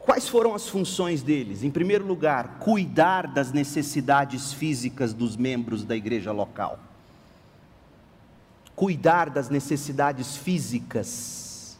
Quais 0.00 0.28
foram 0.28 0.56
as 0.56 0.68
funções 0.68 1.22
deles? 1.22 1.62
Em 1.62 1.70
primeiro 1.70 2.04
lugar, 2.04 2.58
cuidar 2.58 3.28
das 3.28 3.52
necessidades 3.52 4.52
físicas 4.52 5.14
dos 5.14 5.36
membros 5.36 5.84
da 5.84 5.94
igreja 5.94 6.32
local. 6.32 6.80
Cuidar 8.74 9.30
das 9.30 9.48
necessidades 9.48 10.36
físicas 10.36 11.78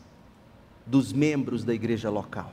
dos 0.86 1.12
membros 1.12 1.64
da 1.64 1.74
igreja 1.74 2.10
local. 2.10 2.52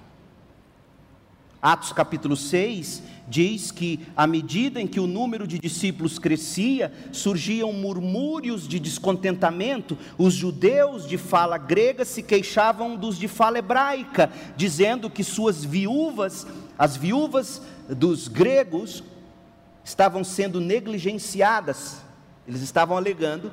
Atos 1.62 1.94
capítulo 1.94 2.36
6 2.36 3.04
diz 3.28 3.70
que, 3.70 4.00
à 4.18 4.26
medida 4.26 4.82
em 4.82 4.88
que 4.88 5.00
o 5.00 5.06
número 5.06 5.46
de 5.46 5.60
discípulos 5.60 6.18
crescia, 6.18 6.92
surgiam 7.12 7.72
murmúrios 7.72 8.68
de 8.68 8.80
descontentamento. 8.80 9.96
Os 10.18 10.34
judeus 10.34 11.08
de 11.08 11.20
fala 11.20 11.60
grega 11.60 12.04
se 12.04 12.24
queixavam 12.24 12.96
dos 12.96 13.16
de 13.16 13.28
fala 13.28 13.60
hebraica, 13.60 14.32
dizendo 14.58 15.08
que 15.08 15.24
suas 15.24 15.64
viúvas, 15.64 16.48
as 16.80 16.98
viúvas 16.98 17.62
dos 17.88 18.28
gregos, 18.28 19.04
estavam 19.84 20.24
sendo 20.24 20.60
negligenciadas. 20.60 22.02
Eles 22.48 22.62
estavam 22.64 22.98
alegando 22.98 23.52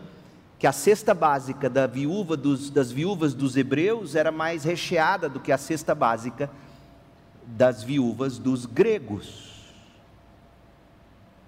que 0.58 0.66
a 0.66 0.72
cesta 0.72 1.14
básica 1.14 1.70
da 1.70 1.86
viúva 1.86 2.36
dos, 2.36 2.68
das 2.68 2.90
viúvas 2.90 3.32
dos 3.32 3.56
hebreus 3.56 4.16
era 4.16 4.32
mais 4.32 4.64
recheada 4.64 5.28
do 5.28 5.38
que 5.38 5.52
a 5.52 5.58
cesta 5.58 5.94
básica 5.94 6.50
das 7.46 7.82
viúvas 7.82 8.38
dos 8.38 8.66
gregos. 8.66 9.72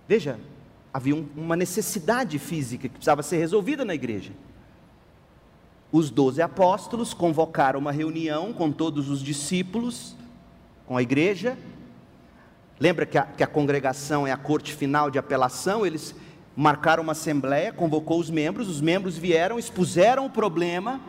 Veja, 0.07 0.39
havia 0.95 1.15
um, 1.15 1.29
uma 1.37 1.57
necessidade 1.57 2.39
física 2.39 2.89
que 2.89 2.95
precisava 2.95 3.23
ser 3.23 3.39
resolvida 3.39 3.85
na 3.85 3.95
igreja. 3.95 4.33
Os 5.91 6.09
doze 6.09 6.41
apóstolos 6.41 7.13
convocaram 7.13 7.81
uma 7.81 7.91
reunião 7.91 8.53
com 8.53 8.71
todos 8.71 9.11
os 9.11 9.21
discípulos, 9.21 10.15
com 10.87 10.97
a 10.97 11.03
igreja. 11.03 11.59
Lembra 12.79 13.05
que 13.05 13.19
a, 13.19 13.23
que 13.23 13.43
a 13.43 13.47
congregação 13.47 14.25
é 14.25 14.31
a 14.31 14.37
corte 14.37 14.73
final 14.73 15.11
de 15.11 15.19
apelação? 15.19 15.85
Eles 15.85 16.15
marcaram 16.61 17.03
uma 17.03 17.13
assembleia, 17.13 17.73
convocou 17.73 18.21
os 18.21 18.29
membros, 18.29 18.69
os 18.69 18.83
membros 18.83 19.17
vieram, 19.17 19.59
expuseram 19.59 20.27
o 20.27 20.31
problema 20.31 21.01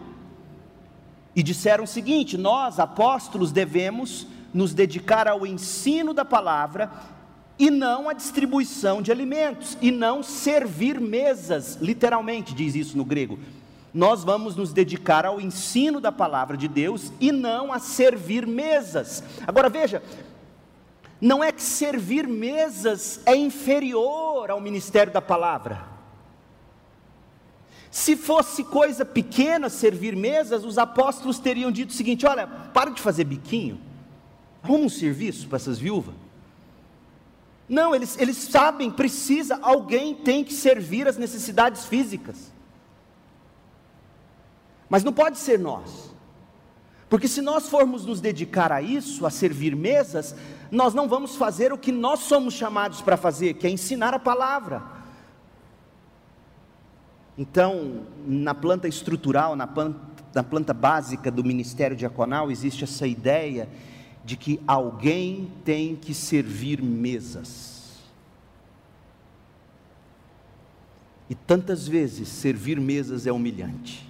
e 1.36 1.44
disseram 1.44 1.84
o 1.84 1.88
seguinte: 1.88 2.38
nós, 2.38 2.80
apóstolos, 2.80 3.52
devemos 3.52 4.26
nos 4.54 4.74
dedicar 4.74 5.28
ao 5.28 5.46
ensino 5.46 6.14
da 6.14 6.24
palavra 6.24 6.90
e 7.60 7.70
não 7.70 8.08
à 8.08 8.14
distribuição 8.14 9.02
de 9.02 9.12
alimentos, 9.12 9.78
e 9.82 9.92
não 9.92 10.24
servir 10.24 11.02
mesas, 11.02 11.78
literalmente 11.82 12.56
diz 12.56 12.74
isso 12.74 12.98
no 12.98 13.04
grego. 13.04 13.38
Nós 13.94 14.24
vamos 14.24 14.56
nos 14.56 14.72
dedicar 14.72 15.26
ao 15.26 15.42
ensino 15.42 16.00
da 16.00 16.14
palavra 16.14 16.56
de 16.56 16.70
Deus 16.70 17.12
e 17.20 17.30
não 17.30 17.74
a 17.74 17.78
servir 17.78 18.48
mesas. 18.48 19.22
Agora 19.46 19.70
veja, 19.70 20.02
não 21.22 21.44
é 21.44 21.52
que 21.52 21.62
servir 21.62 22.28
mesas 22.28 23.22
é 23.26 23.36
inferior 23.36 24.50
ao 24.50 24.60
ministério 24.60 25.14
da 25.14 25.22
palavra. 25.22 25.88
Se 27.92 28.16
fosse 28.16 28.64
coisa 28.64 29.06
pequena 29.06 29.70
servir 29.70 30.16
mesas, 30.16 30.66
os 30.66 30.78
apóstolos 30.78 31.38
teriam 31.38 31.72
dito 31.72 31.92
o 31.92 31.94
seguinte: 31.94 32.26
olha, 32.26 32.48
para 32.48 32.90
de 32.90 33.02
fazer 33.02 33.26
biquinho 33.26 33.92
Arruma 34.64 34.86
um 34.86 34.90
serviço 34.90 35.48
para 35.48 35.56
essas 35.56 35.80
viúvas. 35.80 36.14
Não, 37.68 37.96
eles, 37.96 38.18
eles 38.20 38.38
sabem, 38.38 38.92
precisa, 38.92 39.58
alguém 39.62 40.14
tem 40.14 40.44
que 40.44 40.54
servir 40.54 41.08
as 41.08 41.18
necessidades 41.18 41.86
físicas. 41.86 42.52
Mas 44.90 45.04
não 45.04 45.14
pode 45.14 45.38
ser 45.38 45.58
nós. 45.58 46.12
Porque 47.10 47.28
se 47.28 47.42
nós 47.42 47.70
formos 47.70 48.06
nos 48.06 48.22
dedicar 48.22 48.72
a 48.72 48.82
isso, 48.82 49.26
a 49.26 49.30
servir 49.30 49.76
mesas, 49.76 50.36
nós 50.72 50.94
não 50.94 51.08
vamos 51.08 51.36
fazer 51.36 51.74
o 51.74 51.78
que 51.78 51.92
nós 51.92 52.22
somos 52.22 52.54
chamados 52.54 53.02
para 53.02 53.18
fazer, 53.18 53.56
que 53.56 53.68
é 53.68 53.70
ensinar 53.70 54.14
a 54.14 54.20
palavra. 54.20 54.82
Então, 57.38 58.06
na 58.26 58.56
planta 58.56 58.88
estrutural, 58.88 59.56
na 59.56 59.68
planta, 59.68 60.00
na 60.34 60.44
planta 60.44 60.74
básica 60.74 61.30
do 61.30 61.44
ministério 61.44 61.96
diaconal, 61.96 62.50
existe 62.50 62.86
essa 62.86 63.06
ideia 63.06 63.68
de 64.24 64.38
que 64.38 64.62
alguém 64.66 65.52
tem 65.66 65.96
que 65.96 66.14
servir 66.14 66.82
mesas. 66.82 68.00
E 71.30 71.36
tantas 71.36 71.88
vezes 71.88 72.28
servir 72.28 72.80
mesas 72.80 73.26
é 73.26 73.32
humilhante. 73.32 74.10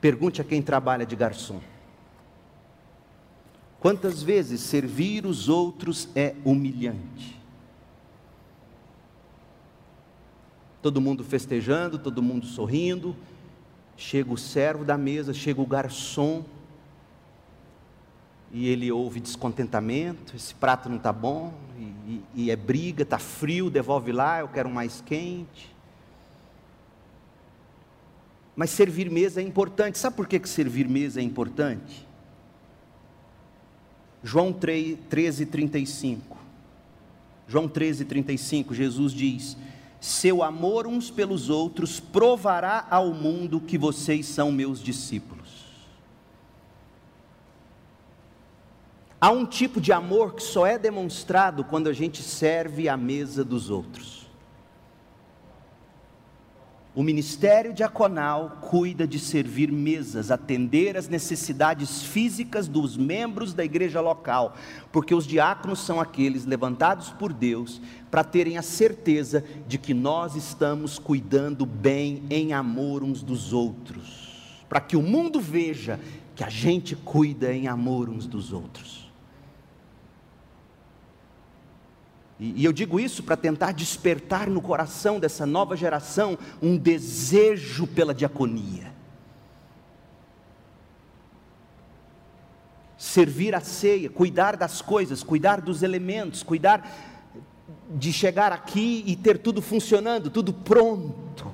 Pergunte 0.00 0.40
a 0.40 0.44
quem 0.44 0.62
trabalha 0.62 1.06
de 1.06 1.16
garçom. 1.16 1.60
Quantas 3.80 4.22
vezes 4.22 4.60
servir 4.60 5.24
os 5.24 5.48
outros 5.48 6.08
é 6.14 6.34
humilhante? 6.44 7.38
Todo 10.82 11.00
mundo 11.00 11.22
festejando, 11.22 11.98
todo 11.98 12.22
mundo 12.22 12.46
sorrindo. 12.46 13.14
Chega 13.96 14.32
o 14.32 14.38
servo 14.38 14.84
da 14.84 14.96
mesa, 14.96 15.32
chega 15.32 15.60
o 15.60 15.66
garçom 15.66 16.44
e 18.52 18.68
ele 18.68 18.90
ouve 18.90 19.20
descontentamento, 19.20 20.34
esse 20.34 20.54
prato 20.54 20.88
não 20.88 20.96
está 20.96 21.12
bom, 21.12 21.52
e, 22.06 22.22
e, 22.34 22.50
é 22.50 22.56
briga, 22.56 23.02
está 23.02 23.18
frio, 23.18 23.68
devolve 23.68 24.10
lá, 24.10 24.40
eu 24.40 24.48
quero 24.48 24.70
mais 24.70 25.02
quente. 25.02 25.74
Mas 28.56 28.70
servir 28.70 29.10
mesa 29.10 29.40
é 29.40 29.44
importante, 29.44 29.98
sabe 29.98 30.16
por 30.16 30.26
que, 30.26 30.38
que 30.40 30.48
servir 30.48 30.88
mesa 30.88 31.20
é 31.20 31.22
importante? 31.22 32.07
João 34.22 34.52
3, 34.52 34.98
13, 35.08 35.46
35. 35.46 36.36
João 37.46 37.66
13, 37.66 38.04
35, 38.04 38.74
Jesus 38.74 39.12
diz: 39.12 39.56
Seu 40.00 40.42
amor 40.42 40.86
uns 40.86 41.10
pelos 41.10 41.48
outros 41.48 41.98
provará 41.98 42.86
ao 42.90 43.12
mundo 43.14 43.60
que 43.60 43.78
vocês 43.78 44.26
são 44.26 44.52
meus 44.52 44.82
discípulos. 44.82 45.38
Há 49.20 49.30
um 49.30 49.44
tipo 49.44 49.80
de 49.80 49.92
amor 49.92 50.34
que 50.34 50.42
só 50.42 50.64
é 50.64 50.78
demonstrado 50.78 51.64
quando 51.64 51.88
a 51.88 51.92
gente 51.92 52.22
serve 52.22 52.88
à 52.88 52.96
mesa 52.96 53.44
dos 53.44 53.68
outros. 53.68 54.27
O 56.98 57.02
ministério 57.04 57.72
diaconal 57.72 58.58
cuida 58.60 59.06
de 59.06 59.20
servir 59.20 59.70
mesas, 59.70 60.32
atender 60.32 60.96
às 60.96 61.08
necessidades 61.08 62.02
físicas 62.02 62.66
dos 62.66 62.96
membros 62.96 63.54
da 63.54 63.64
igreja 63.64 64.00
local, 64.00 64.56
porque 64.90 65.14
os 65.14 65.24
diáconos 65.24 65.78
são 65.78 66.00
aqueles 66.00 66.44
levantados 66.44 67.10
por 67.10 67.32
Deus 67.32 67.80
para 68.10 68.24
terem 68.24 68.58
a 68.58 68.62
certeza 68.62 69.44
de 69.68 69.78
que 69.78 69.94
nós 69.94 70.34
estamos 70.34 70.98
cuidando 70.98 71.64
bem 71.64 72.24
em 72.28 72.52
amor 72.52 73.04
uns 73.04 73.22
dos 73.22 73.52
outros, 73.52 74.58
para 74.68 74.80
que 74.80 74.96
o 74.96 75.02
mundo 75.02 75.40
veja 75.40 76.00
que 76.34 76.42
a 76.42 76.48
gente 76.50 76.96
cuida 76.96 77.54
em 77.54 77.68
amor 77.68 78.08
uns 78.08 78.26
dos 78.26 78.52
outros. 78.52 79.07
E, 82.38 82.64
eu 82.64 82.72
digo 82.72 83.00
isso 83.00 83.22
para 83.22 83.36
tentar 83.36 83.72
despertar 83.72 84.48
no 84.48 84.60
coração 84.60 85.18
dessa 85.18 85.44
nova 85.44 85.76
geração 85.76 86.38
um 86.62 86.76
desejo 86.76 87.86
pela 87.86 88.14
diaconia. 88.14 88.92
Servir 92.96 93.54
a 93.54 93.60
ceia, 93.60 94.08
cuidar 94.08 94.56
das 94.56 94.80
coisas, 94.82 95.22
cuidar 95.22 95.60
dos 95.60 95.82
elementos, 95.82 96.42
cuidar 96.42 96.88
de 97.90 98.12
chegar 98.12 98.52
aqui 98.52 99.02
e 99.06 99.16
ter 99.16 99.38
tudo 99.38 99.62
funcionando, 99.62 100.30
tudo 100.30 100.52
pronto. 100.52 101.52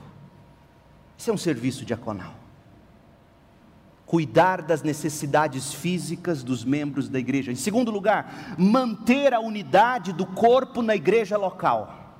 Isso 1.16 1.30
é 1.30 1.32
um 1.32 1.38
serviço 1.38 1.84
diaconal 1.84 2.43
cuidar 4.14 4.62
das 4.62 4.80
necessidades 4.84 5.74
físicas 5.74 6.44
dos 6.44 6.64
membros 6.64 7.08
da 7.08 7.18
igreja. 7.18 7.50
Em 7.50 7.56
segundo 7.56 7.90
lugar, 7.90 8.54
manter 8.56 9.34
a 9.34 9.40
unidade 9.40 10.12
do 10.12 10.24
corpo 10.24 10.82
na 10.82 10.94
igreja 10.94 11.36
local. 11.36 12.14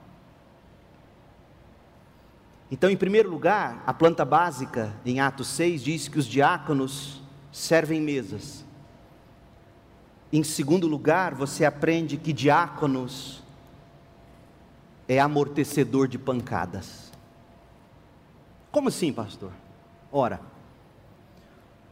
Então, 2.69 2.91
em 2.91 2.97
primeiro 2.97 3.31
lugar, 3.31 3.85
a 3.87 3.95
planta 3.95 4.25
básica, 4.25 4.93
em 5.07 5.21
Atos 5.21 5.47
6, 5.47 5.85
diz 5.85 6.09
que 6.09 6.19
os 6.19 6.27
diáconos 6.27 7.23
servem 7.53 8.01
mesas. 8.01 8.65
Em 10.33 10.43
segundo 10.43 10.89
lugar, 10.89 11.33
você 11.33 11.65
aprende 11.65 12.17
que 12.17 12.33
diáconos 12.33 13.41
é 15.07 15.21
amortecedor 15.21 16.09
de 16.09 16.19
pancadas. 16.19 17.13
Como 18.73 18.89
assim, 18.89 19.13
pastor? 19.13 19.53
Ora, 20.11 20.54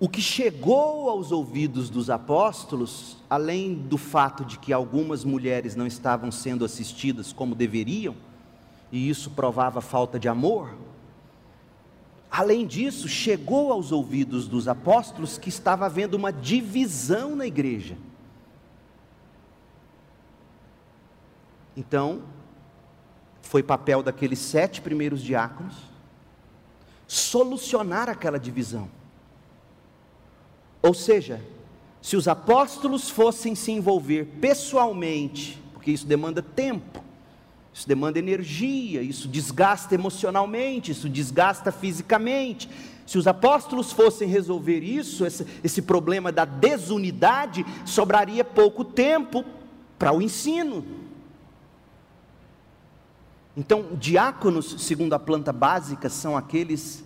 o 0.03 0.09
que 0.09 0.21
chegou 0.21 1.09
aos 1.09 1.31
ouvidos 1.31 1.89
dos 1.89 2.11
apóstolos, 2.11 3.19
além 3.31 3.73
do 3.73 3.97
fato 3.97 4.45
de 4.45 4.59
que 4.59 4.73
algumas 4.73 5.25
mulheres 5.25 5.77
não 5.77 5.87
estavam 5.87 6.33
sendo 6.33 6.65
assistidas 6.65 7.33
como 7.33 7.55
deveriam, 7.55 8.17
e 8.91 9.09
isso 9.09 9.31
provava 9.31 9.81
falta 9.81 10.19
de 10.19 10.29
amor, 10.29 10.75
além 12.29 12.67
disso, 12.67 13.07
chegou 13.07 13.71
aos 13.71 13.93
ouvidos 13.93 14.49
dos 14.49 14.67
apóstolos 14.67 15.39
que 15.39 15.49
estava 15.49 15.87
havendo 15.87 16.17
uma 16.17 16.33
divisão 16.33 17.37
na 17.37 17.47
igreja. 17.47 17.97
Então, 21.77 22.23
foi 23.41 23.63
papel 23.63 24.03
daqueles 24.03 24.41
sete 24.41 24.81
primeiros 24.81 25.23
diáconos 25.23 25.77
solucionar 27.07 28.09
aquela 28.09 28.41
divisão. 28.41 28.91
Ou 30.83 30.93
seja, 30.93 31.41
se 32.01 32.17
os 32.17 32.27
apóstolos 32.27 33.09
fossem 33.09 33.55
se 33.55 33.71
envolver 33.71 34.25
pessoalmente, 34.41 35.63
porque 35.73 35.93
isso 35.93 36.07
demanda 36.07 36.43
tempo, 36.43 37.03
isso 37.73 37.89
demanda 37.89 38.19
energia, 38.19 39.01
isso 39.01 39.29
desgasta 39.29 39.95
emocionalmente, 39.95 40.91
isso 40.91 41.09
desgasta 41.09 41.71
fisicamente. 41.71 42.69
Se 43.07 43.17
os 43.17 43.27
apóstolos 43.27 43.93
fossem 43.93 44.29
resolver 44.29 44.81
isso, 44.81 45.25
esse, 45.25 45.47
esse 45.63 45.83
problema 45.83 46.33
da 46.33 46.45
desunidade, 46.45 47.65
sobraria 47.87 48.45
pouco 48.45 48.85
tempo 48.85 49.45
para 49.99 50.13
o 50.13 50.21
ensino. 50.21 50.85
Então, 53.57 53.95
diáconos, 53.99 54.77
segundo 54.79 55.13
a 55.13 55.19
planta 55.19 55.53
básica, 55.53 56.09
são 56.09 56.37
aqueles 56.37 57.05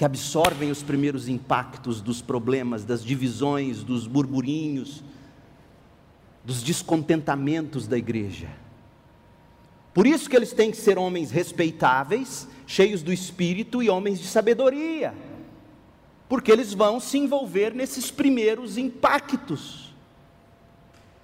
que 0.00 0.04
absorvem 0.06 0.70
os 0.70 0.82
primeiros 0.82 1.28
impactos 1.28 2.00
dos 2.00 2.22
problemas, 2.22 2.86
das 2.86 3.04
divisões, 3.04 3.84
dos 3.84 4.06
burburinhos, 4.06 5.04
dos 6.42 6.62
descontentamentos 6.62 7.86
da 7.86 7.98
igreja. 7.98 8.48
Por 9.92 10.06
isso 10.06 10.30
que 10.30 10.34
eles 10.34 10.54
têm 10.54 10.70
que 10.70 10.78
ser 10.78 10.96
homens 10.96 11.30
respeitáveis, 11.30 12.48
cheios 12.66 13.02
do 13.02 13.12
espírito 13.12 13.82
e 13.82 13.90
homens 13.90 14.18
de 14.18 14.26
sabedoria, 14.26 15.12
porque 16.30 16.50
eles 16.50 16.72
vão 16.72 16.98
se 16.98 17.18
envolver 17.18 17.74
nesses 17.74 18.10
primeiros 18.10 18.78
impactos. 18.78 19.94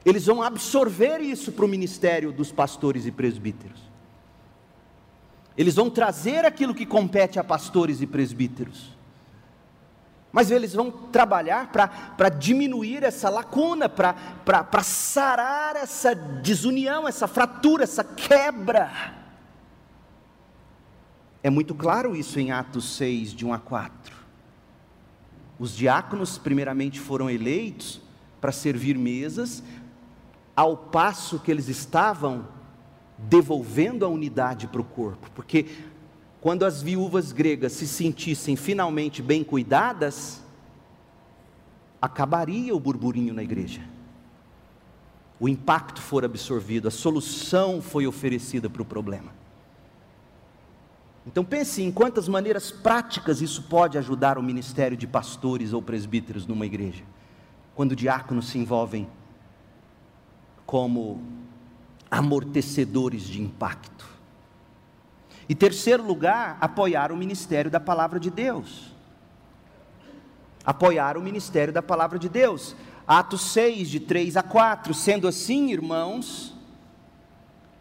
Eles 0.05 0.27
vão 0.27 0.43
absorver 0.43 1.23
isso 1.23 1.51
para 1.51 1.65
o 1.65 1.69
ministério 1.69 2.31
dos 2.31 2.53
pastores 2.53 3.07
e 3.07 3.11
presbíteros. 3.11 3.81
Eles 5.57 5.75
vão 5.75 5.89
trazer 5.89 6.45
aquilo 6.45 6.75
que 6.75 6.85
compete 6.85 7.39
a 7.39 7.45
pastores 7.45 8.01
e 8.03 8.07
presbíteros. 8.07 8.95
Mas 10.33 10.51
eles 10.51 10.75
vão 10.75 10.91
trabalhar 10.91 11.71
para 11.73 12.29
diminuir 12.29 13.03
essa 13.03 13.31
lacuna, 13.31 13.89
para 13.89 14.83
sarar 14.83 15.77
essa 15.77 16.15
desunião, 16.15 17.09
essa 17.09 17.27
fratura, 17.27 17.85
essa 17.85 18.05
quebra. 18.05 19.15
É 21.43 21.49
muito 21.49 21.75
claro 21.75 22.15
isso 22.15 22.39
em 22.39 22.51
Atos 22.51 22.97
6, 22.97 23.33
de 23.33 23.47
1 23.47 23.55
a 23.55 23.59
4. 23.59 24.15
Os 25.59 25.75
diáconos, 25.75 26.37
primeiramente, 26.37 27.01
foram 27.01 27.31
eleitos 27.31 28.03
para 28.39 28.53
servir 28.53 28.99
mesas, 28.99 29.63
ao 30.55 30.77
passo 30.77 31.39
que 31.39 31.51
eles 31.51 31.69
estavam 31.69 32.47
devolvendo 33.19 34.05
a 34.05 34.09
unidade 34.09 34.67
para 34.67 34.81
o 34.81 34.85
corpo, 34.85 35.31
porque 35.35 35.67
quando 36.41 36.65
as 36.65 36.83
viúvas 36.83 37.33
gregas 37.33 37.73
se 37.73 37.87
sentissem 37.87 38.57
finalmente 38.57 39.23
bem 39.23 39.43
cuidadas, 39.43 40.43
acabaria 42.01 42.75
o 42.75 42.81
burburinho 42.81 43.35
na 43.35 43.43
igreja. 43.43 43.81
O 45.41 45.49
impacto 45.49 46.01
for 46.01 46.25
absorvido, 46.25 46.89
a 46.89 46.91
solução 46.91 47.83
foi 47.83 48.07
oferecida 48.07 48.71
para 48.71 48.83
o 48.83 48.85
problema. 48.85 49.33
Então 51.27 51.45
pense 51.45 51.83
em 51.83 51.91
quantas 51.91 52.29
maneiras 52.29 52.71
práticas 52.71 53.41
isso 53.43 53.65
pode 53.65 53.99
ajudar 53.99 54.39
o 54.39 54.43
ministério 54.43 54.97
de 54.97 55.07
pastores 55.07 55.73
ou 55.73 55.83
presbíteros 55.83 56.47
numa 56.47 56.65
igreja. 56.65 57.03
Quando 57.75 57.97
diáconos 57.97 58.49
se 58.49 58.59
envolvem 58.59 59.09
como 60.65 61.21
amortecedores 62.11 63.23
de 63.23 63.41
impacto. 63.41 64.07
E 65.49 65.55
terceiro 65.55 66.03
lugar, 66.03 66.59
apoiar 66.61 67.13
o 67.13 67.17
ministério 67.17 67.71
da 67.71 67.79
palavra 67.79 68.19
de 68.19 68.31
Deus. 68.31 68.95
Apoiar 70.65 71.17
o 71.17 71.23
ministério 71.23 71.73
da 71.73 71.83
palavra 71.83 72.19
de 72.19 72.29
Deus. 72.29 72.75
Atos 73.07 73.53
6, 73.53 73.89
de 73.89 74.01
3 74.01 74.37
a 74.37 74.43
4. 74.43 74.93
Sendo 74.93 75.29
assim, 75.29 75.71
irmãos, 75.71 76.53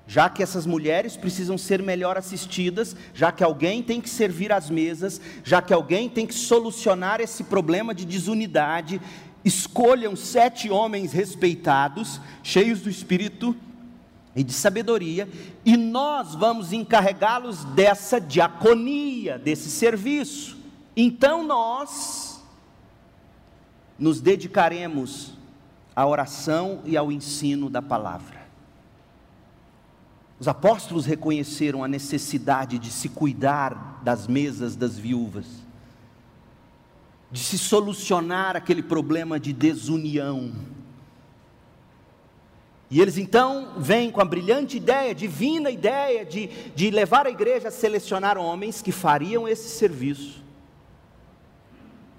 já 0.05 0.29
que 0.29 0.43
essas 0.43 0.67
mulheres 0.67 1.17
precisam 1.17 1.57
ser 1.57 1.81
melhor 1.81 2.15
assistidas, 2.15 2.95
já 3.13 3.31
que 3.31 3.43
alguém 3.43 3.81
tem 3.81 3.99
que 3.99 4.09
servir 4.09 4.51
às 4.51 4.69
mesas, 4.69 5.19
já 5.43 5.61
que 5.61 5.73
alguém 5.73 6.07
tem 6.07 6.27
que 6.27 6.35
solucionar 6.35 7.19
esse 7.19 7.43
problema 7.45 7.95
de 7.95 8.05
desunidade, 8.05 9.01
escolham 9.43 10.15
sete 10.15 10.69
homens 10.69 11.11
respeitados, 11.11 12.21
cheios 12.43 12.81
do 12.81 12.89
Espírito 12.89 13.55
e 14.35 14.43
de 14.43 14.51
sabedoria, 14.51 15.29
e 15.63 15.77
nós 15.77 16.35
vamos 16.35 16.73
encarregá-los 16.73 17.63
dessa 17.65 18.19
diaconia, 18.19 19.39
desse 19.39 19.69
serviço. 19.69 20.57
Então 20.95 21.43
nós 21.43 22.43
nos 23.97 24.19
dedicaremos 24.19 25.33
à 25.95 26.05
oração 26.05 26.81
e 26.83 26.97
ao 26.97 27.11
ensino 27.11 27.69
da 27.69 27.81
palavra. 27.81 28.45
Os 30.37 30.49
apóstolos 30.49 31.05
reconheceram 31.05 31.81
a 31.81 31.87
necessidade 31.87 32.77
de 32.77 32.91
se 32.91 33.07
cuidar 33.07 34.01
das 34.03 34.27
mesas 34.27 34.75
das 34.75 34.97
viúvas, 34.97 35.45
de 37.31 37.39
se 37.39 37.57
solucionar 37.57 38.57
aquele 38.57 38.83
problema 38.83 39.39
de 39.39 39.53
desunião 39.53 40.51
e 42.89 43.01
eles 43.01 43.17
então 43.17 43.73
vêm 43.77 44.11
com 44.11 44.21
a 44.21 44.25
brilhante 44.25 44.77
ideia, 44.77 45.15
divina 45.15 45.71
ideia, 45.71 46.23
de, 46.23 46.47
de 46.75 46.91
levar 46.91 47.25
a 47.25 47.31
igreja 47.31 47.69
a 47.69 47.71
selecionar 47.71 48.37
homens 48.37 48.81
que 48.81 48.91
fariam 48.91 49.47
esse 49.47 49.69
serviço, 49.69 50.43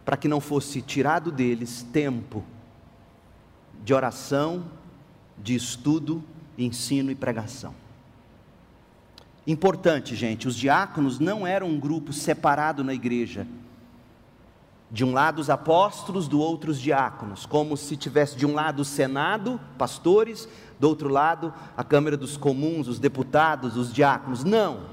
para 0.04 0.16
que 0.16 0.28
não 0.28 0.40
fosse 0.40 0.82
tirado 0.82 1.30
deles 1.30 1.86
tempo 1.92 2.44
de 3.84 3.94
oração, 3.94 4.64
de 5.38 5.54
estudo, 5.54 6.24
ensino 6.58 7.10
e 7.10 7.14
pregação. 7.14 7.74
Importante, 9.46 10.16
gente, 10.16 10.48
os 10.48 10.56
diáconos 10.56 11.20
não 11.20 11.46
eram 11.46 11.68
um 11.68 11.78
grupo 11.78 12.12
separado 12.12 12.82
na 12.82 12.92
igreja. 12.92 13.46
De 14.96 15.04
um 15.04 15.12
lado 15.12 15.40
os 15.40 15.50
apóstolos, 15.50 16.26
do 16.26 16.40
outro 16.40 16.70
os 16.70 16.80
diáconos, 16.80 17.44
como 17.44 17.76
se 17.76 17.98
tivesse 17.98 18.34
de 18.34 18.46
um 18.46 18.54
lado 18.54 18.80
o 18.80 18.84
senado, 18.84 19.60
pastores, 19.76 20.48
do 20.80 20.88
outro 20.88 21.10
lado 21.10 21.52
a 21.76 21.84
Câmara 21.84 22.16
dos 22.16 22.38
Comuns, 22.38 22.88
os 22.88 22.98
deputados, 22.98 23.76
os 23.76 23.92
diáconos. 23.92 24.42
Não. 24.42 24.84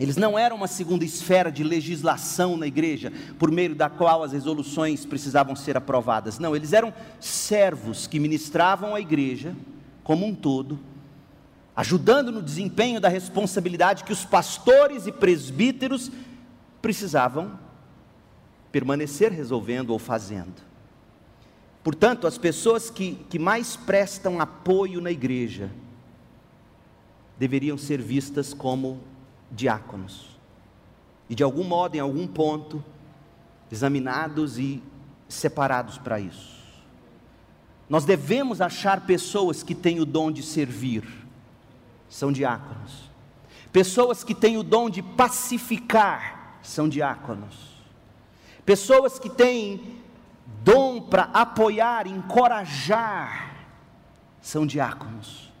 Eles 0.00 0.16
não 0.16 0.38
eram 0.38 0.56
uma 0.56 0.66
segunda 0.66 1.04
esfera 1.04 1.52
de 1.52 1.62
legislação 1.62 2.56
na 2.56 2.66
igreja, 2.66 3.12
por 3.38 3.50
meio 3.50 3.74
da 3.74 3.90
qual 3.90 4.22
as 4.22 4.32
resoluções 4.32 5.04
precisavam 5.04 5.54
ser 5.54 5.76
aprovadas. 5.76 6.38
Não, 6.38 6.56
eles 6.56 6.72
eram 6.72 6.94
servos 7.20 8.06
que 8.06 8.18
ministravam 8.18 8.94
a 8.94 9.00
igreja 9.02 9.54
como 10.02 10.24
um 10.24 10.34
todo, 10.34 10.80
ajudando 11.76 12.32
no 12.32 12.40
desempenho 12.40 13.02
da 13.02 13.10
responsabilidade 13.10 14.02
que 14.02 14.14
os 14.14 14.24
pastores 14.24 15.06
e 15.06 15.12
presbíteros 15.12 16.10
precisavam 16.80 17.62
permanecer 18.74 19.30
resolvendo 19.30 19.90
ou 19.90 20.00
fazendo. 20.00 20.60
Portanto, 21.84 22.26
as 22.26 22.36
pessoas 22.36 22.90
que, 22.90 23.14
que 23.30 23.38
mais 23.38 23.76
prestam 23.76 24.40
apoio 24.40 25.00
na 25.00 25.12
igreja 25.12 25.70
deveriam 27.38 27.78
ser 27.78 28.02
vistas 28.02 28.52
como 28.52 28.98
diáconos. 29.48 30.36
E 31.30 31.36
de 31.36 31.44
algum 31.44 31.62
modo, 31.62 31.94
em 31.94 32.00
algum 32.00 32.26
ponto, 32.26 32.82
examinados 33.70 34.58
e 34.58 34.82
separados 35.28 35.96
para 35.96 36.18
isso. 36.18 36.60
Nós 37.88 38.04
devemos 38.04 38.60
achar 38.60 39.06
pessoas 39.06 39.62
que 39.62 39.76
têm 39.76 40.00
o 40.00 40.04
dom 40.04 40.32
de 40.32 40.42
servir, 40.42 41.04
são 42.08 42.32
diáconos. 42.32 43.08
Pessoas 43.72 44.24
que 44.24 44.34
têm 44.34 44.56
o 44.56 44.64
dom 44.64 44.90
de 44.90 45.00
pacificar, 45.00 46.58
são 46.60 46.88
diáconos. 46.88 47.73
Pessoas 48.64 49.18
que 49.18 49.28
têm 49.28 49.98
dom 50.62 51.00
para 51.00 51.24
apoiar, 51.24 52.06
encorajar, 52.06 53.66
são 54.40 54.66
diáconos. 54.66 55.52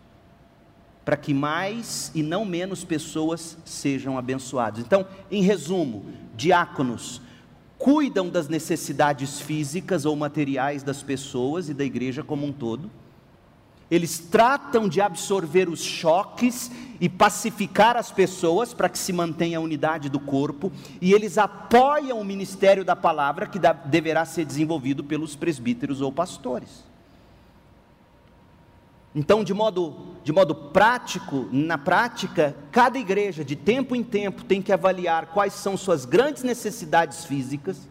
Para 1.04 1.16
que 1.16 1.34
mais 1.34 2.10
e 2.14 2.22
não 2.22 2.44
menos 2.46 2.82
pessoas 2.82 3.58
sejam 3.64 4.16
abençoadas. 4.16 4.80
Então, 4.80 5.06
em 5.30 5.42
resumo, 5.42 6.06
diáconos 6.34 7.20
cuidam 7.76 8.30
das 8.30 8.48
necessidades 8.48 9.40
físicas 9.40 10.06
ou 10.06 10.16
materiais 10.16 10.82
das 10.82 11.02
pessoas 11.02 11.68
e 11.68 11.74
da 11.74 11.84
igreja 11.84 12.22
como 12.22 12.46
um 12.46 12.52
todo. 12.52 12.90
Eles 13.94 14.18
tratam 14.18 14.88
de 14.88 15.00
absorver 15.00 15.68
os 15.68 15.80
choques 15.80 16.68
e 17.00 17.08
pacificar 17.08 17.96
as 17.96 18.10
pessoas 18.10 18.74
para 18.74 18.88
que 18.88 18.98
se 18.98 19.12
mantenha 19.12 19.58
a 19.58 19.60
unidade 19.60 20.08
do 20.08 20.18
corpo, 20.18 20.72
e 21.00 21.12
eles 21.12 21.38
apoiam 21.38 22.20
o 22.20 22.24
ministério 22.24 22.84
da 22.84 22.96
palavra 22.96 23.46
que 23.46 23.60
deverá 23.84 24.24
ser 24.24 24.44
desenvolvido 24.44 25.04
pelos 25.04 25.36
presbíteros 25.36 26.00
ou 26.00 26.10
pastores. 26.10 26.82
Então, 29.14 29.44
de 29.44 29.54
modo, 29.54 30.16
de 30.24 30.32
modo 30.32 30.56
prático, 30.56 31.48
na 31.52 31.78
prática, 31.78 32.56
cada 32.72 32.98
igreja, 32.98 33.44
de 33.44 33.54
tempo 33.54 33.94
em 33.94 34.02
tempo, 34.02 34.42
tem 34.42 34.60
que 34.60 34.72
avaliar 34.72 35.26
quais 35.26 35.52
são 35.52 35.76
suas 35.76 36.04
grandes 36.04 36.42
necessidades 36.42 37.24
físicas, 37.24 37.88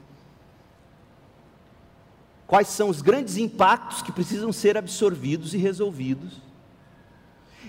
quais 2.53 2.67
são 2.67 2.87
os 2.87 3.01
grandes 3.01 3.37
impactos 3.37 4.03
que 4.03 4.11
precisam 4.11 4.53
ser 4.53 4.77
absorvidos 4.77 5.55
e 5.55 5.57
resolvidos, 5.57 6.39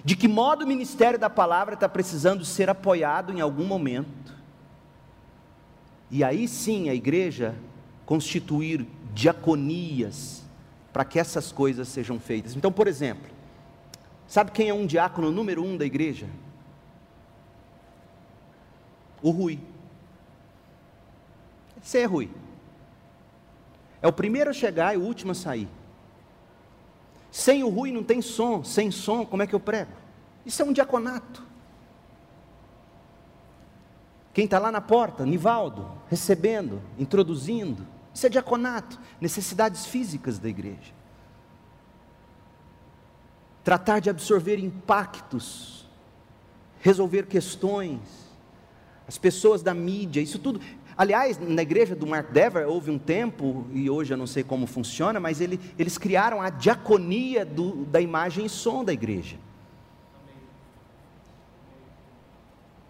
de 0.04 0.14
que 0.14 0.28
modo 0.28 0.62
o 0.62 0.68
ministério 0.68 1.18
da 1.18 1.30
palavra 1.30 1.72
está 1.72 1.88
precisando 1.88 2.44
ser 2.44 2.68
apoiado 2.68 3.32
em 3.32 3.40
algum 3.40 3.64
momento, 3.64 4.34
e 6.10 6.22
aí 6.22 6.46
sim 6.46 6.90
a 6.90 6.94
igreja 6.94 7.54
constituir 8.04 8.86
diaconias 9.14 10.42
para 10.92 11.02
que 11.02 11.18
essas 11.18 11.50
coisas 11.50 11.88
sejam 11.88 12.20
feitas. 12.20 12.54
Então, 12.54 12.70
por 12.70 12.86
exemplo, 12.86 13.32
Sabe 14.26 14.50
quem 14.50 14.68
é 14.68 14.74
um 14.74 14.84
diácono 14.84 15.30
número 15.30 15.62
um 15.62 15.76
da 15.76 15.84
igreja? 15.84 16.26
O 19.22 19.30
Rui. 19.30 19.60
Você 21.80 22.00
é 22.00 22.04
Rui. 22.04 22.28
É 24.04 24.06
o 24.06 24.12
primeiro 24.12 24.50
a 24.50 24.52
chegar 24.52 24.92
e 24.92 24.98
o 24.98 25.00
último 25.00 25.32
a 25.32 25.34
sair. 25.34 25.66
Sem 27.30 27.64
o 27.64 27.70
Rui 27.70 27.90
não 27.90 28.04
tem 28.04 28.20
som, 28.20 28.62
sem 28.62 28.90
som, 28.90 29.24
como 29.24 29.42
é 29.42 29.46
que 29.46 29.54
eu 29.54 29.60
prego? 29.60 29.92
Isso 30.44 30.60
é 30.60 30.64
um 30.66 30.74
diaconato. 30.74 31.42
Quem 34.34 34.44
está 34.44 34.58
lá 34.58 34.70
na 34.70 34.82
porta, 34.82 35.24
Nivaldo, 35.24 35.90
recebendo, 36.10 36.82
introduzindo, 36.98 37.86
isso 38.12 38.26
é 38.26 38.28
diaconato, 38.28 39.00
necessidades 39.18 39.86
físicas 39.86 40.38
da 40.38 40.50
igreja 40.50 40.92
tratar 43.64 43.98
de 43.98 44.10
absorver 44.10 44.58
impactos, 44.58 45.88
resolver 46.80 47.26
questões, 47.26 47.98
as 49.08 49.16
pessoas 49.16 49.62
da 49.62 49.72
mídia, 49.72 50.20
isso 50.20 50.38
tudo. 50.38 50.60
Aliás, 50.96 51.38
na 51.38 51.62
igreja 51.62 51.94
do 51.94 52.06
Mark 52.06 52.30
Dever 52.30 52.68
houve 52.68 52.90
um 52.90 52.98
tempo, 52.98 53.66
e 53.72 53.90
hoje 53.90 54.12
eu 54.12 54.16
não 54.16 54.26
sei 54.26 54.44
como 54.44 54.66
funciona, 54.66 55.18
mas 55.18 55.40
ele, 55.40 55.60
eles 55.78 55.98
criaram 55.98 56.40
a 56.40 56.50
diaconia 56.50 57.44
do, 57.44 57.84
da 57.86 58.00
imagem 58.00 58.46
e 58.46 58.48
som 58.48 58.84
da 58.84 58.92
igreja. 58.92 59.36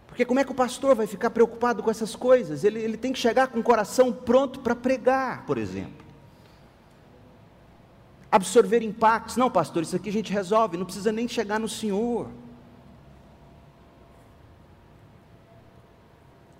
Porque 0.06 0.24
como 0.24 0.38
é 0.38 0.44
que 0.44 0.52
o 0.52 0.54
pastor 0.54 0.94
vai 0.94 1.06
ficar 1.06 1.30
preocupado 1.30 1.82
com 1.82 1.90
essas 1.90 2.14
coisas? 2.14 2.62
Ele, 2.62 2.78
ele 2.78 2.96
tem 2.96 3.12
que 3.12 3.18
chegar 3.18 3.48
com 3.48 3.58
o 3.58 3.62
coração 3.62 4.12
pronto 4.12 4.60
para 4.60 4.74
pregar, 4.74 5.44
por 5.46 5.58
exemplo 5.58 6.04
absorver 8.34 8.82
impactos. 8.82 9.36
Não, 9.36 9.48
pastor, 9.48 9.84
isso 9.84 9.94
aqui 9.94 10.08
a 10.08 10.12
gente 10.12 10.32
resolve, 10.32 10.76
não 10.76 10.84
precisa 10.84 11.12
nem 11.12 11.28
chegar 11.28 11.60
no 11.60 11.68
Senhor. 11.68 12.28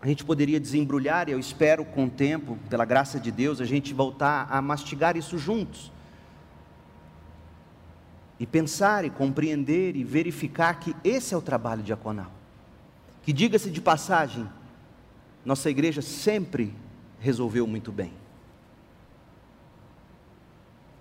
A 0.04 0.06
gente 0.06 0.22
poderia 0.22 0.60
desembrulhar, 0.60 1.30
e 1.30 1.32
eu 1.32 1.38
espero 1.38 1.82
com 1.82 2.04
o 2.04 2.10
tempo, 2.10 2.58
pela 2.68 2.84
graça 2.84 3.18
de 3.18 3.32
Deus, 3.32 3.58
a 3.58 3.64
gente 3.64 3.94
voltar 3.94 4.46
a 4.50 4.60
mastigar 4.60 5.16
isso 5.16 5.38
juntos. 5.38 5.90
E 8.38 8.46
pensar 8.46 9.06
e 9.06 9.08
compreender 9.08 9.96
e 9.96 10.04
verificar 10.04 10.78
que 10.78 10.94
esse 11.02 11.32
é 11.32 11.36
o 11.38 11.40
trabalho 11.40 11.82
diaconal. 11.82 12.30
Que 13.22 13.32
diga-se 13.32 13.70
de 13.70 13.80
passagem, 13.80 14.46
nossa 15.42 15.70
igreja 15.70 16.02
sempre 16.02 16.74
resolveu 17.18 17.66
muito 17.66 17.90
bem 17.90 18.12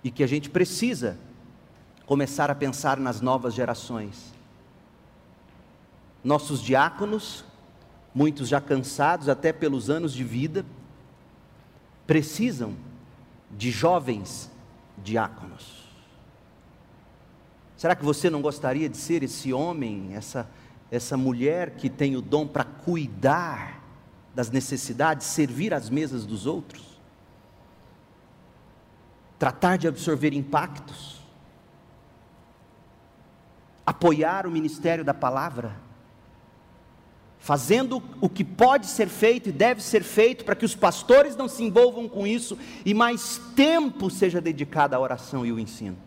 e 0.02 0.10
que 0.10 0.24
a 0.24 0.26
gente 0.26 0.48
precisa 0.48 1.18
começar 2.06 2.50
a 2.50 2.54
pensar 2.54 2.98
nas 2.98 3.20
novas 3.20 3.52
gerações. 3.52 4.32
Nossos 6.22 6.62
diáconos, 6.62 7.44
muitos 8.14 8.48
já 8.48 8.60
cansados 8.60 9.28
até 9.28 9.52
pelos 9.52 9.90
anos 9.90 10.12
de 10.12 10.22
vida, 10.22 10.64
precisam 12.06 12.74
de 13.50 13.70
jovens 13.70 14.50
diáconos. 14.98 15.84
Será 17.76 17.96
que 17.96 18.04
você 18.04 18.30
não 18.30 18.40
gostaria 18.40 18.88
de 18.88 18.96
ser 18.96 19.22
esse 19.22 19.52
homem, 19.52 20.14
essa, 20.14 20.48
essa 20.90 21.16
mulher 21.16 21.72
que 21.72 21.90
tem 21.90 22.16
o 22.16 22.22
dom 22.22 22.46
para 22.46 22.64
cuidar 22.64 23.82
das 24.34 24.50
necessidades, 24.50 25.26
servir 25.26 25.74
às 25.74 25.90
mesas 25.90 26.24
dos 26.24 26.46
outros? 26.46 26.94
tratar 29.44 29.76
de 29.76 29.86
absorver 29.86 30.32
impactos, 30.32 31.20
apoiar 33.84 34.46
o 34.46 34.50
ministério 34.50 35.04
da 35.04 35.12
palavra, 35.12 35.76
fazendo 37.44 38.02
o 38.22 38.28
que 38.28 38.42
pode 38.42 38.86
ser 38.86 39.06
feito 39.06 39.50
e 39.50 39.52
deve 39.52 39.82
ser 39.82 40.02
feito 40.02 40.46
para 40.46 40.56
que 40.56 40.64
os 40.64 40.74
pastores 40.74 41.36
não 41.36 41.46
se 41.46 41.62
envolvam 41.62 42.08
com 42.08 42.26
isso 42.26 42.56
e 42.86 42.94
mais 42.94 43.36
tempo 43.54 44.08
seja 44.08 44.40
dedicado 44.40 44.96
à 44.96 44.98
oração 44.98 45.44
e 45.44 45.50
ao 45.50 45.58
ensino. 45.58 45.98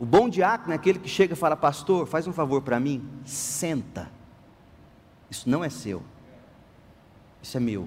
O 0.00 0.06
bom 0.06 0.30
diácono 0.30 0.72
é 0.72 0.76
aquele 0.76 0.98
que 0.98 1.10
chega 1.10 1.34
e 1.34 1.36
fala: 1.36 1.56
Pastor, 1.56 2.06
faz 2.06 2.26
um 2.26 2.32
favor 2.32 2.62
para 2.62 2.80
mim, 2.80 3.06
senta. 3.26 4.10
Isso 5.30 5.46
não 5.46 5.62
é 5.62 5.68
seu, 5.68 6.02
isso 7.42 7.58
é 7.58 7.60
meu. 7.60 7.86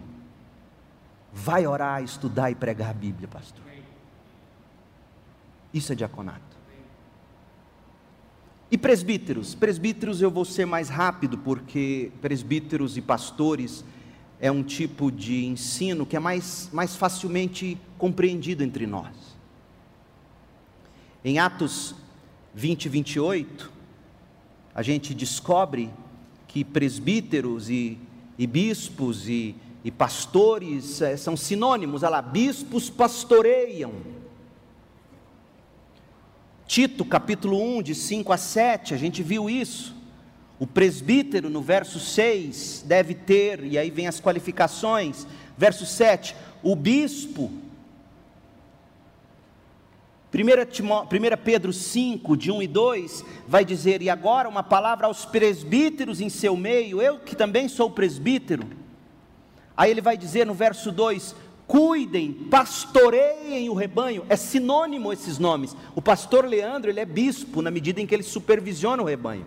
Vai 1.33 1.65
orar, 1.65 2.03
estudar 2.03 2.51
e 2.51 2.55
pregar 2.55 2.91
a 2.91 2.93
Bíblia, 2.93 3.27
pastor. 3.27 3.63
Isso 5.73 5.91
é 5.91 5.95
diaconato. 5.95 6.46
E 8.69 8.77
presbíteros? 8.77 9.55
Presbíteros 9.55 10.21
eu 10.21 10.29
vou 10.29 10.43
ser 10.43 10.65
mais 10.65 10.89
rápido, 10.89 11.37
porque 11.37 12.11
presbíteros 12.21 12.97
e 12.97 13.01
pastores 13.01 13.83
é 14.39 14.51
um 14.51 14.61
tipo 14.61 15.11
de 15.11 15.45
ensino 15.45 16.05
que 16.05 16.15
é 16.15 16.19
mais, 16.19 16.69
mais 16.73 16.95
facilmente 16.95 17.77
compreendido 17.97 18.63
entre 18.63 18.85
nós. 18.85 19.15
Em 21.23 21.39
Atos 21.39 21.95
20 22.53 22.85
e 22.85 22.89
28, 22.89 23.71
a 24.75 24.81
gente 24.81 25.13
descobre 25.13 25.89
que 26.47 26.63
presbíteros 26.63 27.69
e, 27.69 27.97
e 28.37 28.45
bispos 28.45 29.27
e 29.27 29.55
e 29.87 29.91
pastores 29.91 31.01
é, 31.01 31.15
são 31.15 31.37
sinônimos, 31.37 32.03
olha 32.03 32.09
lá, 32.09 32.21
bispos 32.21 32.89
pastoreiam. 32.89 33.93
Tito 36.77 37.03
capítulo 37.03 37.59
1, 37.77 37.81
de 37.81 37.95
5 37.95 38.31
a 38.31 38.37
7, 38.37 38.93
a 38.93 38.97
gente 38.97 39.23
viu 39.23 39.49
isso. 39.49 39.95
O 40.59 40.67
presbítero, 40.67 41.49
no 41.49 41.59
verso 41.59 41.99
6, 41.99 42.83
deve 42.85 43.15
ter, 43.15 43.63
e 43.63 43.79
aí 43.79 43.89
vem 43.89 44.05
as 44.05 44.21
qualificações. 44.21 45.25
Verso 45.57 45.87
7, 45.87 46.35
o 46.61 46.75
bispo. 46.75 47.51
1 50.31 51.43
Pedro 51.43 51.73
5, 51.73 52.37
de 52.37 52.51
1 52.51 52.61
e 52.61 52.67
2, 52.67 53.25
vai 53.47 53.65
dizer: 53.65 54.03
E 54.03 54.09
agora 54.11 54.47
uma 54.47 54.61
palavra 54.61 55.07
aos 55.07 55.25
presbíteros 55.25 56.21
em 56.21 56.29
seu 56.29 56.55
meio, 56.55 57.01
eu 57.01 57.17
que 57.17 57.35
também 57.35 57.67
sou 57.67 57.89
presbítero 57.89 58.67
Aí 59.77 59.91
ele 59.91 60.01
vai 60.01 60.17
dizer 60.17 60.43
no 60.43 60.55
verso 60.55 60.91
2: 60.91 61.35
cuidem, 61.67 62.31
pastoreiem 62.33 63.69
o 63.69 63.73
rebanho. 63.73 64.25
É 64.29 64.35
sinônimo 64.35 65.11
esses 65.11 65.37
nomes. 65.37 65.75
O 65.93 66.01
pastor 66.01 66.45
Leandro, 66.45 66.89
ele 66.89 66.99
é 66.99 67.05
bispo 67.05 67.61
na 67.61 67.69
medida 67.69 68.01
em 68.01 68.07
que 68.07 68.15
ele 68.15 68.23
supervisiona 68.23 69.03
o 69.03 69.05
rebanho. 69.05 69.45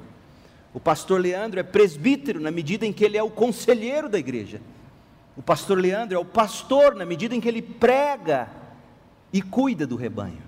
O 0.72 0.78
pastor 0.78 1.20
Leandro 1.20 1.58
é 1.58 1.62
presbítero 1.62 2.38
na 2.38 2.50
medida 2.50 2.86
em 2.86 2.92
que 2.92 3.04
ele 3.04 3.16
é 3.16 3.22
o 3.22 3.30
conselheiro 3.30 4.08
da 4.08 4.18
igreja. 4.18 4.60
O 5.36 5.42
pastor 5.42 5.78
Leandro 5.78 6.16
é 6.16 6.20
o 6.20 6.24
pastor 6.24 6.94
na 6.94 7.06
medida 7.06 7.34
em 7.34 7.40
que 7.40 7.48
ele 7.48 7.62
prega 7.62 8.48
e 9.32 9.40
cuida 9.40 9.86
do 9.86 9.96
rebanho. 9.96 10.42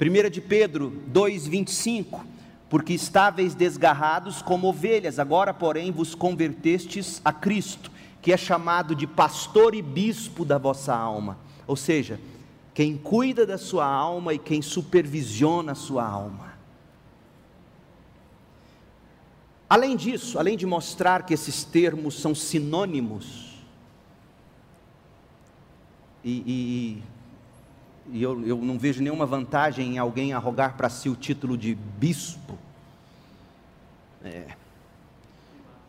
1 0.00 0.30
de 0.30 0.40
Pedro 0.40 1.02
2,25: 1.12 2.20
Porque 2.70 2.92
estáveis 2.92 3.54
desgarrados 3.54 4.40
como 4.40 4.68
ovelhas, 4.68 5.18
agora, 5.18 5.52
porém, 5.52 5.90
vos 5.90 6.14
convertestes 6.14 7.20
a 7.24 7.32
Cristo, 7.32 7.90
que 8.20 8.32
é 8.32 8.36
chamado 8.36 8.94
de 8.94 9.06
pastor 9.06 9.74
e 9.74 9.82
bispo 9.82 10.44
da 10.44 10.58
vossa 10.58 10.94
alma. 10.94 11.38
Ou 11.66 11.76
seja, 11.76 12.20
quem 12.74 12.96
cuida 12.96 13.46
da 13.46 13.58
sua 13.58 13.86
alma 13.86 14.34
e 14.34 14.38
quem 14.38 14.62
supervisiona 14.62 15.72
a 15.72 15.74
sua 15.74 16.06
alma. 16.06 16.48
Além 19.68 19.96
disso, 19.96 20.38
além 20.38 20.56
de 20.56 20.64
mostrar 20.64 21.26
que 21.26 21.34
esses 21.34 21.62
termos 21.62 22.18
são 22.18 22.34
sinônimos, 22.34 23.48
e, 26.24 26.30
e, 26.46 27.02
e 28.18 28.22
eu, 28.22 28.46
eu 28.46 28.56
não 28.58 28.78
vejo 28.78 29.02
nenhuma 29.02 29.26
vantagem 29.26 29.94
em 29.94 29.98
alguém 29.98 30.32
arrogar 30.32 30.76
para 30.76 30.88
si 30.88 31.08
o 31.08 31.14
título 31.14 31.56
de 31.56 31.74
bispo. 31.74 32.58
É, 34.24 34.56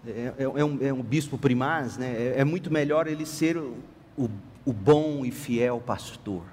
é, 0.08 0.34
é, 0.38 0.44
é, 0.44 0.66
um, 0.66 0.78
é 0.82 0.94
um, 0.94 1.04
bispo 1.04 1.38
primaz, 1.38 1.98
né? 1.98 2.08
É, 2.08 2.34
é, 2.40 2.44
muito 2.46 2.72
melhor 2.72 3.08
ele 3.08 3.26
ser 3.26 3.58
o, 3.58 3.78
o, 4.18 4.30
o 4.66 4.72
bom 4.72 5.26
e 5.26 5.32
fiel 5.32 5.82
pastor. 5.86 6.44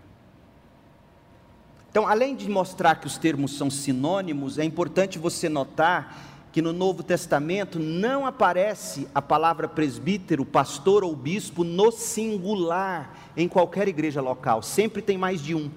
Então, 1.91 2.07
além 2.07 2.35
de 2.35 2.49
mostrar 2.49 2.97
que 2.97 3.07
os 3.07 3.17
termos 3.17 3.57
são 3.57 3.71
sinônimos, 3.71 4.59
é 4.59 4.65
importante 4.65 5.19
você 5.19 5.49
notar 5.49 6.37
que 6.53 6.61
no 6.61 6.73
Novo 6.73 7.03
Testamento 7.03 7.79
não 7.79 8.27
aparece 8.27 9.07
a 9.15 9.23
palavra 9.23 9.69
presbítero, 9.69 10.45
pastor 10.45 11.05
ou 11.05 11.15
bispo 11.15 11.63
no 11.63 11.93
singular 11.93 13.33
em 13.37 13.47
qualquer 13.47 13.89
igreja 13.89 14.21
local, 14.21 14.63
sempre 14.63 15.03
tem 15.03 15.17
mais 15.17 15.41
de 15.41 15.55
um. 15.55 15.71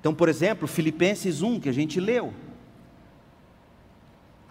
Então, 0.00 0.12
por 0.12 0.28
exemplo, 0.28 0.66
Filipenses 0.66 1.42
1, 1.42 1.60
que 1.60 1.68
a 1.68 1.72
gente 1.72 2.00
leu, 2.00 2.34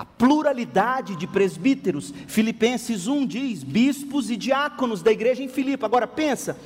a 0.02 0.06
pluralidade 0.06 1.16
de 1.16 1.28
presbíteros, 1.28 2.12
Filipenses 2.28 3.06
1 3.06 3.28
diz: 3.28 3.64
bispos 3.64 4.32
e 4.32 4.36
diáconos 4.36 5.04
da 5.04 5.12
igreja 5.12 5.44
em 5.44 5.48
Filipe. 5.48 5.86
Agora 5.86 6.08
pensa, 6.08 6.58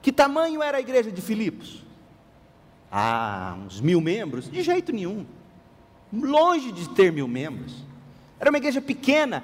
que 0.00 0.10
tamanho 0.10 0.62
era 0.62 0.78
a 0.78 0.80
igreja 0.80 1.12
de 1.12 1.20
Filipos? 1.20 1.84
Ah, 2.90 3.58
uns 3.66 3.78
mil 3.82 4.00
membros? 4.00 4.50
De 4.50 4.62
jeito 4.62 4.90
nenhum 4.90 5.26
longe 6.10 6.72
de 6.72 6.88
ter 6.88 7.12
mil 7.12 7.28
membros. 7.28 7.74
Era 8.40 8.48
uma 8.48 8.56
igreja 8.56 8.80
pequena, 8.80 9.42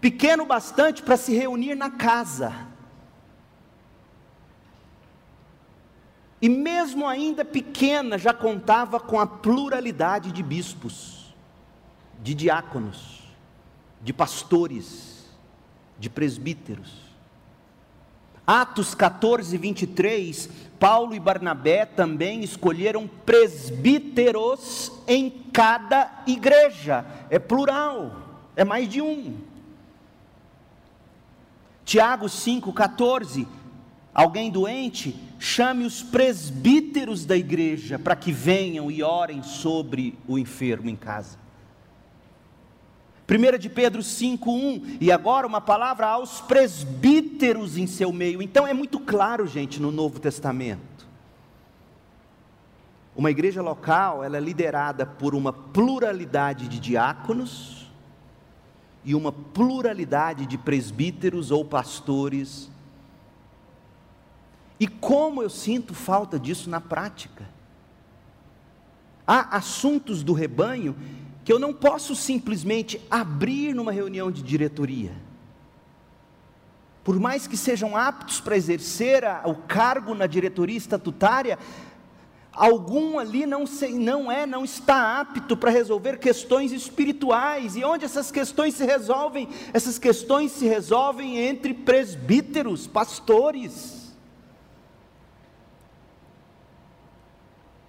pequeno 0.00 0.44
bastante 0.44 1.00
para 1.00 1.16
se 1.16 1.32
reunir 1.32 1.76
na 1.76 1.90
casa. 1.90 2.52
E 6.42 6.48
mesmo 6.48 7.06
ainda 7.06 7.44
pequena, 7.44 8.18
já 8.18 8.34
contava 8.34 8.98
com 8.98 9.20
a 9.20 9.26
pluralidade 9.28 10.32
de 10.32 10.42
bispos, 10.42 11.19
de 12.22 12.34
diáconos, 12.34 13.20
de 14.02 14.12
pastores, 14.12 15.26
de 15.98 16.08
presbíteros. 16.08 17.10
Atos 18.46 18.94
14, 18.94 19.56
23, 19.56 20.48
Paulo 20.78 21.14
e 21.14 21.20
Barnabé 21.20 21.86
também 21.86 22.42
escolheram 22.42 23.08
presbíteros 23.24 24.90
em 25.06 25.30
cada 25.52 26.22
igreja, 26.26 27.04
é 27.28 27.38
plural, 27.38 28.16
é 28.56 28.64
mais 28.64 28.88
de 28.88 29.00
um. 29.00 29.36
Tiago 31.84 32.26
5,14, 32.26 33.46
alguém 34.14 34.50
doente, 34.50 35.16
chame 35.38 35.84
os 35.84 36.02
presbíteros 36.02 37.24
da 37.24 37.36
igreja 37.36 37.98
para 37.98 38.16
que 38.16 38.32
venham 38.32 38.90
e 38.90 39.02
orem 39.02 39.42
sobre 39.42 40.18
o 40.26 40.38
enfermo 40.38 40.88
em 40.88 40.96
casa. 40.96 41.39
1 43.30 43.58
de 43.58 43.68
Pedro 43.68 44.02
5,1, 44.02 44.96
e 45.00 45.12
agora 45.12 45.46
uma 45.46 45.60
palavra 45.60 46.08
aos 46.08 46.40
presbíteros 46.40 47.76
em 47.76 47.86
seu 47.86 48.12
meio. 48.12 48.42
Então 48.42 48.66
é 48.66 48.74
muito 48.74 48.98
claro, 48.98 49.46
gente, 49.46 49.80
no 49.80 49.92
Novo 49.92 50.18
Testamento. 50.18 50.80
Uma 53.14 53.30
igreja 53.30 53.62
local, 53.62 54.24
ela 54.24 54.36
é 54.36 54.40
liderada 54.40 55.06
por 55.06 55.34
uma 55.34 55.52
pluralidade 55.52 56.66
de 56.66 56.80
diáconos 56.80 57.88
e 59.04 59.14
uma 59.14 59.30
pluralidade 59.30 60.44
de 60.44 60.58
presbíteros 60.58 61.52
ou 61.52 61.64
pastores. 61.64 62.68
E 64.78 64.88
como 64.88 65.42
eu 65.42 65.50
sinto 65.50 65.94
falta 65.94 66.38
disso 66.38 66.68
na 66.68 66.80
prática. 66.80 67.48
Há 69.26 69.56
assuntos 69.56 70.24
do 70.24 70.32
rebanho 70.32 70.96
que 71.44 71.52
eu 71.52 71.58
não 71.58 71.72
posso 71.72 72.14
simplesmente 72.14 73.00
abrir 73.10 73.74
numa 73.74 73.92
reunião 73.92 74.30
de 74.30 74.42
diretoria. 74.42 75.12
Por 77.02 77.18
mais 77.18 77.46
que 77.46 77.56
sejam 77.56 77.96
aptos 77.96 78.40
para 78.40 78.56
exercer 78.56 79.24
a, 79.24 79.42
o 79.46 79.54
cargo 79.54 80.14
na 80.14 80.26
diretoria 80.26 80.76
estatutária, 80.76 81.58
algum 82.52 83.18
ali 83.18 83.46
não, 83.46 83.66
sei, 83.66 83.94
não 83.94 84.30
é, 84.30 84.44
não 84.44 84.64
está 84.64 85.18
apto 85.20 85.56
para 85.56 85.70
resolver 85.70 86.18
questões 86.18 86.72
espirituais. 86.72 87.74
E 87.74 87.82
onde 87.84 88.04
essas 88.04 88.30
questões 88.30 88.74
se 88.74 88.84
resolvem? 88.84 89.48
Essas 89.72 89.98
questões 89.98 90.52
se 90.52 90.66
resolvem 90.66 91.38
entre 91.38 91.72
presbíteros, 91.72 92.86
pastores. 92.86 94.14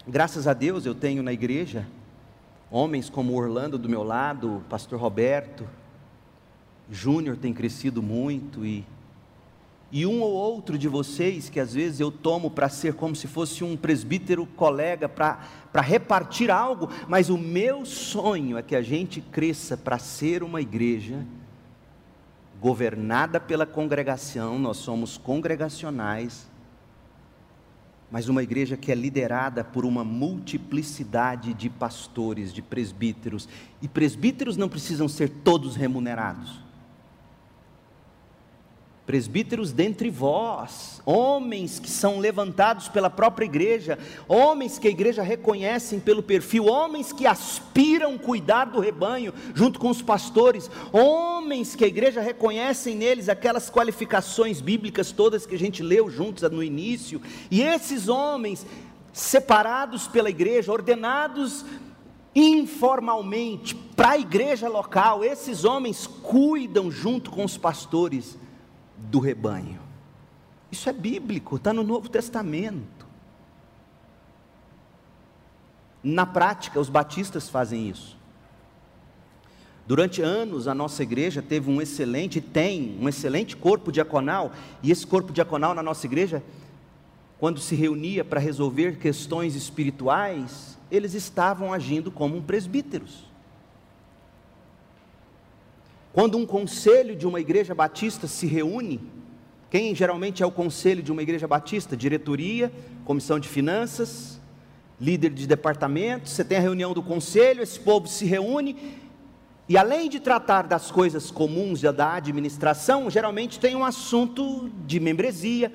Graças 0.07 0.47
a 0.47 0.53
Deus 0.53 0.85
eu 0.85 0.95
tenho 0.95 1.21
na 1.21 1.33
igreja 1.33 1.85
Homens 2.72 3.09
como 3.09 3.36
Orlando 3.36 3.78
do 3.78 3.89
meu 3.89 4.01
lado, 4.01 4.63
pastor 4.69 4.99
Roberto, 4.99 5.67
Júnior 6.89 7.38
tem 7.38 7.53
crescido 7.53 8.01
muito 8.01 8.65
e 8.65 8.86
e 9.91 10.05
um 10.05 10.22
ou 10.22 10.32
outro 10.32 10.78
de 10.78 10.88
vocês 10.88 11.49
que 11.49 11.59
às 11.59 11.74
vezes 11.74 11.99
eu 11.99 12.09
tomo 12.09 12.49
para 12.49 12.69
ser 12.69 12.93
como 12.93 13.13
se 13.13 13.28
fosse 13.28 13.63
um 13.63 13.76
presbítero 13.76 14.45
colega 14.45 15.09
para 15.09 15.82
repartir 15.82 16.49
algo, 16.49 16.89
mas 17.09 17.30
o 17.30 17.38
meu 17.38 17.86
sonho 17.86 18.57
é 18.57 18.61
que 18.61 18.76
a 18.76 18.82
gente 18.82 19.19
cresça 19.19 19.76
para 19.76 19.99
ser 19.99 20.43
uma 20.43 20.61
igreja 20.61 21.26
governada 22.61 23.39
pela 23.39 23.65
congregação, 23.65 24.57
nós 24.57 24.78
somos 24.78 25.17
congregacionais, 25.17 26.49
mas 28.12 28.28
uma 28.28 28.43
igreja 28.43 28.76
que 28.76 28.91
é 28.91 28.95
liderada 28.95 29.64
por 29.64 29.86
uma 29.86 30.03
multiplicidade 30.03 31.53
de 31.53 31.70
pastores, 31.70 32.53
de 32.53 32.62
presbíteros. 32.62 33.47
E 33.82 33.88
presbíteros 33.88 34.57
não 34.57 34.68
precisam 34.68 35.07
ser 35.07 35.30
todos 35.30 35.76
remunerados 35.76 36.70
presbíteros 39.05 39.71
dentre 39.71 40.09
vós, 40.09 41.01
homens 41.05 41.79
que 41.79 41.89
são 41.89 42.19
levantados 42.19 42.87
pela 42.87 43.09
própria 43.09 43.45
igreja, 43.45 43.97
homens 44.27 44.77
que 44.77 44.87
a 44.87 44.91
igreja 44.91 45.23
reconhecem 45.23 45.99
pelo 45.99 46.21
perfil, 46.21 46.65
homens 46.65 47.11
que 47.11 47.25
aspiram 47.25 48.17
cuidar 48.17 48.65
do 48.65 48.79
rebanho 48.79 49.33
junto 49.53 49.79
com 49.79 49.89
os 49.89 50.01
pastores, 50.01 50.69
homens 50.91 51.75
que 51.75 51.83
a 51.83 51.87
igreja 51.87 52.21
reconhecem 52.21 52.95
neles 52.95 53.27
aquelas 53.27 53.69
qualificações 53.69 54.61
bíblicas 54.61 55.11
todas 55.11 55.45
que 55.45 55.55
a 55.55 55.59
gente 55.59 55.81
leu 55.81 56.09
juntos 56.09 56.49
no 56.49 56.63
início, 56.63 57.21
e 57.49 57.61
esses 57.61 58.07
homens 58.07 58.65
separados 59.11 60.07
pela 60.07 60.29
igreja, 60.29 60.71
ordenados 60.71 61.65
informalmente 62.33 63.75
para 63.75 64.11
a 64.11 64.17
igreja 64.17 64.69
local, 64.69 65.23
esses 65.23 65.65
homens 65.65 66.07
cuidam 66.07 66.89
junto 66.89 67.29
com 67.29 67.43
os 67.43 67.57
pastores 67.57 68.37
do 69.09 69.19
rebanho. 69.19 69.79
Isso 70.71 70.89
é 70.89 70.93
bíblico, 70.93 71.57
está 71.57 71.73
no 71.73 71.83
Novo 71.83 72.07
Testamento. 72.09 73.05
Na 76.03 76.25
prática, 76.25 76.79
os 76.79 76.89
batistas 76.89 77.49
fazem 77.49 77.89
isso. 77.89 78.17
Durante 79.85 80.21
anos, 80.21 80.67
a 80.67 80.73
nossa 80.73 81.03
igreja 81.03 81.41
teve 81.41 81.69
um 81.69 81.81
excelente, 81.81 82.39
tem 82.39 82.97
um 83.01 83.09
excelente 83.09 83.57
corpo 83.57 83.91
diaconal, 83.91 84.51
e 84.81 84.91
esse 84.91 85.05
corpo 85.05 85.33
diaconal 85.33 85.73
na 85.73 85.83
nossa 85.83 86.05
igreja, 86.05 86.41
quando 87.37 87.59
se 87.59 87.75
reunia 87.75 88.23
para 88.23 88.39
resolver 88.39 88.97
questões 88.97 89.55
espirituais, 89.55 90.77
eles 90.89 91.13
estavam 91.13 91.73
agindo 91.73 92.11
como 92.11 92.41
presbíteros. 92.41 93.30
Quando 96.14 96.38
um 96.38 96.45
conselho 96.45 97.16
de 97.16 97.26
uma 97.26 97.39
igreja 97.39 97.74
batista 97.74 98.28
se 98.28 98.45
reúne, 98.45 98.99
quem 99.70 99.95
geralmente 99.95 100.43
é 100.43 100.45
o 100.45 100.51
conselho 100.51 101.01
de 101.01 101.12
uma 101.12 101.22
igreja 101.22 101.47
batista? 101.47 101.95
Diretoria, 101.95 102.72
comissão 103.05 103.39
de 103.39 103.47
finanças, 103.47 104.41
líder 104.99 105.30
de 105.30 105.47
departamento. 105.47 106.28
Você 106.28 106.43
tem 106.43 106.57
a 106.57 106.62
reunião 106.62 106.93
do 106.93 107.01
conselho, 107.01 107.64
esse 107.64 107.80
povo 107.80 108.07
se 108.07 108.26
reúne 108.26 108.99
E 109.70 109.78
além 109.78 110.09
de 110.09 110.20
tratar 110.20 110.64
das 110.64 110.91
coisas 110.91 111.32
comuns 111.32 111.82
da 111.82 112.16
administração, 112.16 113.09
geralmente 113.09 113.57
tem 113.57 113.74
um 113.74 113.86
assunto 113.86 114.70
de 114.86 114.99
membresia. 114.99 115.72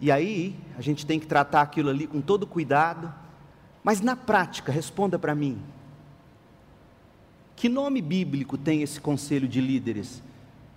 E 0.00 0.12
aí, 0.12 0.54
a 0.78 0.80
gente 0.80 1.04
tem 1.04 1.18
que 1.18 1.26
tratar 1.26 1.62
aquilo 1.62 1.90
ali 1.90 2.06
com 2.06 2.20
todo 2.20 2.46
cuidado. 2.46 3.12
Mas 3.82 4.00
na 4.00 4.14
prática, 4.14 4.70
responda 4.70 5.18
para 5.18 5.34
mim: 5.34 5.60
que 7.64 7.68
nome 7.70 8.02
bíblico 8.02 8.58
tem 8.58 8.82
esse 8.82 9.00
conselho 9.00 9.48
de 9.48 9.58
líderes? 9.58 10.22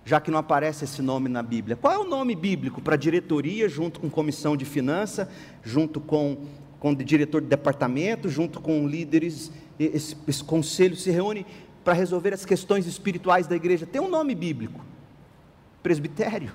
Já 0.06 0.22
que 0.22 0.30
não 0.30 0.38
aparece 0.38 0.84
esse 0.84 1.02
nome 1.02 1.28
na 1.28 1.42
Bíblia. 1.42 1.76
Qual 1.76 1.92
é 1.92 1.98
o 1.98 2.04
nome 2.04 2.34
bíblico 2.34 2.80
para 2.80 2.96
diretoria, 2.96 3.68
junto 3.68 4.00
com 4.00 4.08
comissão 4.08 4.56
de 4.56 4.64
finança, 4.64 5.30
junto 5.62 6.00
com, 6.00 6.46
com 6.80 6.94
diretor 6.94 7.42
de 7.42 7.46
departamento, 7.46 8.26
junto 8.30 8.58
com 8.58 8.88
líderes? 8.88 9.52
Esse, 9.78 10.16
esse 10.26 10.42
conselho 10.42 10.96
se 10.96 11.10
reúne 11.10 11.44
para 11.84 11.92
resolver 11.92 12.32
as 12.32 12.46
questões 12.46 12.86
espirituais 12.86 13.46
da 13.46 13.54
igreja. 13.54 13.84
Tem 13.84 14.00
um 14.00 14.08
nome 14.08 14.34
bíblico: 14.34 14.80
presbitério. 15.82 16.54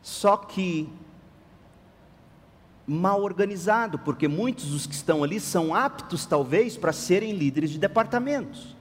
Só 0.00 0.38
que 0.38 0.88
mal 2.86 3.22
organizado, 3.22 3.98
porque 3.98 4.26
muitos 4.26 4.70
dos 4.70 4.86
que 4.86 4.94
estão 4.94 5.22
ali 5.22 5.38
são 5.38 5.74
aptos, 5.74 6.26
talvez, 6.26 6.76
para 6.76 6.92
serem 6.92 7.32
líderes 7.32 7.70
de 7.70 7.78
departamentos, 7.78 8.76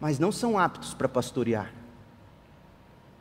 mas 0.00 0.18
não 0.18 0.30
são 0.30 0.58
aptos 0.58 0.92
para 0.92 1.08
pastorear. 1.08 1.72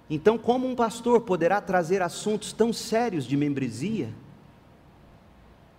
Então, 0.09 0.37
como 0.37 0.67
um 0.67 0.75
pastor 0.75 1.21
poderá 1.21 1.61
trazer 1.61 2.01
assuntos 2.01 2.51
tão 2.51 2.73
sérios 2.73 3.25
de 3.25 3.37
membresia, 3.37 4.13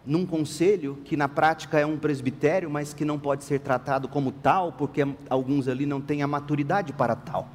num 0.07 0.27
conselho 0.27 0.99
que 1.05 1.17
na 1.17 1.29
prática 1.29 1.79
é 1.79 1.87
um 1.87 1.99
presbitério, 1.99 2.71
mas 2.71 2.93
que 2.93 3.05
não 3.05 3.19
pode 3.19 3.45
ser 3.45 3.61
tratado 3.61 4.09
como 4.09 4.33
tal, 4.33 4.73
porque 4.73 5.03
alguns 5.31 5.69
ali 5.69 5.87
não 5.87 6.01
têm 6.01 6.23
a 6.23 6.27
maturidade 6.27 6.93
para 6.93 7.15
tal? 7.15 7.49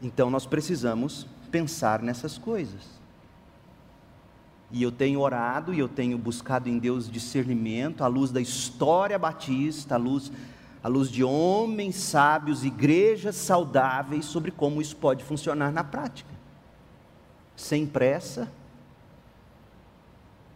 Então, 0.00 0.30
nós 0.30 0.46
precisamos 0.46 1.26
pensar 1.48 2.02
nessas 2.02 2.38
coisas. 2.38 2.98
E 4.70 4.82
eu 4.82 4.92
tenho 4.92 5.20
orado 5.20 5.72
e 5.72 5.78
eu 5.78 5.88
tenho 5.88 6.18
buscado 6.18 6.68
em 6.68 6.78
Deus 6.78 7.10
discernimento, 7.10 8.04
à 8.04 8.06
luz 8.06 8.30
da 8.30 8.40
história 8.40 9.18
batista, 9.18 9.94
à 9.94 9.98
luz, 9.98 10.30
à 10.82 10.88
luz 10.88 11.10
de 11.10 11.24
homens 11.24 11.96
sábios, 11.96 12.64
igrejas 12.64 13.34
saudáveis, 13.36 14.26
sobre 14.26 14.50
como 14.50 14.82
isso 14.82 14.96
pode 14.96 15.24
funcionar 15.24 15.72
na 15.72 15.82
prática. 15.82 16.28
Sem 17.56 17.86
pressa, 17.86 18.50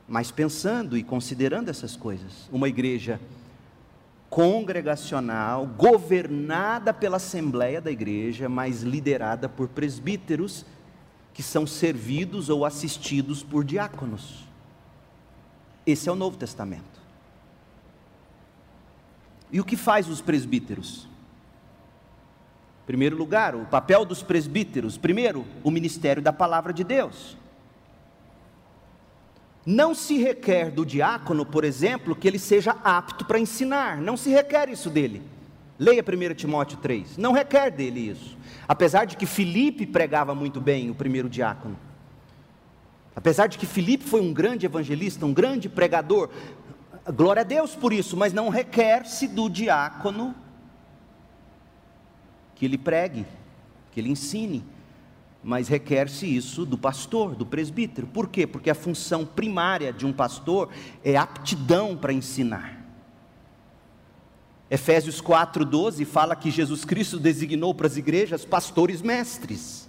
mas 0.07 0.31
pensando 0.31 0.97
e 0.97 1.03
considerando 1.03 1.71
essas 1.71 1.97
coisas. 1.97 2.49
Uma 2.53 2.69
igreja 2.69 3.19
congregacional, 4.29 5.67
governada 5.67 6.93
pela 6.93 7.17
assembleia 7.17 7.81
da 7.81 7.91
igreja, 7.91 8.49
mas 8.49 8.83
liderada 8.83 9.49
por 9.49 9.69
presbíteros 9.69 10.65
que 11.33 11.43
são 11.43 11.67
servidos 11.67 12.49
ou 12.49 12.65
assistidos 12.65 13.43
por 13.43 13.65
diáconos. 13.65 14.45
Esse 15.87 16.09
é 16.09 16.13
o 16.13 16.17
Novo 16.17 16.37
Testamento. 16.37 17.01
E 19.51 19.61
o 19.61 19.65
que 19.65 19.77
faz 19.77 20.09
os 20.09 20.21
presbíteros? 20.21 21.09
Em 22.83 22.87
primeiro 22.87 23.17
lugar, 23.17 23.55
o 23.55 23.67
papel 23.67 24.05
dos 24.05 24.23
presbíteros. 24.23 24.97
Primeiro, 24.97 25.47
o 25.63 25.71
ministério 25.71 26.23
da 26.23 26.33
palavra 26.33 26.73
de 26.73 26.83
Deus. 26.83 27.37
Não 29.65 29.95
se 29.95 30.19
requer 30.19 30.71
do 30.71 30.85
diácono, 30.85 31.47
por 31.47 31.65
exemplo, 31.65 32.17
que 32.17 32.27
ele 32.27 32.39
seja 32.39 32.73
apto 32.83 33.25
para 33.25 33.39
ensinar. 33.39 33.99
Não 33.99 34.17
se 34.17 34.31
requer 34.31 34.69
isso 34.69 34.91
dele. 34.91 35.23
Leia 35.79 36.03
1 36.03 36.35
Timóteo 36.35 36.79
3. 36.79 37.17
Não 37.17 37.33
requer 37.33 37.71
dele 37.71 38.01
isso. 38.01 38.37
Apesar 38.69 39.05
de 39.05 39.17
que 39.17 39.27
Filipe 39.27 39.87
pregava 39.87 40.35
muito 40.35 40.61
bem, 40.61 40.91
o 40.91 40.95
primeiro 40.95 41.29
diácono. 41.29 41.77
Apesar 43.15 43.47
de 43.47 43.59
que 43.59 43.67
Filipe 43.67 44.05
foi 44.05 44.21
um 44.21 44.33
grande 44.33 44.67
evangelista, 44.67 45.27
um 45.27 45.35
grande 45.35 45.69
pregador. 45.69 46.31
Glória 47.15 47.41
a 47.41 47.45
Deus 47.45 47.75
por 47.75 47.93
isso, 47.93 48.17
mas 48.17 48.33
não 48.33 48.49
requer-se 48.49 49.29
do 49.29 49.49
diácono 49.49 50.35
que 52.55 52.65
ele 52.65 52.79
pregue, 52.79 53.27
que 53.91 54.01
ele 54.01 54.11
ensine. 54.11 54.65
Mas 55.43 55.67
requer-se 55.67 56.25
isso 56.25 56.65
do 56.65 56.79
pastor, 56.79 57.35
do 57.35 57.45
presbítero. 57.45 58.07
Por 58.07 58.29
quê? 58.29 58.47
Porque 58.47 58.71
a 58.71 58.75
função 58.75 59.27
primária 59.27 59.93
de 59.93 60.07
um 60.07 60.13
pastor 60.13 60.69
é 61.05 61.17
aptidão 61.17 61.97
para 61.97 62.13
ensinar. 62.13 62.82
Efésios 64.73 65.21
4,12 65.21 66.03
fala 66.07 66.35
que 66.35 66.51
Jesus 66.51 66.83
Cristo 66.83 67.21
designou 67.21 67.75
para 67.75 67.87
as 67.87 67.99
igrejas 67.99 68.43
pastores 68.43 69.03
mestres. 69.03 69.87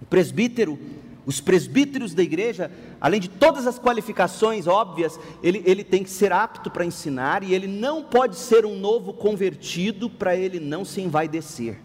O 0.00 0.06
presbítero, 0.06 0.78
os 1.26 1.42
presbíteros 1.42 2.14
da 2.14 2.22
igreja, 2.22 2.72
além 2.98 3.20
de 3.20 3.28
todas 3.28 3.66
as 3.66 3.78
qualificações 3.78 4.66
óbvias, 4.66 5.20
ele, 5.42 5.62
ele 5.66 5.84
tem 5.84 6.02
que 6.02 6.08
ser 6.08 6.32
apto 6.32 6.70
para 6.70 6.86
ensinar 6.86 7.42
e 7.42 7.52
ele 7.52 7.66
não 7.66 8.02
pode 8.02 8.36
ser 8.36 8.64
um 8.64 8.78
novo 8.78 9.12
convertido 9.12 10.08
para 10.08 10.34
ele 10.34 10.58
não 10.58 10.82
se 10.82 11.02
envaidecer. 11.02 11.78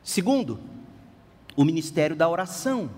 Segundo, 0.00 0.60
o 1.56 1.64
ministério 1.64 2.14
da 2.14 2.28
oração. 2.28 2.88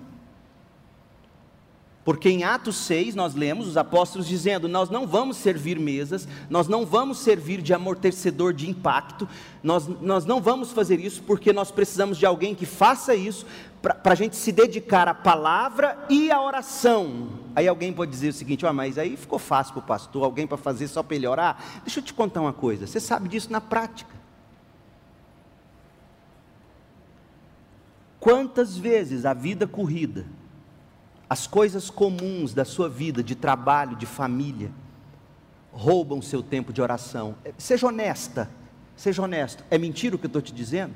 Porque 2.06 2.28
em 2.28 2.44
Atos 2.44 2.76
6 2.76 3.16
nós 3.16 3.34
lemos 3.34 3.66
os 3.66 3.76
apóstolos 3.76 4.28
dizendo: 4.28 4.68
Nós 4.68 4.88
não 4.88 5.08
vamos 5.08 5.38
servir 5.38 5.76
mesas, 5.76 6.28
nós 6.48 6.68
não 6.68 6.86
vamos 6.86 7.18
servir 7.18 7.60
de 7.60 7.74
amortecedor 7.74 8.52
de 8.52 8.70
impacto, 8.70 9.28
nós, 9.60 9.88
nós 10.00 10.24
não 10.24 10.40
vamos 10.40 10.70
fazer 10.70 11.00
isso 11.00 11.20
porque 11.24 11.52
nós 11.52 11.72
precisamos 11.72 12.16
de 12.16 12.24
alguém 12.24 12.54
que 12.54 12.64
faça 12.64 13.12
isso 13.12 13.44
para 13.82 14.12
a 14.12 14.14
gente 14.14 14.36
se 14.36 14.52
dedicar 14.52 15.08
à 15.08 15.14
palavra 15.14 15.98
e 16.08 16.30
à 16.30 16.40
oração. 16.40 17.28
Aí 17.56 17.66
alguém 17.66 17.92
pode 17.92 18.12
dizer 18.12 18.28
o 18.28 18.32
seguinte: 18.32 18.64
ah, 18.64 18.72
mas 18.72 18.98
aí 18.98 19.16
ficou 19.16 19.40
fácil 19.40 19.72
para 19.72 19.80
o 19.80 19.86
pastor, 19.86 20.22
alguém 20.22 20.46
para 20.46 20.56
fazer 20.56 20.86
só 20.86 21.02
para 21.02 21.16
ele 21.16 21.26
orar. 21.26 21.80
Deixa 21.82 21.98
eu 21.98 22.04
te 22.04 22.14
contar 22.14 22.40
uma 22.40 22.52
coisa: 22.52 22.86
você 22.86 23.00
sabe 23.00 23.28
disso 23.28 23.50
na 23.50 23.60
prática. 23.60 24.14
Quantas 28.20 28.78
vezes 28.78 29.26
a 29.26 29.34
vida 29.34 29.66
corrida, 29.66 30.24
as 31.28 31.46
coisas 31.46 31.90
comuns 31.90 32.54
da 32.54 32.64
sua 32.64 32.88
vida, 32.88 33.22
de 33.22 33.34
trabalho, 33.34 33.96
de 33.96 34.06
família, 34.06 34.70
roubam 35.72 36.22
seu 36.22 36.42
tempo 36.42 36.72
de 36.72 36.80
oração. 36.80 37.34
É, 37.44 37.52
seja 37.58 37.86
honesta, 37.86 38.48
seja 38.96 39.22
honesto. 39.22 39.64
É 39.70 39.76
mentira 39.76 40.14
o 40.14 40.18
que 40.18 40.26
eu 40.26 40.28
estou 40.28 40.42
te 40.42 40.52
dizendo? 40.52 40.94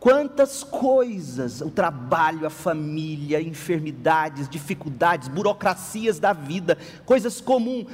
Quantas 0.00 0.62
coisas, 0.62 1.60
o 1.60 1.70
trabalho, 1.70 2.46
a 2.46 2.50
família, 2.50 3.40
enfermidades, 3.40 4.48
dificuldades, 4.48 5.28
burocracias 5.28 6.18
da 6.18 6.32
vida, 6.32 6.78
coisas 7.04 7.40
comuns. 7.40 7.86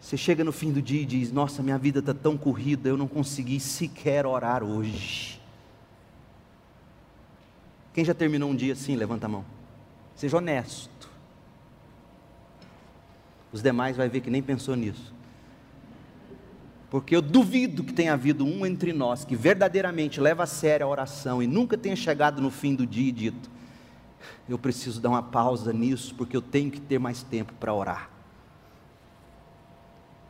Você 0.00 0.16
chega 0.16 0.44
no 0.44 0.52
fim 0.52 0.70
do 0.70 0.82
dia 0.82 1.02
e 1.02 1.06
diz: 1.06 1.32
Nossa, 1.32 1.62
minha 1.62 1.78
vida 1.78 2.00
está 2.00 2.14
tão 2.14 2.36
corrida, 2.36 2.88
eu 2.88 2.96
não 2.96 3.08
consegui 3.08 3.58
sequer 3.58 4.26
orar 4.26 4.62
hoje. 4.62 5.40
Quem 7.94 8.04
já 8.04 8.12
terminou 8.12 8.50
um 8.50 8.56
dia 8.56 8.72
assim, 8.72 8.96
levanta 8.96 9.26
a 9.26 9.28
mão. 9.28 9.44
Seja 10.16 10.36
honesto. 10.36 11.08
Os 13.52 13.62
demais 13.62 13.96
vai 13.96 14.08
ver 14.08 14.20
que 14.20 14.28
nem 14.28 14.42
pensou 14.42 14.74
nisso. 14.74 15.14
Porque 16.90 17.14
eu 17.14 17.22
duvido 17.22 17.84
que 17.84 17.92
tenha 17.92 18.12
havido 18.12 18.44
um 18.44 18.66
entre 18.66 18.92
nós 18.92 19.24
que 19.24 19.36
verdadeiramente 19.36 20.20
leva 20.20 20.42
a 20.42 20.46
sério 20.46 20.86
a 20.86 20.88
oração 20.88 21.40
e 21.42 21.46
nunca 21.46 21.78
tenha 21.78 21.94
chegado 21.94 22.42
no 22.42 22.50
fim 22.50 22.74
do 22.74 22.84
dia 22.84 23.08
e 23.08 23.12
dito: 23.12 23.48
Eu 24.48 24.58
preciso 24.58 25.00
dar 25.00 25.10
uma 25.10 25.22
pausa 25.22 25.72
nisso, 25.72 26.14
porque 26.16 26.36
eu 26.36 26.42
tenho 26.42 26.70
que 26.70 26.80
ter 26.80 26.98
mais 26.98 27.22
tempo 27.22 27.52
para 27.54 27.72
orar. 27.72 28.10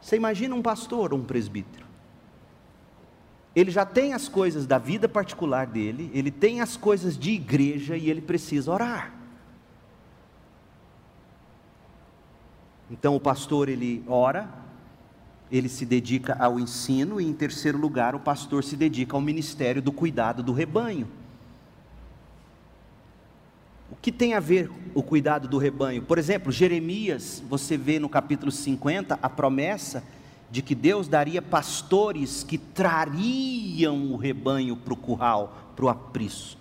Você 0.01 0.17
imagina 0.17 0.55
um 0.55 0.63
pastor 0.63 1.15
ou 1.15 1.19
um 1.19 1.25
presbítero? 1.25 1.84
Ele 3.55 3.71
já 3.71 3.87
tem 3.87 4.13
as 4.13 4.29
coisas 4.29 4.67
da 4.67 4.79
vida 4.79 5.09
particular 5.09 5.67
dele, 5.67 6.11
ele 6.13 6.31
tem 6.31 6.61
as 6.61 6.77
coisas 6.77 7.17
de 7.17 7.31
igreja 7.31 7.97
e 7.97 8.11
ele 8.11 8.21
precisa 8.21 8.71
orar. 8.71 9.13
Então 12.91 13.15
o 13.15 13.21
pastor 13.21 13.69
ele 13.69 14.05
ora, 14.09 14.49
ele 15.51 15.69
se 15.69 15.87
dedica 15.87 16.37
ao 16.39 16.59
ensino 16.59 17.21
e 17.21 17.25
em 17.25 17.33
terceiro 17.33 17.79
lugar 17.79 18.15
o 18.15 18.21
pastor 18.21 18.65
se 18.65 18.77
dedica 18.77 19.17
ao 19.17 19.21
ministério 19.21 19.81
do 19.81 19.93
cuidado 19.93 20.43
do 20.43 20.53
rebanho. 20.53 21.09
O 23.91 23.97
que 23.97 24.11
tem 24.11 24.35
a 24.35 24.41
ver 24.41 24.69
o 24.95 25.03
cuidado 25.03 25.47
do 25.47 25.59
rebanho? 25.59 26.03
Por 26.03 26.19
exemplo, 26.19 26.51
Jeremias, 26.51 27.43
você 27.49 27.77
vê 27.77 28.01
no 28.01 28.09
capítulo 28.09 28.51
50 28.51 29.19
a 29.23 29.31
promessa 29.31 30.03
de 30.55 30.63
que 30.63 30.77
Deus 30.77 31.09
daria 31.09 31.43
pastores 31.43 32.45
que 32.45 32.57
trariam 32.57 34.13
o 34.13 34.17
rebanho 34.17 34.77
para 34.77 34.95
o 34.95 34.97
curral, 34.97 35.73
para 35.75 35.85
o 35.85 35.89
aprisco. 35.89 36.61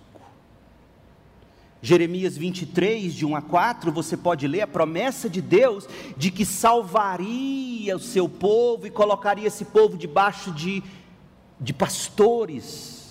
Jeremias 1.80 2.36
23, 2.36 3.14
de 3.14 3.24
1 3.24 3.36
a 3.36 3.40
4, 3.40 3.92
você 3.92 4.16
pode 4.16 4.48
ler 4.48 4.62
a 4.62 4.66
promessa 4.66 5.30
de 5.30 5.40
Deus 5.40 5.86
de 6.16 6.32
que 6.32 6.44
salvaria 6.44 7.94
o 7.94 8.00
seu 8.00 8.28
povo 8.28 8.84
e 8.84 8.90
colocaria 8.90 9.46
esse 9.46 9.64
povo 9.64 9.96
debaixo 9.96 10.50
de, 10.50 10.82
de 11.60 11.72
pastores. 11.72 13.03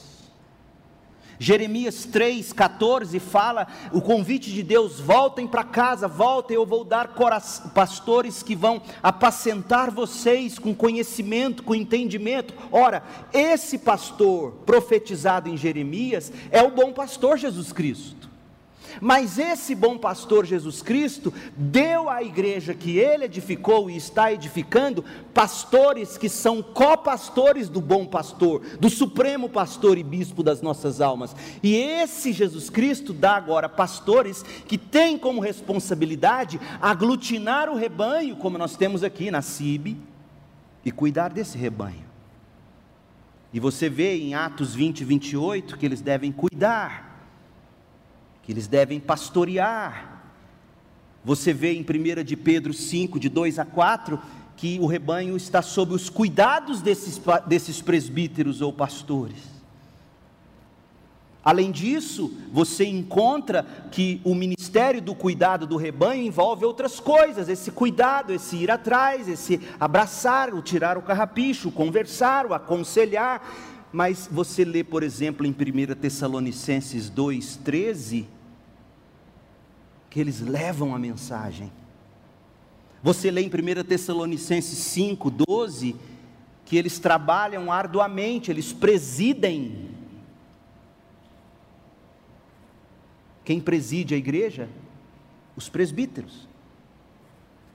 Jeremias 1.44 2.07
3,14 2.10 3.20
fala 3.20 3.68
o 3.91 4.02
convite 4.02 4.49
de 4.49 4.64
Deus: 4.64 4.98
voltem 5.02 5.45
para 5.45 5.65
casa, 5.65 6.07
voltem, 6.07 6.56
eu 6.56 6.65
vou 6.65 6.86
dar 6.86 7.14
pastores 7.76 8.41
que 8.41 8.56
vão 8.56 8.82
apacentar 9.02 9.91
vocês 9.91 10.57
com 10.57 10.74
conhecimento, 10.74 11.61
com 11.61 11.76
entendimento. 11.76 12.53
Ora, 12.72 13.03
esse 13.34 13.78
pastor 13.78 14.53
profetizado 14.65 15.49
em 15.49 15.57
Jeremias 15.57 16.32
é 16.49 16.64
o 16.64 16.72
bom 16.72 16.94
pastor 16.94 17.38
Jesus 17.38 17.74
Cristo. 17.74 18.33
Mas 19.02 19.38
esse 19.38 19.76
bom 19.76 19.98
pastor 19.98 20.45
Jesus 20.45 20.82
Cristo 20.82 21.34
deu 21.56 22.10
à 22.10 22.24
igreja 22.24 22.74
que 22.74 22.98
ele 22.98 23.26
edificou 23.26 23.90
e 23.90 23.98
está 23.98 24.32
edificando 24.32 25.03
pastores 25.34 26.18
que 26.18 26.30
são 26.30 26.61
copastores 26.61 27.70
do 27.70 27.82
bom 27.82 28.06
pastor, 28.06 28.61
do 28.80 28.90
supremo 28.90 29.49
pastor 29.49 29.98
e 29.98 30.03
bispo 30.03 30.44
das 30.44 30.61
nossas 30.61 31.02
almas. 31.02 31.36
E 31.61 31.76
esse 31.76 32.32
Jesus 32.32 32.70
Cristo 32.70 33.14
dá 33.14 33.36
agora 33.36 33.68
pastores 33.70 34.44
que 34.68 34.78
têm 34.78 35.18
como 35.18 35.41
responsabilidade 35.41 36.60
aglutinar 36.82 37.70
o 37.70 37.76
rebanho, 37.76 38.36
como 38.36 38.57
nós 38.57 38.76
temos 38.76 39.03
aqui 39.03 39.32
na 39.32 39.41
CIB, 39.41 39.98
e 40.86 40.91
cuidar 40.91 41.30
desse 41.30 41.57
rebanho. 41.57 42.03
E 43.53 43.60
você 43.60 43.88
vê 43.88 44.18
em 44.18 44.34
Atos 44.34 44.74
20 44.74 45.02
e 45.02 45.06
28 45.06 45.78
que 45.78 45.86
eles 45.86 46.02
devem 46.02 46.32
cuidar 46.32 47.12
que 48.44 48.52
eles 48.52 48.68
devem 48.68 48.99
pastorear. 48.99 50.22
Você 51.24 51.53
vê 51.53 51.74
em 51.74 51.82
1 51.82 52.24
de 52.24 52.36
Pedro 52.36 52.74
5, 52.74 53.20
de 53.20 53.30
2 53.30 53.57
a 53.57 53.65
4, 53.65 54.20
que 54.56 54.78
o 54.80 54.86
rebanho 54.86 55.36
está 55.36 55.61
sob 55.61 55.94
os 55.94 56.10
cuidados 56.10 56.82
desses, 56.82 57.20
desses 57.48 57.82
presbíteros 57.82 58.61
ou 58.61 58.72
pastores. 58.72 59.53
Além 61.44 61.72
disso, 61.72 62.34
você 62.53 62.86
encontra 62.86 63.64
que 63.91 64.22
o 64.24 64.34
ministério 64.34 65.02
do 65.02 65.14
cuidado 65.14 65.68
do 65.68 65.76
rebanho 65.76 66.24
envolve 66.24 66.64
outras 66.64 67.02
coisas: 67.02 67.49
esse 67.49 67.70
cuidado, 67.70 68.32
esse 68.32 68.56
ir 68.56 68.72
atrás, 68.72 69.28
esse 69.28 69.60
abraçar, 69.78 70.53
o 70.53 70.61
tirar 70.61 70.98
o 70.98 71.02
carrapicho, 71.02 71.68
o 71.68 71.72
conversar, 71.72 72.45
o 72.45 72.53
aconselhar. 72.53 73.41
Mas 73.94 74.28
você 74.30 74.65
lê, 74.65 74.84
por 74.84 75.03
exemplo, 75.03 75.45
em 75.45 75.52
1 75.52 75.94
Tessalonicenses 75.94 77.11
2,13, 77.11 78.26
que 80.10 80.20
eles 80.20 80.40
levam 80.41 80.95
a 80.95 80.99
mensagem. 80.99 81.72
Você 83.03 83.30
lê 83.30 83.41
em 83.41 83.48
1 83.48 83.84
Tessalonicenses 83.84 84.80
5,12, 84.95 85.95
que 86.65 86.76
eles 86.76 86.98
trabalham 86.98 87.72
arduamente, 87.72 88.49
eles 88.49 88.74
presidem. 88.74 89.91
Quem 93.45 93.61
preside 93.61 94.15
a 94.15 94.18
igreja? 94.18 94.68
Os 95.56 95.70
presbíteros. 95.70 96.48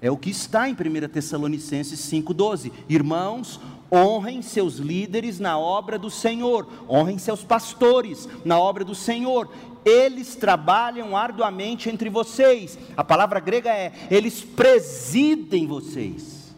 É 0.00 0.10
o 0.10 0.16
que 0.16 0.30
está 0.30 0.68
em 0.68 0.72
1 0.72 1.08
Tessalonicenses 1.08 1.98
5,12. 2.00 2.70
Irmãos, 2.88 3.60
honrem 3.92 4.42
seus 4.42 4.76
líderes 4.76 5.40
na 5.40 5.58
obra 5.58 5.98
do 5.98 6.10
Senhor, 6.10 6.68
honrem 6.88 7.18
seus 7.18 7.42
pastores 7.42 8.28
na 8.44 8.58
obra 8.58 8.84
do 8.84 8.94
Senhor. 8.94 9.50
Eles 9.84 10.36
trabalham 10.36 11.16
arduamente 11.16 11.88
entre 11.88 12.08
vocês. 12.08 12.78
A 12.96 13.02
palavra 13.02 13.40
grega 13.40 13.70
é: 13.70 13.92
eles 14.08 14.40
presidem 14.40 15.66
vocês 15.66 16.54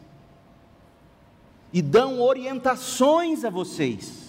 e 1.73 1.81
dão 1.81 2.21
orientações 2.21 3.45
a 3.45 3.49
vocês. 3.49 4.21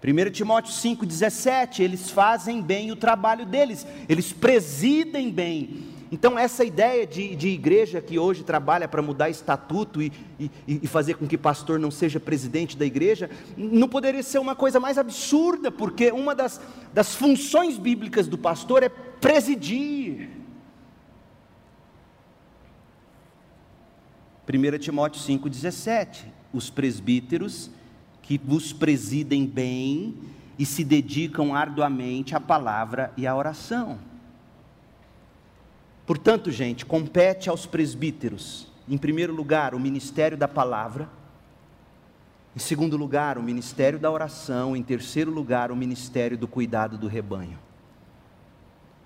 1 0.00 0.30
Timóteo 0.30 0.72
5,17, 0.72 1.80
eles 1.80 2.10
fazem 2.10 2.62
bem 2.62 2.92
o 2.92 2.96
trabalho 2.96 3.44
deles, 3.44 3.84
eles 4.08 4.32
presidem 4.32 5.28
bem 5.28 5.97
então, 6.10 6.38
essa 6.38 6.64
ideia 6.64 7.06
de, 7.06 7.36
de 7.36 7.48
igreja 7.48 8.00
que 8.00 8.18
hoje 8.18 8.42
trabalha 8.42 8.88
para 8.88 9.02
mudar 9.02 9.28
estatuto 9.28 10.00
e, 10.00 10.10
e, 10.38 10.50
e, 10.66 10.86
fazer 10.86 11.14
com 11.14 11.26
que 11.26 11.36
pastor 11.36 11.78
não 11.78 11.90
seja 11.90 12.18
presidente 12.18 12.76
da 12.76 12.86
igreja, 12.86 13.28
não 13.56 13.88
poderia 13.88 14.22
ser 14.22 14.38
uma 14.38 14.56
coisa 14.56 14.80
mais 14.80 14.96
absurda, 14.96 15.70
porque 15.70 16.10
uma 16.10 16.34
das, 16.34 16.60
das 16.94 17.14
funções 17.14 17.76
bíblicas 17.76 18.26
do 18.26 18.38
pastor 18.38 18.82
é 18.82 18.88
presidir. 18.88 20.30
1 24.48 24.78
Timóteo 24.78 25.20
5,17: 25.20 26.24
Os 26.54 26.70
presbíteros 26.70 27.70
que 28.22 28.38
vos 28.38 28.72
presidem 28.72 29.46
bem 29.46 30.16
e 30.58 30.64
se 30.64 30.82
dedicam 30.82 31.54
arduamente 31.54 32.34
à 32.34 32.40
palavra 32.40 33.12
e 33.14 33.26
à 33.26 33.36
oração. 33.36 34.07
Portanto, 36.08 36.50
gente, 36.50 36.86
compete 36.86 37.50
aos 37.50 37.66
presbíteros, 37.66 38.66
em 38.88 38.96
primeiro 38.96 39.34
lugar, 39.34 39.74
o 39.74 39.78
ministério 39.78 40.38
da 40.38 40.48
palavra, 40.48 41.06
em 42.56 42.58
segundo 42.58 42.96
lugar, 42.96 43.36
o 43.36 43.42
ministério 43.42 43.98
da 43.98 44.10
oração, 44.10 44.74
em 44.74 44.82
terceiro 44.82 45.30
lugar, 45.30 45.70
o 45.70 45.76
ministério 45.76 46.38
do 46.38 46.48
cuidado 46.48 46.96
do 46.96 47.08
rebanho. 47.08 47.58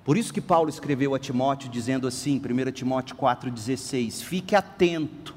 Por 0.05 0.17
isso 0.17 0.33
que 0.33 0.41
Paulo 0.41 0.71
escreveu 0.71 1.13
a 1.13 1.19
Timóteo 1.19 1.69
dizendo 1.69 2.07
assim, 2.07 2.41
1 2.41 2.71
Timóteo 2.71 3.17
4,16: 3.17 4.23
Fique 4.23 4.55
atento 4.55 5.35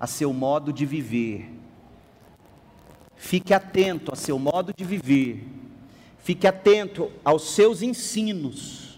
a 0.00 0.06
seu 0.06 0.32
modo 0.32 0.72
de 0.72 0.86
viver, 0.86 1.52
fique 3.16 3.52
atento 3.52 4.14
a 4.14 4.16
seu 4.16 4.38
modo 4.38 4.72
de 4.74 4.82
viver, 4.82 5.46
fique 6.20 6.46
atento 6.46 7.12
aos 7.22 7.50
seus 7.50 7.82
ensinos 7.82 8.89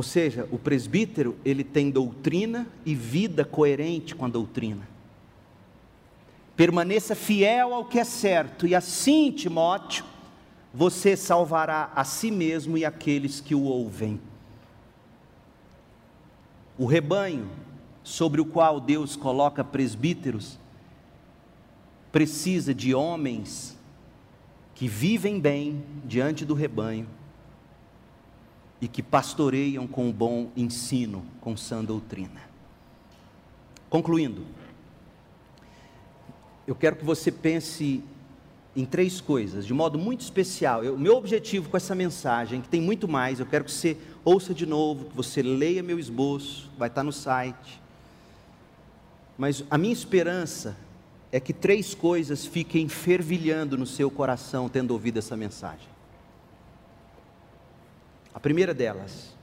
ou 0.00 0.02
seja, 0.02 0.48
o 0.50 0.58
presbítero, 0.58 1.36
ele 1.44 1.62
tem 1.62 1.90
doutrina 1.90 2.66
e 2.86 2.94
vida 2.94 3.44
coerente 3.44 4.14
com 4.14 4.24
a 4.24 4.28
doutrina. 4.30 4.88
Permaneça 6.56 7.14
fiel 7.14 7.74
ao 7.74 7.84
que 7.84 7.98
é 7.98 8.04
certo, 8.04 8.66
e 8.66 8.74
assim, 8.74 9.30
Timóteo, 9.30 10.06
você 10.72 11.18
salvará 11.18 11.92
a 11.94 12.02
si 12.02 12.30
mesmo 12.30 12.78
e 12.78 12.84
aqueles 12.86 13.42
que 13.42 13.54
o 13.54 13.64
ouvem. 13.64 14.18
O 16.78 16.86
rebanho 16.86 17.46
sobre 18.02 18.40
o 18.40 18.46
qual 18.46 18.80
Deus 18.80 19.16
coloca 19.16 19.62
presbíteros 19.62 20.58
precisa 22.10 22.74
de 22.74 22.94
homens 22.94 23.76
que 24.74 24.88
vivem 24.88 25.38
bem 25.38 25.84
diante 26.06 26.46
do 26.46 26.54
rebanho 26.54 27.19
e 28.80 28.88
que 28.88 29.02
pastoreiam 29.02 29.86
com 29.86 30.10
bom 30.10 30.50
ensino, 30.56 31.24
com 31.40 31.56
sã 31.56 31.84
doutrina. 31.84 32.40
Concluindo, 33.88 34.46
eu 36.66 36.74
quero 36.74 36.96
que 36.96 37.04
você 37.04 37.30
pense 37.30 38.02
em 38.74 38.84
três 38.84 39.20
coisas, 39.20 39.66
de 39.66 39.74
modo 39.74 39.98
muito 39.98 40.20
especial. 40.20 40.82
O 40.82 40.98
meu 40.98 41.16
objetivo 41.16 41.68
com 41.68 41.76
essa 41.76 41.94
mensagem, 41.94 42.60
que 42.60 42.68
tem 42.68 42.80
muito 42.80 43.08
mais, 43.08 43.40
eu 43.40 43.46
quero 43.46 43.64
que 43.64 43.72
você 43.72 43.96
ouça 44.24 44.54
de 44.54 44.64
novo, 44.64 45.06
que 45.06 45.16
você 45.16 45.42
leia 45.42 45.82
meu 45.82 45.98
esboço, 45.98 46.70
vai 46.78 46.88
estar 46.88 47.02
no 47.02 47.12
site. 47.12 47.80
Mas 49.36 49.64
a 49.70 49.76
minha 49.76 49.92
esperança 49.92 50.76
é 51.32 51.40
que 51.40 51.52
três 51.52 51.94
coisas 51.94 52.46
fiquem 52.46 52.88
fervilhando 52.88 53.76
no 53.76 53.86
seu 53.86 54.10
coração 54.10 54.68
tendo 54.68 54.92
ouvido 54.92 55.18
essa 55.18 55.36
mensagem. 55.36 55.88
A 58.34 58.40
primeira 58.40 58.72
delas, 58.72 59.34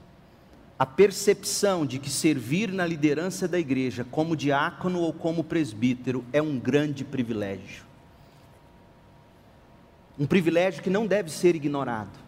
a 0.80 0.86
percepção 0.86 1.86
de 1.86 1.98
que 1.98 2.10
servir 2.10 2.72
na 2.72 2.86
liderança 2.86 3.48
da 3.48 3.58
igreja 3.58 4.06
como 4.10 4.36
diácono 4.36 5.00
ou 5.00 5.12
como 5.12 5.44
presbítero 5.44 6.24
é 6.32 6.42
um 6.42 6.60
grande 6.60 7.04
privilégio. 7.04 7.84
Um 10.20 10.26
privilégio 10.26 10.82
que 10.84 10.90
não 10.90 11.06
deve 11.06 11.32
ser 11.32 11.56
ignorado. 11.56 12.27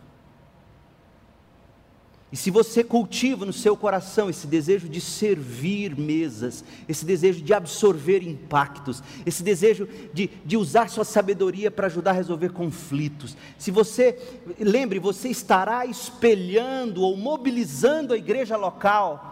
E 2.32 2.38
se 2.38 2.52
você 2.52 2.84
cultiva 2.84 3.44
no 3.44 3.52
seu 3.52 3.76
coração 3.76 4.30
esse 4.30 4.46
desejo 4.46 4.88
de 4.88 5.02
servir 5.02 5.98
mesas, 5.98 6.64
esse 6.88 7.04
desejo 7.04 7.42
de 7.42 7.54
absorver 7.54 8.22
impactos, 8.22 9.02
esse 9.26 9.42
desejo 9.42 9.88
de, 10.14 10.30
de 10.46 10.56
usar 10.56 10.90
sua 10.90 11.04
sabedoria 11.04 11.72
para 11.72 11.88
ajudar 11.88 12.12
a 12.12 12.14
resolver 12.14 12.50
conflitos, 12.50 13.36
se 13.58 13.72
você, 13.72 14.44
lembre, 14.60 15.00
você 15.00 15.30
estará 15.30 15.88
espelhando 15.88 17.02
ou 17.02 17.18
mobilizando 17.18 18.14
a 18.14 18.18
igreja 18.18 18.56
local 18.56 19.30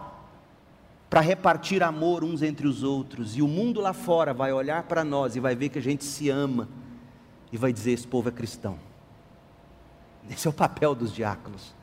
para 1.08 1.20
repartir 1.20 1.84
amor 1.84 2.24
uns 2.24 2.42
entre 2.42 2.66
os 2.66 2.82
outros, 2.82 3.36
e 3.36 3.42
o 3.42 3.48
mundo 3.48 3.80
lá 3.80 3.92
fora 3.92 4.34
vai 4.34 4.52
olhar 4.52 4.82
para 4.82 5.04
nós 5.04 5.36
e 5.36 5.40
vai 5.40 5.54
ver 5.54 5.68
que 5.68 5.78
a 5.78 5.82
gente 5.82 6.04
se 6.04 6.28
ama, 6.28 6.68
e 7.52 7.56
vai 7.56 7.72
dizer: 7.72 7.92
esse 7.92 8.06
povo 8.06 8.28
é 8.28 8.32
cristão. 8.32 8.78
Esse 10.28 10.46
é 10.46 10.50
o 10.50 10.52
papel 10.52 10.94
dos 10.94 11.14
diáconos. 11.14 11.77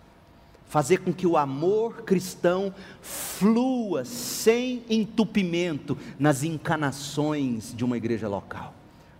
Fazer 0.67 0.97
com 0.97 1.13
que 1.13 1.27
o 1.27 1.37
amor 1.37 2.03
cristão 2.03 2.73
flua 3.01 4.03
sem 4.03 4.83
entupimento 4.89 5.97
nas 6.19 6.43
encanações 6.43 7.73
de 7.75 7.85
uma 7.85 7.97
igreja 7.97 8.27
local. 8.27 8.73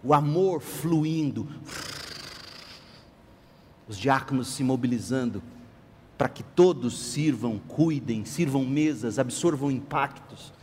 O 0.03 0.13
amor 0.13 0.61
fluindo. 0.61 1.47
Os 3.87 3.97
diáconos 3.97 4.47
se 4.47 4.63
mobilizando 4.63 5.41
para 6.17 6.29
que 6.29 6.43
todos 6.43 6.97
sirvam, 6.97 7.59
cuidem, 7.67 8.25
sirvam 8.25 8.63
mesas, 8.63 9.19
absorvam 9.19 9.69
impactos. 9.69 10.53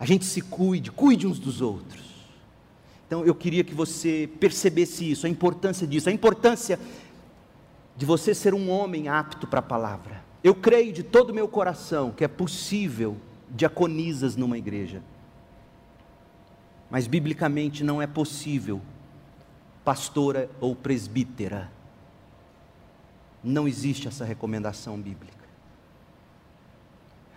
A 0.00 0.06
gente 0.06 0.24
se 0.24 0.40
cuide, 0.40 0.90
cuide 0.90 1.26
uns 1.26 1.38
dos 1.38 1.60
outros. 1.60 2.08
Então 3.06 3.24
eu 3.24 3.34
queria 3.34 3.64
que 3.64 3.74
você 3.74 4.28
percebesse 4.38 5.10
isso, 5.10 5.26
a 5.26 5.30
importância 5.30 5.86
disso, 5.86 6.08
a 6.08 6.12
importância 6.12 6.78
de 7.98 8.06
você 8.06 8.32
ser 8.32 8.54
um 8.54 8.70
homem 8.70 9.08
apto 9.08 9.44
para 9.44 9.58
a 9.58 9.62
palavra. 9.62 10.22
Eu 10.42 10.54
creio 10.54 10.92
de 10.92 11.02
todo 11.02 11.30
o 11.30 11.34
meu 11.34 11.48
coração 11.48 12.12
que 12.12 12.22
é 12.22 12.28
possível 12.28 13.16
diaconisas 13.50 14.36
numa 14.36 14.56
igreja. 14.56 15.02
Mas 16.88 17.08
biblicamente 17.08 17.82
não 17.82 18.00
é 18.00 18.06
possível 18.06 18.80
pastora 19.84 20.48
ou 20.60 20.76
presbítera. 20.76 21.72
Não 23.42 23.66
existe 23.66 24.06
essa 24.06 24.24
recomendação 24.24 24.96
bíblica. 24.96 25.36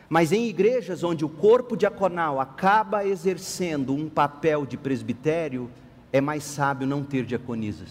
Mas 0.08 0.32
em 0.32 0.48
igrejas 0.48 1.04
onde 1.04 1.26
o 1.26 1.30
corpo 1.30 1.76
diaconal 1.76 2.40
acaba 2.40 3.04
exercendo 3.04 3.96
um 3.96 4.08
papel 4.08 4.68
de 4.68 4.78
presbitério, 4.78 5.72
é 6.14 6.22
mais 6.22 6.44
sábio 6.44 6.86
não 6.86 7.04
ter 7.04 7.26
diaconisas 7.26 7.90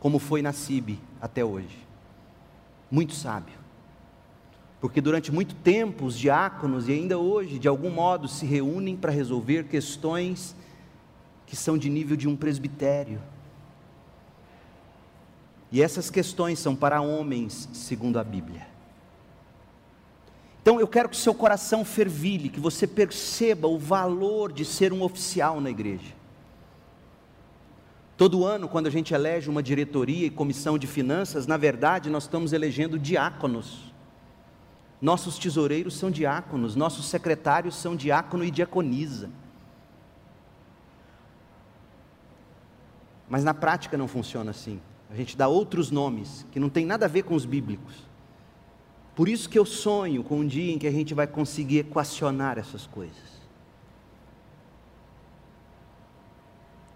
como 0.00 0.18
foi 0.18 0.42
na 0.42 0.52
CIB 0.52 0.98
até 1.22 1.44
hoje. 1.44 1.78
Muito 2.90 3.14
sábio. 3.14 3.54
Porque 4.80 5.00
durante 5.00 5.30
muito 5.30 5.54
tempo 5.54 6.04
os 6.04 6.18
diáconos, 6.18 6.88
e 6.88 6.92
ainda 6.92 7.16
hoje, 7.16 7.60
de 7.60 7.68
algum 7.68 7.88
modo, 7.88 8.26
se 8.26 8.44
reúnem 8.44 8.96
para 8.96 9.12
resolver 9.12 9.68
questões 9.68 10.56
que 11.46 11.54
são 11.54 11.78
de 11.78 11.88
nível 11.88 12.16
de 12.16 12.26
um 12.28 12.36
presbitério. 12.36 13.22
E 15.70 15.80
essas 15.80 16.10
questões 16.10 16.58
são 16.58 16.74
para 16.74 17.00
homens, 17.00 17.68
segundo 17.72 18.18
a 18.18 18.24
Bíblia. 18.24 18.66
Então 20.60 20.80
eu 20.80 20.88
quero 20.88 21.08
que 21.08 21.16
seu 21.16 21.34
coração 21.34 21.84
fervilhe, 21.84 22.48
que 22.48 22.60
você 22.60 22.86
perceba 22.86 23.68
o 23.68 23.78
valor 23.78 24.52
de 24.52 24.64
ser 24.64 24.92
um 24.92 25.02
oficial 25.02 25.60
na 25.60 25.70
igreja. 25.70 26.21
Todo 28.22 28.46
ano, 28.46 28.68
quando 28.68 28.86
a 28.86 28.90
gente 28.90 29.12
elege 29.12 29.50
uma 29.50 29.60
diretoria 29.60 30.28
e 30.28 30.30
comissão 30.30 30.78
de 30.78 30.86
finanças, 30.86 31.44
na 31.44 31.56
verdade, 31.56 32.08
nós 32.08 32.22
estamos 32.22 32.52
elegendo 32.52 32.96
diáconos. 32.96 33.92
Nossos 35.00 35.36
tesoureiros 35.40 35.96
são 35.96 36.08
diáconos, 36.08 36.76
nossos 36.76 37.06
secretários 37.06 37.74
são 37.74 37.96
diácono 37.96 38.44
e 38.44 38.50
diaconisa. 38.52 39.28
Mas 43.28 43.42
na 43.42 43.52
prática 43.52 43.98
não 43.98 44.06
funciona 44.06 44.52
assim. 44.52 44.80
A 45.10 45.16
gente 45.16 45.36
dá 45.36 45.48
outros 45.48 45.90
nomes 45.90 46.46
que 46.52 46.60
não 46.60 46.68
tem 46.68 46.86
nada 46.86 47.06
a 47.06 47.08
ver 47.08 47.24
com 47.24 47.34
os 47.34 47.44
bíblicos. 47.44 48.08
Por 49.16 49.28
isso 49.28 49.48
que 49.50 49.58
eu 49.58 49.66
sonho 49.66 50.22
com 50.22 50.38
um 50.38 50.46
dia 50.46 50.72
em 50.72 50.78
que 50.78 50.86
a 50.86 50.92
gente 50.92 51.12
vai 51.12 51.26
conseguir 51.26 51.78
equacionar 51.78 52.56
essas 52.56 52.86
coisas. 52.86 53.31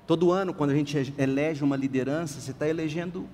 Todo 0.06 0.30
ano, 0.30 0.54
quando 0.54 0.70
a 0.70 0.74
gente 0.74 1.12
elege 1.18 1.64
uma 1.64 1.76
liderança, 1.76 2.40
você 2.40 2.52
está 2.52 2.68
elegendo 2.68 3.28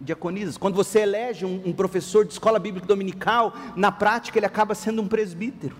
diaconisas. 0.00 0.56
Quando 0.56 0.74
você 0.74 1.00
elege 1.00 1.44
um, 1.44 1.60
um, 1.66 1.72
professor 1.72 2.24
de 2.24 2.32
escola 2.32 2.58
bíblica 2.58 2.86
dominical, 2.86 3.52
na 3.76 3.90
prática 3.90 4.38
ele 4.38 4.46
acaba 4.46 4.74
sendo 4.74 5.02
um 5.02 5.08
presbítero. 5.08 5.76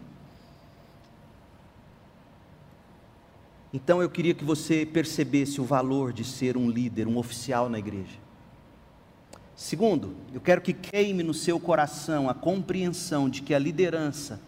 Então 3.73 4.03
eu 4.03 4.11
queria 4.11 4.35
que 4.35 4.45
você 4.45 4.85
percebesse 4.85 5.61
o 5.61 5.65
valor 5.65 6.13
de 6.13 6.25
ser 6.25 6.57
um 6.57 6.69
líder, 6.69 7.07
um 7.07 7.17
oficial 7.17 7.69
na 7.69 7.79
igreja. 7.79 8.21
Segundo, 9.55 10.15
eu 10.35 10.41
quero 10.41 10.61
que 10.61 10.73
queime 10.73 11.23
no 11.23 11.33
seu 11.33 11.59
coração 11.61 12.29
a 12.29 12.35
compreensão 12.35 13.31
de 13.31 13.43
que 13.43 13.55
a 13.55 13.59
liderança 13.59 14.41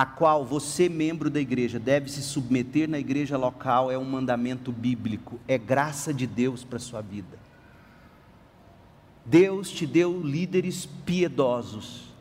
a 0.00 0.06
qual 0.06 0.46
você, 0.46 0.88
membro 0.88 1.28
da 1.28 1.38
igreja, 1.38 1.78
deve 1.78 2.10
se 2.10 2.22
submeter 2.22 2.88
na 2.88 2.98
igreja 2.98 3.36
local 3.36 3.90
é 3.90 3.98
um 3.98 4.04
mandamento 4.06 4.72
bíblico, 4.72 5.38
é 5.46 5.58
graça 5.58 6.14
de 6.14 6.26
Deus 6.26 6.64
para 6.64 6.78
a 6.78 6.80
sua 6.80 7.02
vida. 7.02 7.38
Deus 9.26 9.70
te 9.70 9.86
deu 9.86 10.22
líderes 10.22 10.86
piedosos 10.86 12.14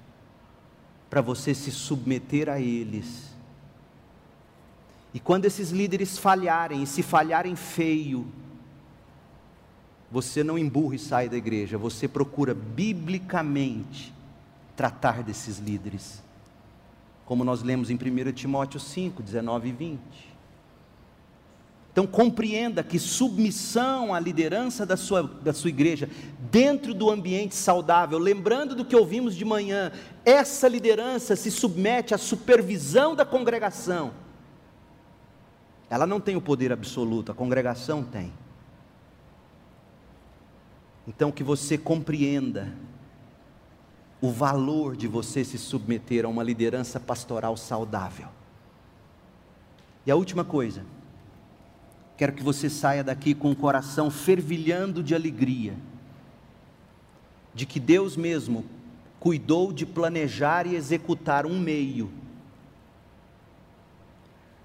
para 1.10 1.22
você 1.22 1.53
se 1.53 1.72
submeter 1.72 2.49
a 2.49 2.60
eles. 2.60 3.34
E 5.14 5.19
quando 5.22 5.45
esses 5.45 5.69
líderes 5.69 6.18
falharem, 6.18 6.84
e 6.84 6.85
se 6.85 7.01
falharem 7.01 7.56
feio, 7.56 8.27
você 10.11 10.43
não 10.43 10.60
emburra 10.60 10.95
e 10.95 10.99
sai 10.99 11.30
da 11.30 11.38
igreja, 11.38 11.77
você 11.77 12.10
procura 12.10 12.53
biblicamente 12.53 14.14
tratar 14.76 15.23
desses 15.23 15.60
líderes 15.60 16.27
como 17.30 17.43
nós 17.43 17.61
lemos 17.61 17.91
em 17.91 17.93
1 17.93 18.31
Timóteo 18.31 18.80
5, 18.80 19.22
19 19.22 19.69
e 19.69 19.72
20. 19.72 19.99
Então 21.91 22.07
compreenda 22.07 22.81
que 22.81 22.97
submissão 22.97 24.15
à 24.15 24.19
liderança 24.19 24.84
da 24.84 24.97
sua, 24.97 25.22
da 25.22 25.53
sua 25.53 25.69
igreja, 25.69 26.10
dentro 26.49 26.91
do 26.91 27.07
ambiente 27.11 27.53
saudável, 27.53 28.18
lembrando 28.18 28.73
do 28.73 28.84
que 28.84 28.95
ouvimos 28.95 29.35
de 29.35 29.45
manhã, 29.45 29.91
essa 30.26 30.68
liderança 30.68 31.35
se 31.35 31.51
submete 31.51 32.15
à 32.15 32.18
supervisão 32.18 33.14
da 33.14 33.23
congregação. 33.23 34.11
Ela 35.88 36.07
não 36.07 36.19
tem 36.19 36.35
o 36.35 36.41
poder 36.41 36.72
absoluto, 36.72 37.31
a 37.31 37.35
congregação 37.35 38.03
tem. 38.03 38.34
Então 41.07 41.31
que 41.31 41.43
você 41.43 41.77
compreenda 41.77 42.73
o 44.21 44.31
valor 44.31 44.95
de 44.95 45.07
você 45.07 45.43
se 45.43 45.57
submeter 45.57 46.25
a 46.25 46.27
uma 46.27 46.43
liderança 46.43 46.99
pastoral 46.99 47.55
saudável. 47.55 48.27
E 50.05 50.11
a 50.11 50.15
última 50.15 50.43
coisa, 50.43 50.83
quero 52.17 52.33
que 52.33 52.43
você 52.43 52.69
saia 52.69 53.03
daqui 53.03 53.33
com 53.33 53.51
o 53.51 53.55
coração 53.55 54.11
fervilhando 54.11 55.01
de 55.01 55.15
alegria, 55.15 55.73
de 57.53 57.65
que 57.65 57.79
Deus 57.79 58.17
mesmo 58.17 58.65
cuidou 59.19 59.71
de 59.71 59.85
planejar 59.85 60.65
e 60.65 60.75
executar 60.75 61.45
um 61.45 61.59
meio 61.59 62.11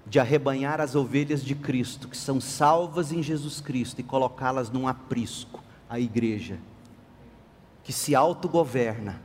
de 0.07 0.19
arrebanhar 0.19 0.79
as 0.79 0.95
ovelhas 0.95 1.43
de 1.43 1.55
Cristo, 1.55 2.07
que 2.07 2.15
são 2.15 2.39
salvas 2.39 3.11
em 3.11 3.23
Jesus 3.23 3.59
Cristo, 3.59 3.99
e 3.99 4.03
colocá-las 4.03 4.69
num 4.69 4.87
aprisco, 4.87 5.63
a 5.89 5.99
igreja, 5.99 6.59
que 7.83 7.91
se 7.91 8.13
autogoverna 8.13 9.21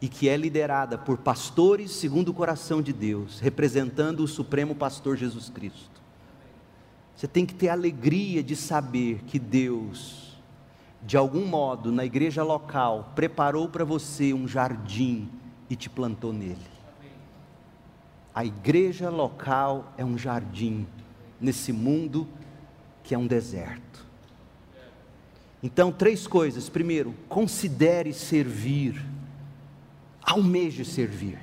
e 0.00 0.08
que 0.08 0.28
é 0.28 0.36
liderada 0.36 0.98
por 0.98 1.18
pastores 1.18 1.90
segundo 1.92 2.28
o 2.28 2.34
coração 2.34 2.82
de 2.82 2.92
Deus, 2.92 3.40
representando 3.40 4.20
o 4.20 4.28
Supremo 4.28 4.74
Pastor 4.74 5.16
Jesus 5.16 5.48
Cristo. 5.48 6.02
Você 7.14 7.26
tem 7.26 7.46
que 7.46 7.54
ter 7.54 7.70
alegria 7.70 8.42
de 8.42 8.54
saber 8.54 9.22
que 9.26 9.38
Deus, 9.38 10.38
de 11.02 11.16
algum 11.16 11.46
modo, 11.46 11.90
na 11.90 12.04
igreja 12.04 12.42
local, 12.42 13.12
preparou 13.14 13.68
para 13.68 13.84
você 13.84 14.34
um 14.34 14.46
jardim 14.46 15.30
e 15.70 15.74
te 15.74 15.88
plantou 15.88 16.32
nele. 16.32 16.58
A 18.34 18.44
igreja 18.44 19.08
local 19.08 19.94
é 19.96 20.04
um 20.04 20.18
jardim 20.18 20.86
nesse 21.40 21.72
mundo 21.72 22.28
que 23.02 23.14
é 23.14 23.18
um 23.18 23.26
deserto. 23.26 24.04
Então, 25.62 25.90
três 25.90 26.26
coisas. 26.26 26.68
Primeiro, 26.68 27.14
considere 27.30 28.12
servir 28.12 29.02
almeje 30.26 30.84
servir. 30.84 31.38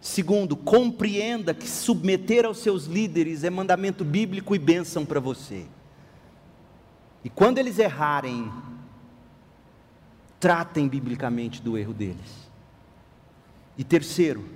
Segundo, 0.00 0.56
compreenda 0.56 1.52
que 1.52 1.68
submeter 1.68 2.44
aos 2.44 2.58
seus 2.58 2.84
líderes 2.84 3.42
é 3.42 3.50
mandamento 3.50 4.04
bíblico 4.04 4.54
e 4.54 4.58
bênção 4.58 5.04
para 5.04 5.18
você. 5.18 5.66
E 7.24 7.28
quando 7.28 7.58
eles 7.58 7.80
errarem, 7.80 8.48
tratem 10.38 10.86
biblicamente 10.86 11.60
do 11.60 11.76
erro 11.76 11.92
deles. 11.92 12.46
E 13.76 13.82
terceiro, 13.82 14.48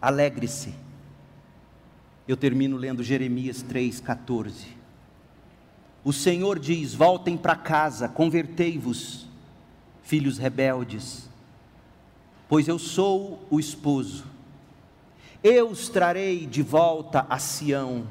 alegre-se. 0.00 0.74
Eu 2.26 2.36
termino 2.36 2.78
lendo 2.78 3.04
Jeremias 3.04 3.62
3,14. 3.62 4.68
O 6.02 6.14
Senhor 6.14 6.58
diz: 6.58 6.94
Voltem 6.94 7.36
para 7.36 7.54
casa, 7.54 8.08
convertei-vos, 8.08 9.28
filhos 10.02 10.38
rebeldes 10.38 11.30
pois 12.52 12.68
eu 12.68 12.78
sou 12.78 13.46
o 13.48 13.58
esposo. 13.58 14.26
Eu 15.42 15.70
os 15.70 15.88
trarei 15.88 16.46
de 16.46 16.62
volta 16.62 17.24
a 17.30 17.38
Sião. 17.38 18.06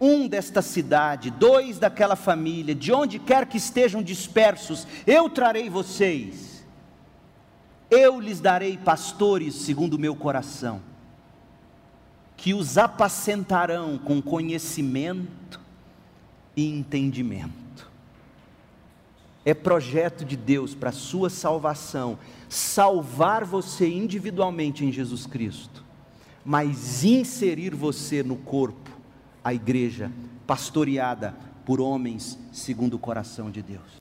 um 0.00 0.28
desta 0.28 0.62
cidade, 0.62 1.32
dois 1.32 1.80
daquela 1.80 2.14
família, 2.14 2.72
de 2.72 2.92
onde 2.92 3.18
quer 3.18 3.46
que 3.46 3.56
estejam 3.56 4.00
dispersos, 4.00 4.86
eu 5.04 5.28
trarei 5.28 5.68
vocês. 5.68 6.64
Eu 7.90 8.20
lhes 8.20 8.38
darei 8.38 8.76
pastores 8.76 9.56
segundo 9.56 9.94
o 9.94 9.98
meu 9.98 10.14
coração, 10.14 10.80
que 12.36 12.54
os 12.54 12.78
apacentarão 12.78 13.98
com 13.98 14.22
conhecimento 14.22 15.60
e 16.56 16.70
entendimento. 16.70 17.69
É 19.44 19.54
projeto 19.54 20.24
de 20.24 20.36
Deus 20.36 20.74
para 20.74 20.90
a 20.90 20.92
sua 20.92 21.30
salvação, 21.30 22.18
salvar 22.48 23.44
você 23.44 23.88
individualmente 23.88 24.84
em 24.84 24.92
Jesus 24.92 25.26
Cristo, 25.26 25.84
mas 26.44 27.04
inserir 27.04 27.74
você 27.74 28.22
no 28.22 28.36
corpo 28.36 28.90
a 29.42 29.54
igreja 29.54 30.12
pastoreada 30.46 31.34
por 31.64 31.80
homens 31.80 32.38
segundo 32.52 32.94
o 32.94 32.98
coração 32.98 33.50
de 33.50 33.62
Deus. 33.62 34.00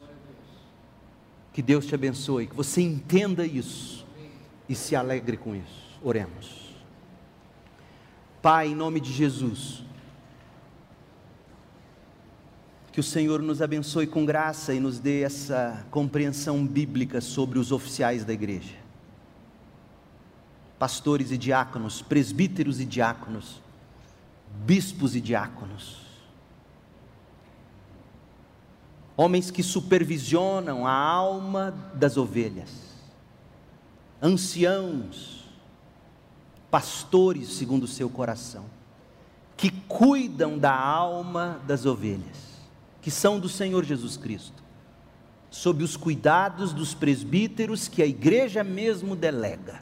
Que 1.53 1.61
Deus 1.61 1.85
te 1.85 1.95
abençoe, 1.95 2.47
que 2.47 2.55
você 2.55 2.81
entenda 2.81 3.45
isso 3.45 4.05
e 4.67 4.75
se 4.75 4.95
alegre 4.95 5.37
com 5.37 5.55
isso. 5.55 5.99
Oremos. 6.03 6.75
Pai, 8.41 8.67
em 8.67 8.75
nome 8.75 8.99
de 8.99 9.11
Jesus, 9.11 9.83
que 12.91 12.99
o 12.99 13.03
Senhor 13.03 13.41
nos 13.41 13.61
abençoe 13.61 14.07
com 14.07 14.25
graça 14.25 14.73
e 14.73 14.79
nos 14.79 14.99
dê 14.99 15.21
essa 15.21 15.85
compreensão 15.91 16.65
bíblica 16.65 17.21
sobre 17.21 17.59
os 17.59 17.71
oficiais 17.71 18.25
da 18.25 18.33
igreja. 18.33 18.75
Pastores 20.77 21.31
e 21.31 21.37
diáconos, 21.37 22.01
presbíteros 22.01 22.79
e 22.79 22.85
diáconos, 22.85 23.61
bispos 24.65 25.15
e 25.15 25.21
diáconos, 25.21 25.97
homens 29.15 29.51
que 29.51 29.61
supervisionam 29.61 30.87
a 30.87 30.93
alma 30.93 31.75
das 31.93 32.15
ovelhas, 32.17 32.71
anciãos, 34.21 35.43
pastores 36.71 37.49
segundo 37.49 37.83
o 37.83 37.87
seu 37.87 38.09
coração, 38.09 38.65
que 39.57 39.69
cuidam 39.69 40.57
da 40.57 40.73
alma 40.73 41.59
das 41.67 41.85
ovelhas, 41.85 42.48
que 43.09 43.15
são 43.15 43.39
do 43.39 43.49
Senhor 43.49 43.83
Jesus 43.83 44.17
Cristo, 44.17 44.63
sob 45.49 45.83
os 45.83 45.97
cuidados 45.97 46.73
dos 46.73 46.93
presbíteros 46.93 47.87
que 47.87 48.03
a 48.03 48.05
igreja 48.05 48.63
mesmo 48.63 49.15
delega. 49.15 49.81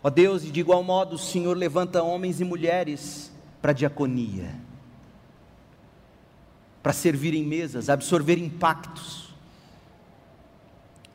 Ó 0.00 0.08
Deus, 0.08 0.44
e 0.44 0.52
de 0.52 0.60
igual 0.60 0.84
modo 0.84 1.16
o 1.16 1.18
Senhor 1.18 1.56
levanta 1.56 2.04
homens 2.04 2.40
e 2.40 2.44
mulheres 2.44 3.32
para 3.60 3.72
a 3.72 3.74
diaconia, 3.74 4.54
para 6.84 6.92
servir 6.92 7.34
em 7.34 7.44
mesas, 7.44 7.90
absorver 7.90 8.38
impactos 8.38 9.34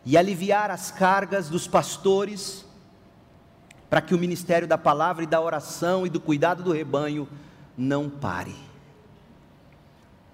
e 0.06 0.18
aliviar 0.18 0.70
as 0.70 0.92
cargas 0.92 1.48
dos 1.48 1.66
pastores, 1.66 2.66
para 3.90 4.02
que 4.02 4.14
o 4.14 4.20
ministério 4.20 4.68
da 4.68 4.78
palavra 4.78 5.24
e 5.24 5.28
da 5.28 5.40
oração 5.40 6.06
e 6.06 6.10
do 6.10 6.20
cuidado 6.20 6.62
do 6.62 6.74
rebanho 6.74 7.26
não 7.78 8.10
pare 8.10 8.70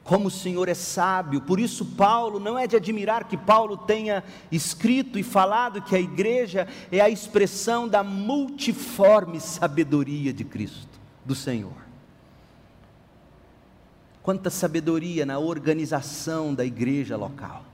como 0.08 0.30
o 0.30 0.32
Senhor 0.32 0.70
é 0.70 0.74
sábio. 0.74 1.42
Por 1.42 1.60
isso, 1.60 1.84
Paulo, 1.86 2.40
não 2.40 2.58
é 2.58 2.66
de 2.66 2.78
admirar 2.78 3.26
que 3.26 3.36
Paulo 3.36 3.76
tenha 3.76 4.24
escrito 4.50 5.20
e 5.20 5.24
falado 5.24 5.82
que 5.82 5.94
a 5.94 6.00
igreja 6.00 6.66
é 6.90 7.02
a 7.02 7.10
expressão 7.10 7.90
da 7.90 8.02
multiforme 8.04 9.42
sabedoria 9.42 10.32
de 10.32 10.46
Cristo, 10.46 10.98
do 11.26 11.36
Senhor. 11.36 11.76
Quanta 14.24 14.50
sabedoria 14.50 15.26
na 15.26 15.40
organização 15.40 16.56
da 16.56 16.64
igreja 16.64 17.18
local. 17.18 17.66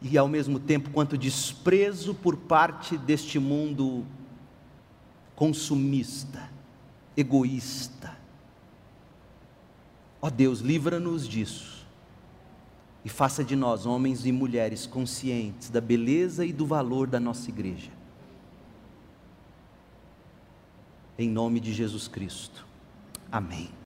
E 0.00 0.16
ao 0.16 0.28
mesmo 0.28 0.60
tempo, 0.60 0.90
quanto 0.90 1.18
desprezo 1.18 2.14
por 2.14 2.36
parte 2.36 2.96
deste 2.96 3.40
mundo 3.40 4.06
consumista, 5.34 6.48
egoísta 7.16 8.19
Ó 10.22 10.26
oh 10.26 10.30
Deus, 10.30 10.60
livra-nos 10.60 11.26
disso. 11.26 11.86
E 13.04 13.08
faça 13.08 13.42
de 13.42 13.56
nós 13.56 13.86
homens 13.86 14.26
e 14.26 14.32
mulheres 14.32 14.86
conscientes 14.86 15.70
da 15.70 15.80
beleza 15.80 16.44
e 16.44 16.52
do 16.52 16.66
valor 16.66 17.06
da 17.06 17.18
nossa 17.18 17.48
igreja. 17.48 17.90
Em 21.18 21.28
nome 21.28 21.60
de 21.60 21.72
Jesus 21.72 22.06
Cristo. 22.08 22.66
Amém. 23.32 23.79